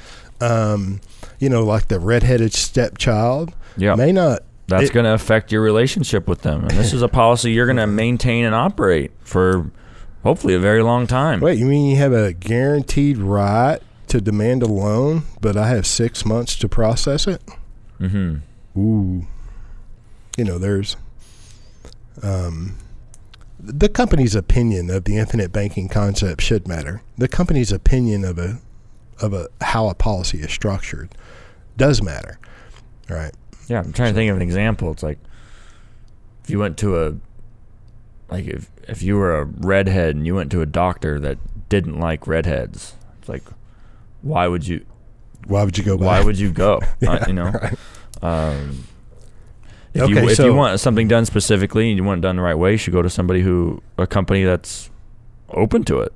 um, 0.41 1.01
you 1.39 1.49
know, 1.49 1.65
like 1.65 1.89
the 1.89 1.99
redheaded 2.01 2.53
stepchild, 2.55 3.53
may 3.97 4.13
not. 4.13 4.41
That's 4.69 4.91
going 4.91 5.05
to 5.05 5.15
affect 5.15 5.51
your 5.51 5.63
relationship 5.63 6.29
with 6.29 6.43
them. 6.43 6.61
And 6.63 6.71
this 6.73 6.93
is 6.93 7.03
a 7.03 7.09
policy 7.09 7.51
you're 7.53 7.67
going 7.67 7.77
to 7.79 7.87
maintain 7.87 8.45
and 8.45 8.55
operate 8.55 9.11
for 9.25 9.71
hopefully 10.23 10.55
a 10.55 10.59
very 10.59 10.83
long 10.83 11.07
time. 11.07 11.41
Wait, 11.41 11.59
you 11.59 11.67
mean 11.67 11.91
you 11.91 11.97
have 11.97 12.13
a 12.13 12.33
guaranteed 12.33 13.19
right 13.19 13.81
to 14.09 14.21
demand 14.21 14.63
a 14.63 14.67
loan, 14.67 15.23
but 15.41 15.57
I 15.57 15.69
have 15.69 15.87
six 15.87 16.25
months 16.25 16.57
to 16.57 16.69
process 16.69 17.27
it? 17.27 17.43
hmm 17.99 18.37
Ooh. 18.77 19.27
You 20.37 20.45
know, 20.45 20.59
there's 20.59 20.97
um, 22.23 22.77
the 23.59 23.89
company's 23.89 24.35
opinion 24.35 24.91
of 24.91 25.05
the 25.05 25.17
infinite 25.17 25.53
banking 25.53 25.89
concept 25.89 26.41
should 26.43 26.67
matter. 26.67 27.03
The 27.19 27.29
company's 27.29 27.73
opinion 27.73 28.25
of 28.25 28.39
a 28.39 28.59
of 29.21 29.35
a 29.35 29.49
how 29.61 29.89
a 29.89 29.95
policy 29.95 30.39
is 30.39 30.51
structured 30.51 31.11
does 31.77 32.01
matter. 32.03 32.39
Right. 33.09 33.33
Yeah, 33.69 33.81
I'm 33.81 33.93
trying 33.93 34.13
to 34.13 34.19
think 34.19 34.31
of 34.31 34.37
an 34.37 34.43
example. 34.43 34.91
It's 34.93 35.03
like 35.03 35.19
if 36.45 36.51
you 36.51 36.59
went 36.59 36.79
to 36.79 37.05
a 37.05 37.15
like 38.31 38.47
if 38.47 38.71
if 38.89 39.03
you 39.03 39.17
were 39.17 39.39
a 39.39 39.45
redhead 39.45 40.15
and 40.17 40.27
you 40.27 40.35
went 40.35 40.51
to 40.53 40.61
a 40.63 40.67
doctor 40.67 41.19
that 41.21 41.39
didn't 41.69 41.99
like 42.01 42.27
redheads, 42.27 42.95
it's 43.19 43.29
like 43.29 43.45
why 44.23 44.47
would 44.47 44.67
you 44.67 44.85
Why 45.47 45.65
would 45.65 45.77
you 45.79 45.85
go 45.85 45.97
back? 45.97 46.07
why 46.07 46.23
would 46.25 46.39
you 46.39 46.51
go? 46.51 46.81
Yeah, 47.01 47.11
Uh, 47.13 47.25
you 47.27 47.33
know. 47.35 47.51
right. 47.51 47.75
Um, 48.23 48.85
if 49.95 50.09
you 50.09 50.19
if 50.19 50.37
so- 50.37 50.45
you 50.47 50.55
want 50.55 50.79
something 50.81 51.09
done 51.09 51.25
specifically 51.25 51.89
and 51.91 51.97
you 51.97 52.05
want 52.05 52.19
it 52.19 52.23
done 52.23 52.37
the 52.37 52.43
right 52.43 52.55
way, 52.59 52.73
you 52.73 52.77
should 52.79 52.93
go 52.93 53.03
to 53.03 53.11
somebody 53.11 53.43
who 53.43 53.83
a 53.99 54.07
company 54.07 54.45
that's 54.45 54.91
open 55.51 55.83
to 55.85 56.01
it. 56.01 56.13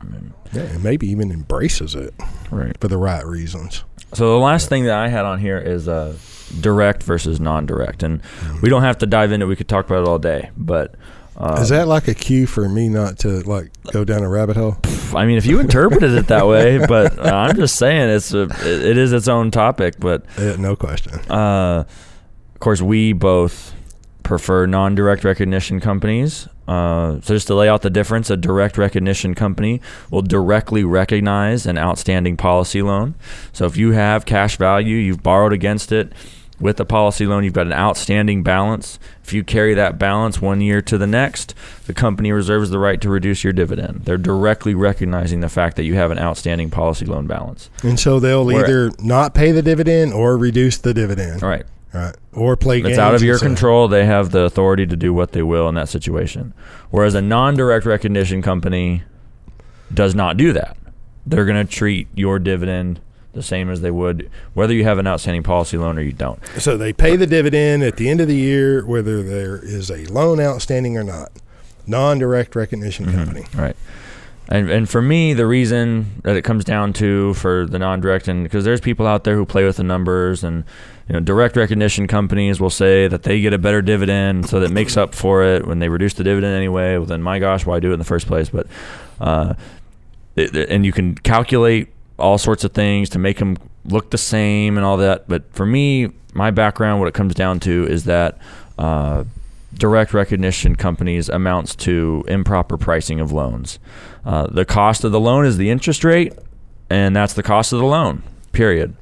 I 0.00 0.04
mean, 0.04 0.32
Yeah, 0.52 0.62
and 0.62 0.82
maybe 0.82 1.06
even 1.08 1.30
embraces 1.30 1.94
it 1.94 2.12
right. 2.50 2.76
for 2.80 2.88
the 2.88 2.96
right 2.98 3.24
reasons. 3.24 3.84
So 4.14 4.30
the 4.32 4.38
last 4.44 4.68
thing 4.68 4.84
that 4.84 4.98
I 4.98 5.08
had 5.08 5.24
on 5.24 5.38
here 5.38 5.56
is 5.58 5.86
uh, 5.88 6.16
direct 6.60 7.02
versus 7.04 7.38
non-direct, 7.40 8.02
and 8.02 8.20
we 8.60 8.68
don't 8.68 8.82
have 8.82 8.98
to 8.98 9.06
dive 9.06 9.30
into. 9.32 9.46
it. 9.46 9.48
We 9.48 9.56
could 9.56 9.68
talk 9.68 9.86
about 9.86 10.02
it 10.02 10.08
all 10.08 10.18
day, 10.18 10.50
but 10.56 10.96
uh, 11.42 11.58
Is 11.60 11.68
that 11.70 11.88
like 11.88 12.08
a 12.08 12.14
cue 12.14 12.46
for 12.46 12.68
me 12.68 12.88
not 12.88 13.18
to 13.20 13.40
like 13.40 13.72
go 13.92 14.04
down 14.04 14.22
a 14.22 14.28
rabbit 14.28 14.56
hole? 14.56 14.76
I 15.14 15.26
mean, 15.26 15.36
if 15.38 15.44
you 15.46 15.60
interpreted 15.60 16.12
it 16.12 16.28
that 16.28 16.46
way, 16.46 16.78
but 16.88 17.18
uh, 17.18 17.22
I'm 17.34 17.56
just 17.56 17.76
saying 17.76 18.08
it's 18.10 18.32
a, 18.32 18.42
it, 18.42 18.84
it 18.86 18.96
is 18.98 19.12
its 19.12 19.28
own 19.28 19.50
topic. 19.50 19.94
But 19.98 20.24
Uh, 20.38 20.56
no 20.58 20.76
question. 20.76 21.14
uh, 21.30 21.84
of 22.54 22.60
course, 22.60 22.80
we 22.80 23.12
both 23.12 23.74
prefer 24.22 24.66
non-direct 24.66 25.24
recognition 25.24 25.80
companies. 25.80 26.46
Uh, 26.68 27.20
so 27.22 27.34
just 27.34 27.48
to 27.48 27.54
lay 27.56 27.68
out 27.68 27.82
the 27.82 27.90
difference, 27.90 28.30
a 28.30 28.36
direct 28.36 28.78
recognition 28.78 29.34
company 29.34 29.80
will 30.12 30.22
directly 30.22 30.84
recognize 30.84 31.66
an 31.66 31.76
outstanding 31.76 32.36
policy 32.36 32.80
loan. 32.82 33.14
So 33.52 33.66
if 33.66 33.76
you 33.76 33.90
have 33.92 34.24
cash 34.24 34.56
value, 34.56 34.96
you've 34.96 35.24
borrowed 35.24 35.52
against 35.52 35.90
it, 35.90 36.12
with 36.62 36.78
a 36.78 36.84
policy 36.84 37.26
loan, 37.26 37.42
you've 37.42 37.52
got 37.52 37.66
an 37.66 37.72
outstanding 37.72 38.44
balance. 38.44 39.00
If 39.24 39.32
you 39.32 39.42
carry 39.42 39.74
that 39.74 39.98
balance 39.98 40.40
one 40.40 40.60
year 40.60 40.80
to 40.82 40.96
the 40.96 41.08
next, 41.08 41.54
the 41.86 41.92
company 41.92 42.30
reserves 42.30 42.70
the 42.70 42.78
right 42.78 43.00
to 43.00 43.10
reduce 43.10 43.42
your 43.42 43.52
dividend. 43.52 44.04
They're 44.04 44.16
directly 44.16 44.74
recognizing 44.74 45.40
the 45.40 45.48
fact 45.48 45.76
that 45.76 45.82
you 45.82 45.94
have 45.96 46.12
an 46.12 46.20
outstanding 46.20 46.70
policy 46.70 47.04
loan 47.04 47.26
balance. 47.26 47.68
And 47.82 47.98
so 47.98 48.20
they'll 48.20 48.46
Where- 48.46 48.64
either 48.64 48.92
not 49.00 49.34
pay 49.34 49.50
the 49.50 49.60
dividend 49.62 50.12
or 50.12 50.38
reduce 50.38 50.78
the 50.78 50.94
dividend. 50.94 51.42
Right. 51.42 51.64
Right. 51.92 52.14
Or 52.32 52.56
play 52.56 52.80
games. 52.80 52.90
It's 52.90 52.98
out 52.98 53.14
of 53.14 53.22
your 53.22 53.36
say- 53.36 53.46
control. 53.46 53.86
They 53.88 54.06
have 54.06 54.30
the 54.30 54.42
authority 54.42 54.86
to 54.86 54.96
do 54.96 55.12
what 55.12 55.32
they 55.32 55.42
will 55.42 55.68
in 55.68 55.74
that 55.74 55.90
situation. 55.90 56.54
Whereas 56.90 57.14
a 57.14 57.20
non 57.20 57.54
direct 57.54 57.84
recognition 57.84 58.40
company 58.40 59.02
does 59.92 60.14
not 60.14 60.36
do 60.38 60.52
that. 60.54 60.76
They're 61.26 61.44
going 61.44 61.66
to 61.66 61.70
treat 61.70 62.08
your 62.14 62.38
dividend 62.38 63.00
the 63.32 63.42
same 63.42 63.70
as 63.70 63.80
they 63.80 63.90
would 63.90 64.30
whether 64.54 64.74
you 64.74 64.84
have 64.84 64.98
an 64.98 65.06
outstanding 65.06 65.42
policy 65.42 65.76
loan 65.78 65.98
or 65.98 66.02
you 66.02 66.12
don't. 66.12 66.38
So 66.58 66.76
they 66.76 66.92
pay 66.92 67.16
the 67.16 67.26
dividend 67.26 67.82
at 67.82 67.96
the 67.96 68.08
end 68.10 68.20
of 68.20 68.28
the 68.28 68.36
year, 68.36 68.84
whether 68.84 69.22
there 69.22 69.56
is 69.56 69.90
a 69.90 70.04
loan 70.06 70.40
outstanding 70.40 70.96
or 70.98 71.02
not. 71.04 71.30
Non-direct 71.86 72.54
recognition 72.54 73.06
Mm-hmm. 73.06 73.16
company. 73.16 73.46
Right. 73.56 73.76
And 74.48 74.68
and 74.70 74.88
for 74.88 75.00
me, 75.00 75.32
the 75.34 75.46
reason 75.46 76.20
that 76.24 76.36
it 76.36 76.42
comes 76.42 76.64
down 76.64 76.92
to 76.94 77.32
for 77.34 77.64
the 77.66 77.78
non-direct, 77.78 78.28
and 78.28 78.42
because 78.44 78.64
there's 78.64 78.80
people 78.80 79.06
out 79.06 79.24
there 79.24 79.34
who 79.36 79.46
play 79.46 79.64
with 79.64 79.76
the 79.76 79.82
numbers, 79.84 80.44
and 80.44 80.64
you 81.08 81.14
know, 81.14 81.20
direct 81.20 81.56
recognition 81.56 82.06
companies 82.06 82.60
will 82.60 82.68
say 82.70 83.08
that 83.08 83.22
they 83.22 83.40
get 83.40 83.52
a 83.54 83.58
better 83.58 83.80
dividend, 83.80 84.48
so 84.48 84.60
that 84.60 84.70
makes 84.70 84.96
up 84.96 85.14
for 85.14 85.42
it 85.42 85.66
when 85.66 85.78
they 85.78 85.88
reduce 85.88 86.14
the 86.14 86.24
dividend 86.24 86.54
anyway. 86.54 86.96
Well, 86.98 87.06
then 87.06 87.22
my 87.22 87.38
gosh, 87.38 87.64
why 87.64 87.80
do 87.80 87.90
it 87.90 87.94
in 87.94 87.98
the 87.98 88.04
first 88.04 88.26
place? 88.26 88.48
But 88.50 88.66
uh, 89.20 89.54
it- 90.36 90.54
and 90.68 90.84
you 90.84 90.92
can 90.92 91.14
calculate 91.14 91.88
all 92.22 92.38
sorts 92.38 92.64
of 92.64 92.72
things 92.72 93.10
to 93.10 93.18
make 93.18 93.38
them 93.38 93.56
look 93.84 94.10
the 94.10 94.18
same 94.18 94.76
and 94.78 94.86
all 94.86 94.96
that. 94.96 95.28
But 95.28 95.52
for 95.52 95.66
me, 95.66 96.12
my 96.32 96.50
background, 96.50 97.00
what 97.00 97.08
it 97.08 97.14
comes 97.14 97.34
down 97.34 97.60
to 97.60 97.86
is 97.86 98.04
that. 98.04 98.38
Uh, 98.78 99.24
direct 99.74 100.12
recognition 100.12 100.76
companies 100.76 101.28
amounts 101.30 101.74
to 101.74 102.24
improper 102.28 102.76
pricing 102.76 103.20
of 103.20 103.32
loans. 103.32 103.78
Uh, 104.24 104.46
the 104.46 104.64
cost 104.64 105.02
of 105.02 105.12
the 105.12 105.20
loan 105.20 105.46
is 105.46 105.56
the 105.56 105.70
interest 105.70 106.04
rate, 106.04 106.34
and 106.90 107.16
that's 107.16 107.32
the 107.32 107.42
cost 107.42 107.72
of 107.72 107.78
the 107.78 107.86
loan. 107.86 108.22
Period. 108.52 108.94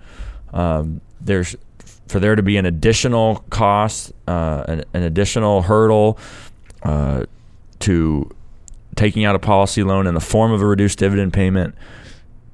Um, 0.53 1.01
there's 1.21 1.57
for 2.09 2.18
there 2.18 2.35
to 2.35 2.43
be 2.43 2.57
an 2.57 2.66
additional 2.66 3.45
cost, 3.51 4.12
uh, 4.27 4.64
an, 4.66 4.85
an 4.95 5.03
additional 5.03 5.62
hurdle 5.62 6.18
uh, 6.83 7.25
to 7.81 8.31
taking 8.97 9.25
out 9.25 9.37
a 9.37 9.39
policy 9.39 9.83
loan 9.83 10.07
in 10.07 10.14
the 10.14 10.21
form 10.21 10.53
of 10.53 10.61
a 10.61 10.66
reduced 10.66 10.99
dividend 10.99 11.33
payment. 11.33 11.75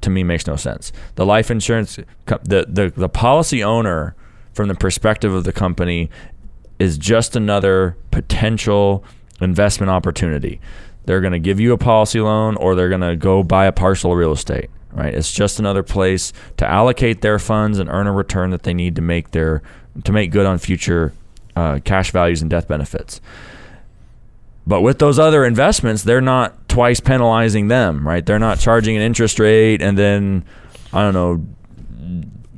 To 0.03 0.11
me, 0.11 0.23
makes 0.23 0.47
no 0.47 0.57
sense. 0.57 0.93
The 1.17 1.27
life 1.27 1.51
insurance, 1.51 1.97
the 2.27 2.67
the 2.69 2.93
the 2.95 3.09
policy 3.09 3.65
owner, 3.65 4.15
from 4.53 4.69
the 4.69 4.75
perspective 4.75 5.33
of 5.33 5.45
the 5.45 5.53
company, 5.53 6.11
is 6.79 6.99
just 6.99 7.37
another 7.37 7.97
potential 8.11 9.05
investment 9.41 9.91
opportunity. 9.91 10.61
They're 11.05 11.21
going 11.21 11.33
to 11.33 11.39
give 11.39 11.61
you 11.61 11.73
a 11.73 11.79
policy 11.79 12.21
loan 12.21 12.57
or 12.57 12.75
they're 12.75 12.89
going 12.89 13.01
to 13.01 13.17
go 13.17 13.43
buy 13.43 13.67
a 13.67 13.73
parcel 13.73 14.13
of 14.13 14.19
real 14.19 14.33
estate, 14.33 14.71
right? 14.93 15.15
It's 15.15 15.33
just 15.33 15.59
another 15.59 15.83
place 15.83 16.33
to 16.57 16.69
allocate 16.69 17.21
their 17.21 17.39
funds 17.39 17.79
and 17.79 17.89
earn 17.89 18.07
a 18.07 18.13
return 18.13 18.51
that 18.51 18.65
they 18.65 18.75
need 18.75 18.97
to 18.97 19.03
make 19.03 19.31
their 19.31 19.63
to 20.05 20.13
make 20.13 20.31
good 20.31 20.47
on 20.47 20.59
future 20.59 21.13
uh, 21.55 21.81
cash 21.85 22.11
values 22.11 22.43
and 22.43 22.51
death 22.51 22.69
benefits. 22.69 23.21
But 24.67 24.81
with 24.81 24.99
those 24.99 25.19
other 25.19 25.45
investments, 25.45 26.03
they're 26.03 26.21
not 26.21 26.69
twice 26.69 26.99
penalizing 26.99 27.69
them, 27.69 28.07
right? 28.07 28.25
They're 28.25 28.39
not 28.39 28.59
charging 28.59 28.97
an 28.97 29.03
interest 29.03 29.39
rate 29.39 29.81
and 29.81 29.97
then 29.97 30.45
I 30.93 31.03
don't 31.03 31.15
know 31.15 31.47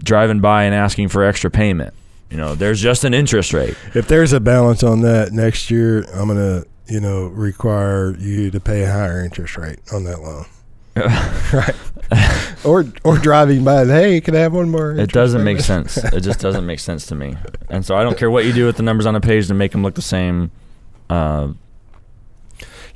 driving 0.02 0.40
by 0.40 0.64
and 0.64 0.74
asking 0.74 1.08
for 1.08 1.22
extra 1.22 1.50
payment. 1.50 1.94
You 2.30 2.36
know, 2.36 2.54
there's 2.54 2.80
just 2.80 3.04
an 3.04 3.14
interest 3.14 3.52
rate. 3.52 3.76
If 3.94 4.08
there's 4.08 4.32
a 4.32 4.40
balance 4.40 4.82
on 4.82 5.00
that 5.02 5.32
next 5.32 5.70
year, 5.70 6.02
I'm 6.14 6.28
gonna, 6.28 6.64
you 6.86 7.00
know, 7.00 7.26
require 7.26 8.16
you 8.16 8.50
to 8.50 8.60
pay 8.60 8.82
a 8.82 8.90
higher 8.90 9.24
interest 9.24 9.56
rate 9.56 9.78
on 9.92 10.04
that 10.04 10.20
loan. 10.20 10.44
right. 11.52 11.76
or 12.64 12.84
or 13.04 13.18
driving 13.18 13.64
by, 13.64 13.82
and, 13.82 13.90
hey, 13.90 14.20
can 14.20 14.34
I 14.34 14.40
have 14.40 14.52
one 14.52 14.70
more? 14.70 14.92
It 14.92 15.12
doesn't 15.12 15.44
make 15.44 15.60
sense. 15.60 15.96
It 16.12 16.20
just 16.20 16.40
doesn't 16.40 16.66
make 16.66 16.80
sense 16.80 17.06
to 17.06 17.14
me. 17.14 17.36
And 17.70 17.84
so 17.84 17.96
I 17.96 18.02
don't 18.02 18.18
care 18.18 18.30
what 18.30 18.44
you 18.44 18.52
do 18.52 18.66
with 18.66 18.76
the 18.76 18.82
numbers 18.82 19.06
on 19.06 19.14
a 19.14 19.20
page 19.20 19.46
to 19.48 19.54
make 19.54 19.72
them 19.72 19.82
look 19.82 19.94
the 19.94 20.02
same. 20.02 20.50
Uh, 21.08 21.52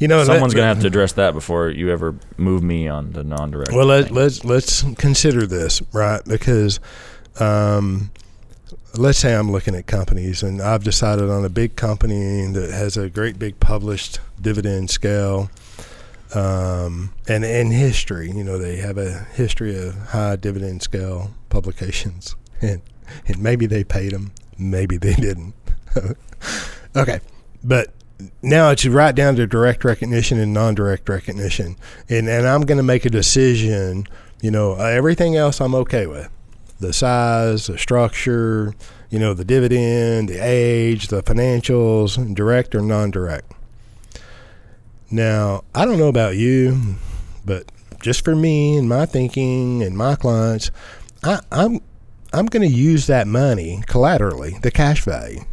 You 0.02 0.08
know, 0.08 0.24
someone's 0.24 0.52
going 0.52 0.64
to 0.64 0.68
have 0.74 0.80
to 0.80 0.88
address 0.88 1.12
that 1.12 1.32
before 1.32 1.70
you 1.70 1.88
ever 1.92 2.16
move 2.36 2.64
me 2.64 2.88
on 2.88 3.12
the 3.12 3.22
non-direct. 3.22 3.70
Well, 3.70 3.86
let, 3.86 4.10
let's 4.10 4.44
let's 4.44 4.82
consider 4.94 5.46
this, 5.46 5.80
right? 5.92 6.20
Because 6.24 6.80
um, 7.38 8.10
let's 8.96 9.20
say 9.20 9.32
I'm 9.32 9.52
looking 9.52 9.76
at 9.76 9.86
companies, 9.86 10.42
and 10.42 10.60
I've 10.60 10.82
decided 10.82 11.30
on 11.30 11.44
a 11.44 11.48
big 11.48 11.76
company 11.76 12.44
that 12.48 12.72
has 12.72 12.96
a 12.96 13.08
great 13.08 13.38
big 13.38 13.60
published 13.60 14.18
dividend 14.40 14.90
scale, 14.90 15.52
um, 16.34 17.14
and 17.28 17.44
in 17.44 17.70
history. 17.70 18.28
You 18.28 18.42
know, 18.42 18.58
they 18.58 18.78
have 18.78 18.98
a 18.98 19.28
history 19.34 19.78
of 19.78 19.94
high 20.08 20.34
dividend 20.34 20.82
scale 20.82 21.30
publications, 21.48 22.34
and 22.60 22.82
and 23.28 23.38
maybe 23.40 23.66
they 23.66 23.84
paid 23.84 24.10
them, 24.10 24.32
maybe 24.58 24.96
they 24.96 25.14
didn't. 25.14 25.54
okay, 26.96 27.20
but 27.62 27.94
now 28.42 28.70
it's 28.70 28.86
right 28.86 29.14
down 29.14 29.36
to 29.36 29.46
direct 29.46 29.84
recognition 29.84 30.38
and 30.38 30.52
non-direct 30.52 31.08
recognition. 31.08 31.76
And 32.08 32.28
and 32.28 32.46
I'm 32.46 32.62
going 32.62 32.78
to 32.78 32.82
make 32.82 33.04
a 33.04 33.10
decision 33.10 34.06
you 34.40 34.50
know 34.50 34.74
uh, 34.74 34.84
everything 34.84 35.36
else 35.36 35.60
I'm 35.60 35.74
okay 35.76 36.06
with. 36.06 36.28
The 36.80 36.92
size 36.92 37.66
the 37.66 37.78
structure 37.78 38.74
you 39.10 39.18
know 39.18 39.34
the 39.34 39.44
dividend 39.44 40.28
the 40.28 40.38
age 40.38 41.08
the 41.08 41.22
financials 41.22 42.34
direct 42.34 42.74
or 42.74 42.80
non-direct. 42.80 43.52
Now 45.10 45.64
I 45.74 45.84
don't 45.84 45.98
know 45.98 46.08
about 46.08 46.36
you 46.36 46.96
but 47.44 47.70
just 48.00 48.24
for 48.24 48.34
me 48.34 48.76
and 48.76 48.88
my 48.88 49.06
thinking 49.06 49.82
and 49.82 49.96
my 49.96 50.16
clients 50.16 50.70
I, 51.22 51.40
I'm 51.50 51.80
I'm 52.32 52.46
going 52.46 52.68
to 52.68 52.74
use 52.74 53.06
that 53.08 53.26
money 53.26 53.82
collaterally 53.86 54.58
the 54.62 54.70
cash 54.70 55.04
value 55.04 55.44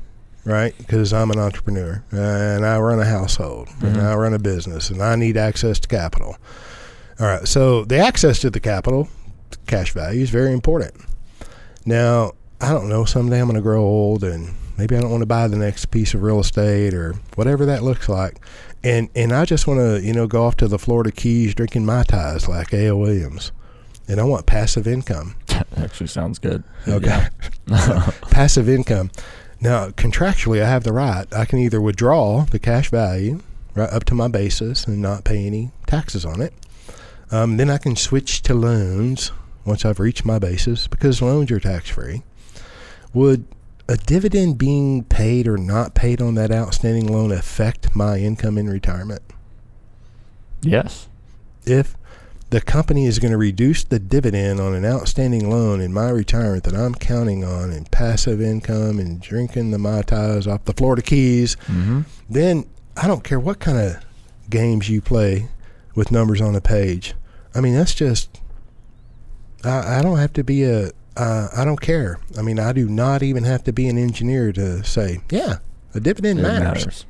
right? 0.49 0.75
Because 0.77 1.13
I'm 1.13 1.31
an 1.31 1.39
entrepreneur 1.39 2.03
and 2.11 2.65
I 2.65 2.77
run 2.79 2.99
a 2.99 3.05
household 3.05 3.69
and 3.81 3.95
Mhm. 3.97 4.03
I 4.03 4.15
run 4.15 4.33
a 4.33 4.39
business 4.39 4.89
and 4.89 5.01
I 5.01 5.15
need 5.15 5.37
access 5.37 5.79
to 5.79 5.87
capital. 5.87 6.37
All 7.19 7.27
right, 7.27 7.47
so 7.47 7.85
the 7.85 7.97
access 7.97 8.39
to 8.39 8.49
the 8.49 8.59
capital, 8.59 9.09
cash 9.67 9.93
value, 9.93 10.21
is 10.23 10.29
very 10.29 10.53
important. 10.53 10.93
Now, 11.85 12.31
I 12.61 12.69
don't 12.71 12.89
know, 12.89 13.05
someday 13.05 13.39
I'm 13.39 13.45
going 13.47 13.55
to 13.55 13.61
grow 13.61 13.81
old 13.81 14.23
and 14.23 14.53
maybe 14.77 14.95
I 14.95 15.01
don't 15.01 15.11
want 15.11 15.21
to 15.21 15.25
buy 15.27 15.47
the 15.47 15.57
next 15.57 15.87
piece 15.91 16.13
of 16.13 16.23
real 16.23 16.39
estate 16.39 16.93
or 16.93 17.15
whatever 17.35 17.65
that 17.65 17.83
looks 17.83 18.07
like. 18.09 18.37
And, 18.83 19.09
and 19.15 19.33
I 19.33 19.43
just 19.45 19.67
want 19.67 19.79
to, 19.81 20.01
you 20.01 20.13
know, 20.13 20.27
go 20.27 20.45
off 20.45 20.55
to 20.57 20.67
the 20.67 20.79
Florida 20.79 21.11
Keys 21.11 21.53
drinking 21.53 21.85
Mai 21.85 22.03
Tais 22.03 22.47
like 22.47 22.73
A.L. 22.73 22.97
Williams. 22.99 23.51
And 24.07 24.19
I 24.19 24.23
want 24.23 24.45
passive 24.45 24.87
income. 24.87 25.35
actually 25.77 26.07
sounds 26.07 26.39
good. 26.39 26.63
Okay. 26.87 27.27
Yeah. 27.67 28.11
passive 28.31 28.69
income. 28.69 29.11
Now, 29.61 29.89
contractually, 29.89 30.61
I 30.61 30.69
have 30.69 30.83
the 30.83 30.93
right. 30.93 31.25
I 31.33 31.45
can 31.45 31.59
either 31.59 31.81
withdraw 31.81 32.45
the 32.45 32.59
cash 32.59 32.89
value 32.89 33.41
right 33.75 33.89
up 33.91 34.05
to 34.05 34.15
my 34.15 34.27
basis 34.27 34.85
and 34.85 35.01
not 35.01 35.25
pay 35.25 35.45
any 35.45 35.71
taxes 35.85 36.25
on 36.25 36.41
it. 36.41 36.53
Um, 37.31 37.57
then 37.57 37.69
I 37.69 37.77
can 37.77 37.95
switch 37.95 38.41
to 38.43 38.53
loans 38.53 39.31
once 39.65 39.85
I've 39.85 39.99
reached 39.99 40.25
my 40.25 40.39
basis 40.39 40.87
because 40.87 41.21
loans 41.21 41.51
are 41.51 41.59
tax 41.59 41.89
free. 41.89 42.23
Would 43.13 43.45
a 43.87 43.97
dividend 43.97 44.57
being 44.57 45.03
paid 45.03 45.47
or 45.47 45.57
not 45.57 45.93
paid 45.93 46.21
on 46.21 46.35
that 46.35 46.51
outstanding 46.51 47.07
loan 47.07 47.31
affect 47.31 47.95
my 47.95 48.17
income 48.17 48.57
in 48.57 48.69
retirement? 48.69 49.21
yes. 50.61 51.07
if 51.65 51.95
the 52.51 52.61
company 52.61 53.05
is 53.05 53.19
going 53.19 53.31
to 53.31 53.37
reduce 53.37 53.83
the 53.83 53.99
dividend 53.99 54.59
on 54.59 54.73
an 54.73 54.83
outstanding 54.85 55.49
loan 55.49 55.81
in 55.81 55.93
my 55.93 56.09
retirement 56.09 56.63
that 56.63 56.73
I'm 56.73 56.95
counting 56.95 57.43
on 57.43 57.71
in 57.71 57.85
passive 57.85 58.41
income 58.41 58.97
and 58.99 59.21
drinking 59.21 59.69
the 59.71 59.77
Mai 59.77 60.01
Tais 60.01 60.47
off 60.47 60.65
the 60.65 60.73
Florida 60.73 61.01
Keys, 61.03 61.55
Mm-hmm. 61.67 62.01
then 62.29 62.65
I 62.97 63.07
don't 63.07 63.23
care 63.23 63.39
what 63.39 63.59
kind 63.59 63.77
of 63.77 64.03
games 64.49 64.89
you 64.89 64.99
play 65.01 65.47
with 65.95 66.11
numbers 66.11 66.41
on 66.41 66.55
a 66.55 66.61
page. 66.61 67.13
I 67.53 67.61
mean, 67.61 67.75
that's 67.75 67.93
just, 67.93 68.39
I, 69.63 69.99
I 69.99 70.01
don't 70.01 70.17
have 70.17 70.33
to 70.33 70.43
be 70.43 70.63
a, 70.63 70.91
uh, 71.15 71.49
I 71.55 71.65
don't 71.65 71.79
care. 71.81 72.19
I 72.37 72.41
mean, 72.41 72.59
I 72.59 72.73
do 72.73 72.87
not 72.89 73.21
even 73.23 73.43
have 73.43 73.63
to 73.65 73.71
be 73.73 73.87
an 73.87 73.97
engineer 73.97 74.51
to 74.53 74.83
say, 74.83 75.21
yeah, 75.29 75.57
a 75.93 75.99
dividend 75.99 76.41
matters. 76.41 76.63
matters. 76.85 77.05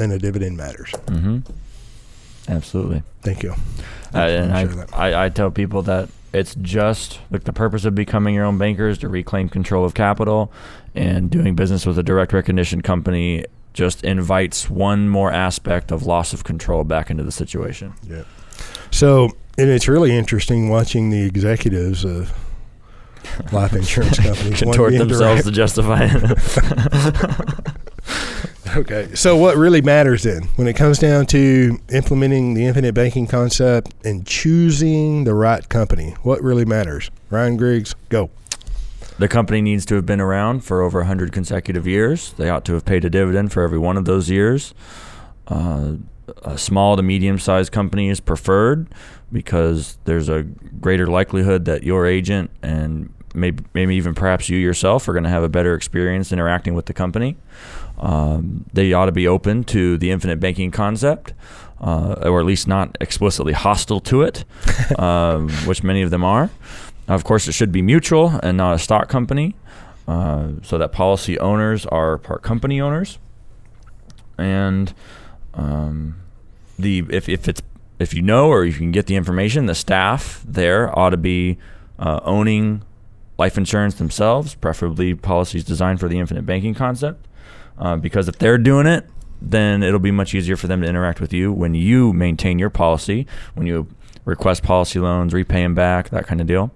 And 0.00 0.12
a 0.12 0.18
dividend 0.18 0.56
matters. 0.56 0.90
Mm-hmm. 1.06 1.38
Absolutely. 2.50 3.02
Thank 3.22 3.42
you. 3.42 3.54
Uh, 4.12 4.18
and 4.18 4.52
I, 4.52 4.66
I, 4.92 5.24
I 5.26 5.28
tell 5.28 5.50
people 5.50 5.82
that 5.82 6.08
it's 6.32 6.54
just 6.56 7.20
like 7.30 7.44
the 7.44 7.52
purpose 7.52 7.84
of 7.84 7.94
becoming 7.94 8.34
your 8.34 8.44
own 8.44 8.58
banker 8.58 8.88
is 8.88 8.98
to 8.98 9.08
reclaim 9.08 9.48
control 9.48 9.84
of 9.84 9.94
capital, 9.94 10.52
and 10.94 11.30
doing 11.30 11.54
business 11.54 11.86
with 11.86 11.98
a 11.98 12.02
direct 12.02 12.32
recognition 12.32 12.82
company 12.82 13.44
just 13.72 14.02
invites 14.02 14.68
one 14.68 15.08
more 15.08 15.30
aspect 15.30 15.92
of 15.92 16.04
loss 16.04 16.32
of 16.32 16.42
control 16.44 16.82
back 16.84 17.10
into 17.10 17.22
the 17.22 17.32
situation. 17.32 17.94
Yeah. 18.08 18.24
So, 18.90 19.30
and 19.56 19.70
it's 19.70 19.86
really 19.86 20.16
interesting 20.16 20.68
watching 20.68 21.10
the 21.10 21.24
executives 21.24 22.04
of 22.04 22.32
life 23.52 23.72
insurance 23.74 24.18
companies. 24.20 24.60
Contort 24.60 24.98
themselves 24.98 25.42
direct. 25.42 25.46
to 25.46 25.52
justify 25.52 26.08
it. 26.10 27.74
Okay. 28.76 29.14
So 29.14 29.36
what 29.36 29.56
really 29.56 29.82
matters 29.82 30.22
then 30.22 30.44
when 30.54 30.68
it 30.68 30.76
comes 30.76 30.98
down 30.98 31.26
to 31.26 31.78
implementing 31.92 32.54
the 32.54 32.66
infinite 32.66 32.94
banking 32.94 33.26
concept 33.26 33.92
and 34.04 34.24
choosing 34.26 35.24
the 35.24 35.34
right 35.34 35.68
company? 35.68 36.14
What 36.22 36.42
really 36.42 36.64
matters? 36.64 37.10
Ryan 37.30 37.56
Griggs, 37.56 37.94
go. 38.10 38.30
The 39.18 39.28
company 39.28 39.60
needs 39.60 39.84
to 39.86 39.96
have 39.96 40.06
been 40.06 40.20
around 40.20 40.60
for 40.60 40.82
over 40.82 41.00
100 41.00 41.32
consecutive 41.32 41.86
years. 41.86 42.32
They 42.34 42.48
ought 42.48 42.64
to 42.66 42.74
have 42.74 42.84
paid 42.84 43.04
a 43.04 43.10
dividend 43.10 43.52
for 43.52 43.62
every 43.62 43.78
one 43.78 43.96
of 43.96 44.04
those 44.04 44.30
years. 44.30 44.72
Uh, 45.48 45.96
a 46.42 46.56
small 46.56 46.96
to 46.96 47.02
medium 47.02 47.38
sized 47.38 47.72
company 47.72 48.08
is 48.08 48.20
preferred 48.20 48.86
because 49.32 49.98
there's 50.04 50.28
a 50.28 50.44
greater 50.80 51.06
likelihood 51.06 51.64
that 51.64 51.82
your 51.82 52.06
agent 52.06 52.50
and 52.62 53.12
maybe, 53.34 53.64
maybe 53.74 53.96
even 53.96 54.14
perhaps 54.14 54.48
you 54.48 54.56
yourself 54.56 55.08
are 55.08 55.12
going 55.12 55.24
to 55.24 55.30
have 55.30 55.42
a 55.42 55.48
better 55.48 55.74
experience 55.74 56.32
interacting 56.32 56.74
with 56.74 56.86
the 56.86 56.92
company. 56.92 57.36
Um, 58.00 58.64
they 58.72 58.92
ought 58.92 59.06
to 59.06 59.12
be 59.12 59.28
open 59.28 59.64
to 59.64 59.96
the 59.98 60.10
infinite 60.10 60.40
banking 60.40 60.70
concept. 60.70 61.34
Uh, 61.82 62.12
or 62.26 62.40
at 62.40 62.44
least 62.44 62.68
not 62.68 62.94
explicitly 63.00 63.54
hostile 63.54 64.00
to 64.00 64.20
it, 64.20 64.44
um, 64.98 65.48
which 65.64 65.82
many 65.82 66.02
of 66.02 66.10
them 66.10 66.22
are. 66.22 66.50
Of 67.08 67.24
course, 67.24 67.48
it 67.48 67.52
should 67.52 67.72
be 67.72 67.80
mutual 67.80 68.38
and 68.42 68.58
not 68.58 68.74
a 68.74 68.78
stock 68.78 69.08
company, 69.08 69.54
uh, 70.06 70.48
so 70.62 70.76
that 70.76 70.92
policy 70.92 71.38
owners 71.38 71.86
are 71.86 72.18
part 72.18 72.42
company 72.42 72.82
owners. 72.82 73.18
And 74.36 74.92
um, 75.54 76.16
the 76.78 77.04
if, 77.10 77.28
if 77.30 77.48
it's 77.48 77.62
if 77.98 78.14
you 78.14 78.22
know 78.22 78.48
or 78.48 78.64
you 78.64 78.72
can 78.72 78.92
get 78.92 79.06
the 79.06 79.16
information, 79.16 79.66
the 79.66 79.74
staff 79.74 80.42
there 80.46 80.96
ought 80.98 81.10
to 81.10 81.16
be 81.16 81.58
uh, 81.98 82.20
owning 82.24 82.82
life 83.38 83.56
insurance 83.58 83.94
themselves, 83.94 84.54
preferably 84.54 85.14
policies 85.14 85.64
designed 85.64 86.00
for 86.00 86.08
the 86.08 86.18
infinite 86.18 86.46
banking 86.46 86.74
concept. 86.74 87.26
Uh, 87.80 87.96
because 87.96 88.28
if 88.28 88.38
they're 88.38 88.58
doing 88.58 88.86
it, 88.86 89.08
then 89.40 89.82
it'll 89.82 89.98
be 89.98 90.10
much 90.10 90.34
easier 90.34 90.56
for 90.56 90.66
them 90.66 90.82
to 90.82 90.86
interact 90.86 91.20
with 91.20 91.32
you 91.32 91.50
when 91.50 91.74
you 91.74 92.12
maintain 92.12 92.58
your 92.58 92.70
policy, 92.70 93.26
when 93.54 93.66
you 93.66 93.88
request 94.26 94.62
policy 94.62 94.98
loans, 94.98 95.32
repay 95.32 95.62
them 95.62 95.74
back, 95.74 96.10
that 96.10 96.26
kind 96.26 96.40
of 96.42 96.46
deal. 96.46 96.70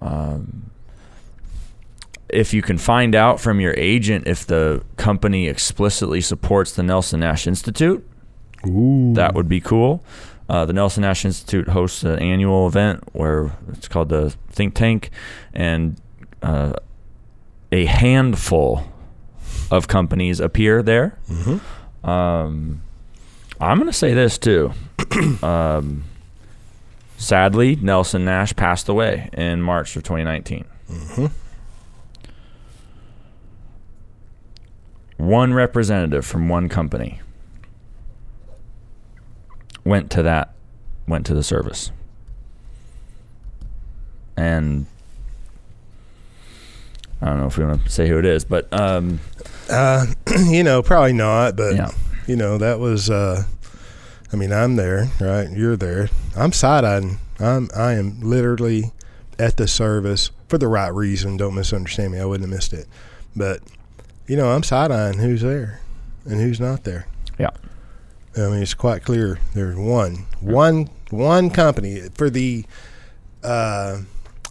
Um, 0.00 0.70
if 2.28 2.52
you 2.52 2.60
can 2.60 2.76
find 2.76 3.14
out 3.14 3.38
from 3.40 3.60
your 3.60 3.72
agent 3.74 4.26
if 4.26 4.44
the 4.44 4.82
company 4.96 5.46
explicitly 5.46 6.20
supports 6.20 6.72
the 6.72 6.82
Nelson 6.82 7.20
Nash 7.20 7.46
Institute, 7.46 8.04
Ooh. 8.66 9.12
that 9.14 9.34
would 9.34 9.48
be 9.48 9.60
cool. 9.60 10.02
Uh, 10.48 10.64
the 10.64 10.72
Nelson 10.72 11.02
Nash 11.02 11.24
Institute 11.24 11.68
hosts 11.68 12.02
an 12.02 12.18
annual 12.18 12.66
event 12.66 13.04
where 13.12 13.52
it's 13.68 13.86
called 13.86 14.08
the 14.08 14.34
Think 14.50 14.74
Tank, 14.74 15.10
and 15.54 16.00
uh, 16.42 16.72
a 17.70 17.84
handful 17.84 18.84
of 19.70 19.88
companies 19.88 20.40
appear 20.40 20.82
there. 20.82 21.16
Mhm. 21.28 21.60
Um, 22.08 22.82
I'm 23.60 23.78
going 23.78 23.88
to 23.90 23.92
say 23.92 24.14
this 24.14 24.38
too. 24.38 24.72
um, 25.42 26.04
sadly, 27.16 27.76
Nelson 27.76 28.24
Nash 28.24 28.54
passed 28.54 28.88
away 28.88 29.28
in 29.32 29.62
March 29.62 29.96
of 29.96 30.02
2019. 30.02 30.64
Mhm. 30.90 31.30
One 35.16 35.54
representative 35.54 36.26
from 36.26 36.48
one 36.48 36.68
company 36.68 37.20
went 39.84 40.10
to 40.10 40.22
that, 40.22 40.52
went 41.08 41.24
to 41.26 41.34
the 41.34 41.42
service, 41.42 41.90
and 44.36 44.84
I 47.22 47.26
don't 47.26 47.38
know 47.40 47.46
if 47.46 47.56
we 47.56 47.64
want 47.64 47.82
to 47.84 47.88
say 47.90 48.08
who 48.08 48.18
it 48.18 48.26
is, 48.26 48.44
but 48.44 48.68
um, 48.78 49.20
Uh, 49.68 50.06
you 50.46 50.62
know, 50.62 50.82
probably 50.82 51.12
not, 51.12 51.56
but 51.56 51.74
yeah, 51.74 51.90
you 52.26 52.36
know, 52.36 52.58
that 52.58 52.78
was. 52.78 53.10
Uh, 53.10 53.44
I 54.32 54.36
mean, 54.36 54.52
I'm 54.52 54.76
there, 54.76 55.08
right? 55.20 55.48
You're 55.50 55.76
there. 55.76 56.08
I'm 56.36 56.52
side 56.52 56.84
eyeing. 56.84 57.18
I'm. 57.38 57.68
I 57.74 57.92
am 57.94 58.20
literally 58.20 58.92
at 59.38 59.56
the 59.56 59.68
service 59.68 60.30
for 60.48 60.58
the 60.58 60.68
right 60.68 60.92
reason. 60.92 61.36
Don't 61.36 61.54
misunderstand 61.54 62.12
me. 62.12 62.20
I 62.20 62.24
wouldn't 62.24 62.48
have 62.48 62.56
missed 62.56 62.72
it, 62.72 62.86
but 63.34 63.60
you 64.26 64.36
know, 64.36 64.50
I'm 64.50 64.62
side 64.62 64.90
eyeing 64.90 65.18
who's 65.18 65.42
there 65.42 65.80
and 66.24 66.40
who's 66.40 66.60
not 66.60 66.84
there. 66.84 67.06
Yeah. 67.38 67.50
I 68.36 68.48
mean, 68.48 68.62
it's 68.62 68.74
quite 68.74 69.02
clear. 69.02 69.38
There's 69.54 69.76
one, 69.76 70.26
one, 70.40 70.90
one 71.10 71.50
company 71.50 72.00
for 72.14 72.28
the. 72.28 72.64
Uh, 73.42 74.00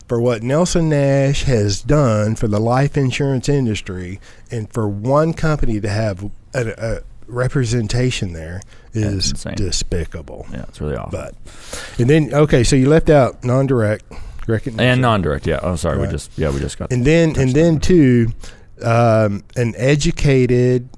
for 0.08 0.22
what 0.22 0.44
Nelson 0.44 0.90
Nash 0.90 1.44
has 1.44 1.82
done 1.82 2.36
for 2.36 2.48
the 2.48 2.60
life 2.60 2.96
insurance 2.98 3.50
industry, 3.50 4.20
and 4.52 4.72
for 4.72 4.88
one 4.88 5.34
company 5.34 5.80
to 5.82 5.90
have 5.90 6.24
a, 6.54 6.74
a 6.78 7.00
representation 7.28 8.34
there 8.34 8.62
is 8.94 9.34
despicable. 9.56 10.46
yeah, 10.52 10.64
it's 10.64 10.80
really 10.80 10.96
awful. 10.96 11.12
But 11.12 11.36
and 12.00 12.10
then 12.10 12.34
okay, 12.34 12.64
so 12.64 12.76
you 12.76 12.88
left 12.88 13.10
out 13.10 13.44
non-direct 13.44 14.06
recognition, 14.48 14.80
and 14.88 15.02
non-direct, 15.02 15.48
yeah. 15.48 15.60
Oh, 15.62 15.76
sorry, 15.76 16.00
we 16.00 16.08
just 16.08 16.32
yeah, 16.38 16.52
we 16.52 16.60
just 16.60 16.78
got. 16.78 16.92
and 16.92 17.06
then 17.06 17.38
and 17.40 17.52
then 17.52 17.80
too, 17.80 18.28
um, 18.82 19.44
an 19.56 19.74
educated 19.78 20.90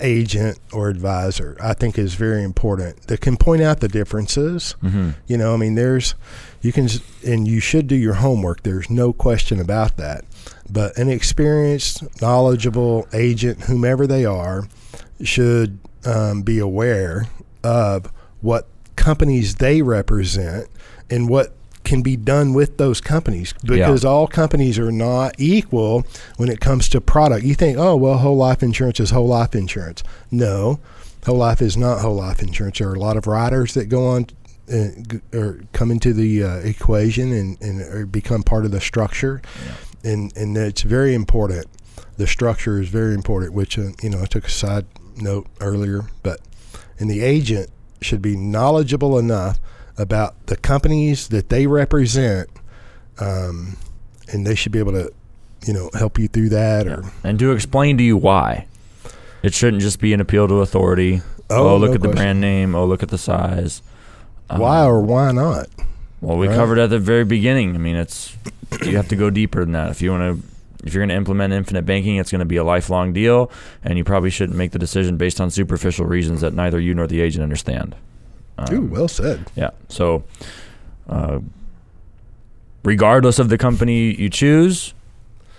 agent 0.00 0.58
or 0.72 0.88
advisor, 0.88 1.56
I 1.60 1.74
think 1.74 1.98
is 1.98 2.14
very 2.14 2.42
important. 2.42 3.06
That 3.08 3.20
can 3.20 3.36
point 3.36 3.62
out 3.62 3.80
the 3.80 3.88
differences. 3.88 4.72
hmm 4.80 5.10
You 5.26 5.36
know, 5.36 5.54
I 5.54 5.56
mean, 5.56 5.74
there's, 5.74 6.14
you 6.60 6.72
can, 6.72 6.88
and 7.26 7.46
you 7.48 7.60
should 7.60 7.86
do 7.86 7.96
your 7.96 8.14
homework. 8.14 8.62
There's 8.62 8.90
no 8.90 9.12
question 9.12 9.60
about 9.60 9.96
that. 9.96 10.24
But 10.68 10.96
an 10.96 11.08
experienced, 11.08 12.02
knowledgeable 12.20 13.08
agent, 13.12 13.62
whomever 13.62 14.06
they 14.06 14.24
are, 14.24 14.68
should 15.22 15.78
um, 16.04 16.42
be 16.42 16.58
aware 16.58 17.26
of 17.62 18.06
what 18.40 18.68
companies 18.96 19.56
they 19.56 19.82
represent 19.82 20.68
and 21.10 21.28
what 21.28 21.54
can 21.84 22.02
be 22.02 22.16
done 22.16 22.52
with 22.52 22.76
those 22.76 23.00
companies 23.00 23.54
because 23.64 24.04
all 24.04 24.26
companies 24.26 24.78
are 24.78 24.92
not 24.92 25.34
equal 25.38 26.04
when 26.36 26.48
it 26.48 26.60
comes 26.60 26.88
to 26.90 27.00
product. 27.00 27.44
You 27.44 27.54
think, 27.54 27.78
oh, 27.78 27.96
well, 27.96 28.18
whole 28.18 28.36
life 28.36 28.62
insurance 28.62 29.00
is 29.00 29.10
whole 29.10 29.28
life 29.28 29.54
insurance. 29.54 30.02
No, 30.30 30.80
whole 31.24 31.38
life 31.38 31.62
is 31.62 31.76
not 31.76 32.00
whole 32.00 32.16
life 32.16 32.42
insurance. 32.42 32.78
There 32.78 32.88
are 32.88 32.94
a 32.94 32.98
lot 32.98 33.16
of 33.16 33.26
riders 33.26 33.74
that 33.74 33.86
go 33.86 34.06
on 34.06 34.26
uh, 34.72 34.88
or 35.32 35.60
come 35.72 35.90
into 35.90 36.12
the 36.12 36.44
uh, 36.44 36.56
equation 36.58 37.32
and, 37.32 37.60
and 37.60 38.12
become 38.12 38.42
part 38.42 38.64
of 38.64 38.70
the 38.70 38.80
structure. 38.80 39.42
And, 40.04 40.34
and 40.36 40.56
it's 40.56 40.82
very 40.82 41.14
important. 41.14 41.66
The 42.16 42.26
structure 42.26 42.80
is 42.80 42.88
very 42.88 43.14
important, 43.14 43.52
which, 43.52 43.78
uh, 43.78 43.90
you 44.02 44.10
know, 44.10 44.22
I 44.22 44.26
took 44.26 44.46
a 44.46 44.50
side 44.50 44.86
note 45.16 45.46
earlier, 45.60 46.04
but, 46.22 46.40
and 46.98 47.10
the 47.10 47.22
agent 47.22 47.70
should 48.00 48.22
be 48.22 48.36
knowledgeable 48.36 49.18
enough 49.18 49.58
about 50.00 50.46
the 50.46 50.56
companies 50.56 51.28
that 51.28 51.48
they 51.50 51.66
represent, 51.66 52.48
um, 53.18 53.76
and 54.32 54.46
they 54.46 54.54
should 54.54 54.72
be 54.72 54.78
able 54.78 54.92
to, 54.92 55.12
you 55.66 55.72
know, 55.72 55.90
help 55.94 56.18
you 56.18 56.28
through 56.28 56.48
that. 56.50 56.86
Or 56.86 57.04
and 57.22 57.38
to 57.38 57.52
explain 57.52 57.98
to 57.98 58.04
you 58.04 58.16
why. 58.16 58.66
It 59.42 59.54
shouldn't 59.54 59.82
just 59.82 60.00
be 60.00 60.12
an 60.12 60.20
appeal 60.20 60.48
to 60.48 60.56
authority. 60.60 61.22
Oh, 61.48 61.70
Oh, 61.70 61.76
look 61.76 61.90
no 61.90 61.94
at 61.94 62.00
the 62.02 62.08
brand 62.08 62.40
name. 62.40 62.74
Oh, 62.74 62.84
look 62.84 63.02
at 63.02 63.08
the 63.08 63.18
size. 63.18 63.82
why 64.48 64.80
Um, 64.80 64.86
or 64.88 65.00
why 65.00 65.32
not? 65.32 65.66
Well, 66.20 66.36
we 66.36 66.48
Right. 66.48 66.54
covered 66.56 66.78
at 66.78 66.90
the 66.90 66.98
very 66.98 67.24
beginning. 67.24 67.74
I 67.74 67.78
mean, 67.78 67.96
it's 67.96 68.36
you 68.84 68.96
have 68.96 69.08
to 69.08 69.16
go 69.16 69.30
deeper 69.30 69.60
than 69.60 69.72
that 69.72 69.90
if 69.90 70.02
you 70.02 70.10
want 70.10 70.40
to. 70.42 70.46
If 70.82 70.94
you're 70.94 71.00
going 71.02 71.10
to 71.10 71.14
implement 71.14 71.52
infinite 71.52 71.84
banking, 71.84 72.16
it's 72.16 72.30
going 72.30 72.38
to 72.38 72.46
be 72.46 72.56
a 72.56 72.64
lifelong 72.64 73.12
deal, 73.12 73.50
and 73.84 73.98
you 73.98 74.04
probably 74.04 74.30
shouldn't 74.30 74.56
make 74.56 74.70
the 74.70 74.78
decision 74.78 75.18
based 75.18 75.38
on 75.38 75.50
superficial 75.50 76.06
reasons 76.06 76.40
that 76.40 76.54
neither 76.54 76.80
you 76.80 76.94
nor 76.94 77.06
the 77.06 77.20
agent 77.20 77.42
understand. 77.42 77.96
Um, 78.60 78.74
Ooh, 78.74 78.86
well 78.86 79.08
said. 79.08 79.50
Yeah. 79.56 79.70
So, 79.88 80.24
uh, 81.08 81.40
regardless 82.84 83.38
of 83.38 83.48
the 83.48 83.58
company 83.58 84.14
you 84.14 84.28
choose, 84.28 84.94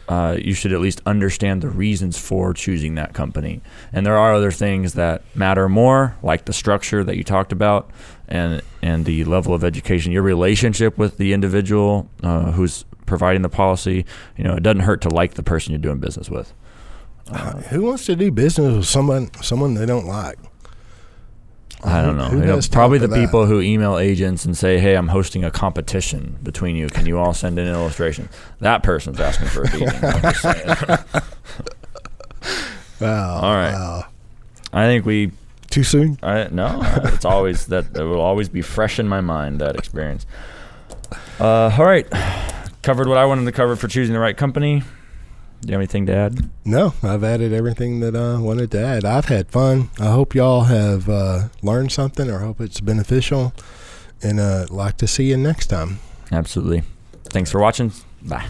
uh, 0.08 0.38
you 0.39 0.54
should 0.54 0.74
at 0.74 0.82
least 0.82 1.02
understand 1.06 1.62
the 1.62 1.70
reasons 1.70 2.18
for 2.18 2.54
choosing 2.54 2.95
that 2.95 3.14
company. 3.14 3.62
And 3.93 4.06
there 4.06 4.18
are 4.18 4.34
other 4.34 4.52
things 4.52 4.93
that 4.93 5.24
matter 5.36 5.70
more, 5.70 6.18
like 6.22 6.45
the 6.45 6.54
structure 6.54 7.04
that 7.04 7.18
you 7.18 7.24
talked 7.24 7.52
about, 7.52 7.89
and 8.28 8.62
and 8.82 9.06
the 9.06 9.24
level 9.24 9.54
of 9.54 9.64
education, 9.64 10.12
your 10.12 10.24
relationship 10.24 10.97
with 10.97 11.18
the 11.18 11.34
individual 11.34 12.10
uh, 12.24 12.52
who's 12.52 12.86
providing 13.06 13.41
the 13.41 13.49
policy. 13.49 14.06
You 14.38 14.43
know, 14.43 14.56
it 14.56 14.64
doesn't 14.64 14.82
hurt 14.82 15.02
to 15.02 15.10
like 15.10 15.36
the 15.36 15.43
person 15.43 15.72
you're 15.72 15.80
doing 15.80 15.99
business 15.99 16.30
with. 16.30 16.54
Uh, 17.30 17.62
Who 17.70 17.84
wants 17.84 18.06
to 18.08 18.16
do 18.16 18.32
business 18.32 18.76
with 18.76 18.86
someone 18.86 19.34
someone 19.41 19.76
they 19.76 19.86
don't 19.86 20.08
like? 20.08 20.38
I 21.84 22.02
don't 22.02 22.18
know. 22.18 22.26
Who 22.26 22.40
You 22.40 22.46
know, 22.46 22.60
probably 22.72 23.00
the 23.00 23.08
that? 23.08 23.16
people 23.16 23.46
who 23.46 23.60
email 23.60 23.98
agents 23.98 24.46
and 24.46 24.56
say, 24.56 24.78
"Hey, 24.78 24.96
I'm 24.96 25.08
hosting 25.08 25.44
a 25.44 25.50
competition 25.52 26.38
between 26.44 26.76
you. 26.76 26.88
Can 26.90 27.06
you 27.06 27.18
all 27.18 27.34
send 27.34 27.58
in 27.58 27.68
an 27.68 27.74
illustration?" 27.74 28.30
That 28.60 28.84
person's 28.84 29.20
asking 29.20 29.48
for 29.48 29.64
a 29.64 29.68
beating. 29.72 29.88
I'm 29.90 30.22
just 30.22 30.42
saying. 30.42 30.98
Wow. 33.00 33.36
All 33.42 33.54
right. 33.56 33.74
Wow. 33.74 34.06
I 34.72 34.86
think 34.86 35.06
we. 35.06 35.32
Too 35.72 35.84
soon? 35.84 36.20
I, 36.22 36.50
no, 36.52 36.82
it's 37.06 37.24
always 37.26 37.66
that. 37.68 37.86
It 37.96 38.04
will 38.04 38.20
always 38.22 38.50
be 38.50 38.62
fresh 38.62 39.00
in 39.00 39.08
my 39.08 39.22
mind 39.22 39.62
that 39.62 39.76
experience. 39.76 40.26
Uh, 41.40 41.74
all 41.78 41.86
right. 41.86 42.06
covered 42.84 43.08
what 43.08 43.18
I 43.18 43.26
wanted 43.26 43.46
to 43.46 43.52
cover 43.54 43.76
for 43.76 43.88
choosing 43.88 44.14
the 44.14 44.20
right 44.20 44.36
company. 44.36 44.84
Do 45.62 45.68
you 45.68 45.74
have 45.74 45.80
anything 45.80 46.07
to 46.07 46.16
add? 46.16 46.49
No, 46.66 46.93
I've 47.03 47.24
added 47.24 47.53
everything 47.53 47.99
that 47.99 48.16
I 48.16 48.39
wanted 48.39 48.72
to 48.72 48.80
add. 48.84 49.05
I've 49.05 49.26
had 49.26 49.51
fun. 49.51 49.89
I 49.99 50.09
hope 50.12 50.34
y'all 50.34 50.64
have 50.64 51.07
uh, 51.07 51.49
learned 51.62 51.91
something 51.91 52.30
or 52.30 52.39
hope 52.39 52.59
it's 52.59 52.82
beneficial. 52.82 53.53
And 54.24 54.39
uh, 54.39 54.66
like 54.70 54.97
to 54.97 55.07
see 55.07 55.26
you 55.30 55.38
next 55.38 55.68
time. 55.68 55.99
Absolutely. 56.32 56.84
Thanks 57.26 57.51
for 57.51 57.59
watching. 57.59 57.91
Bye. 58.22 58.47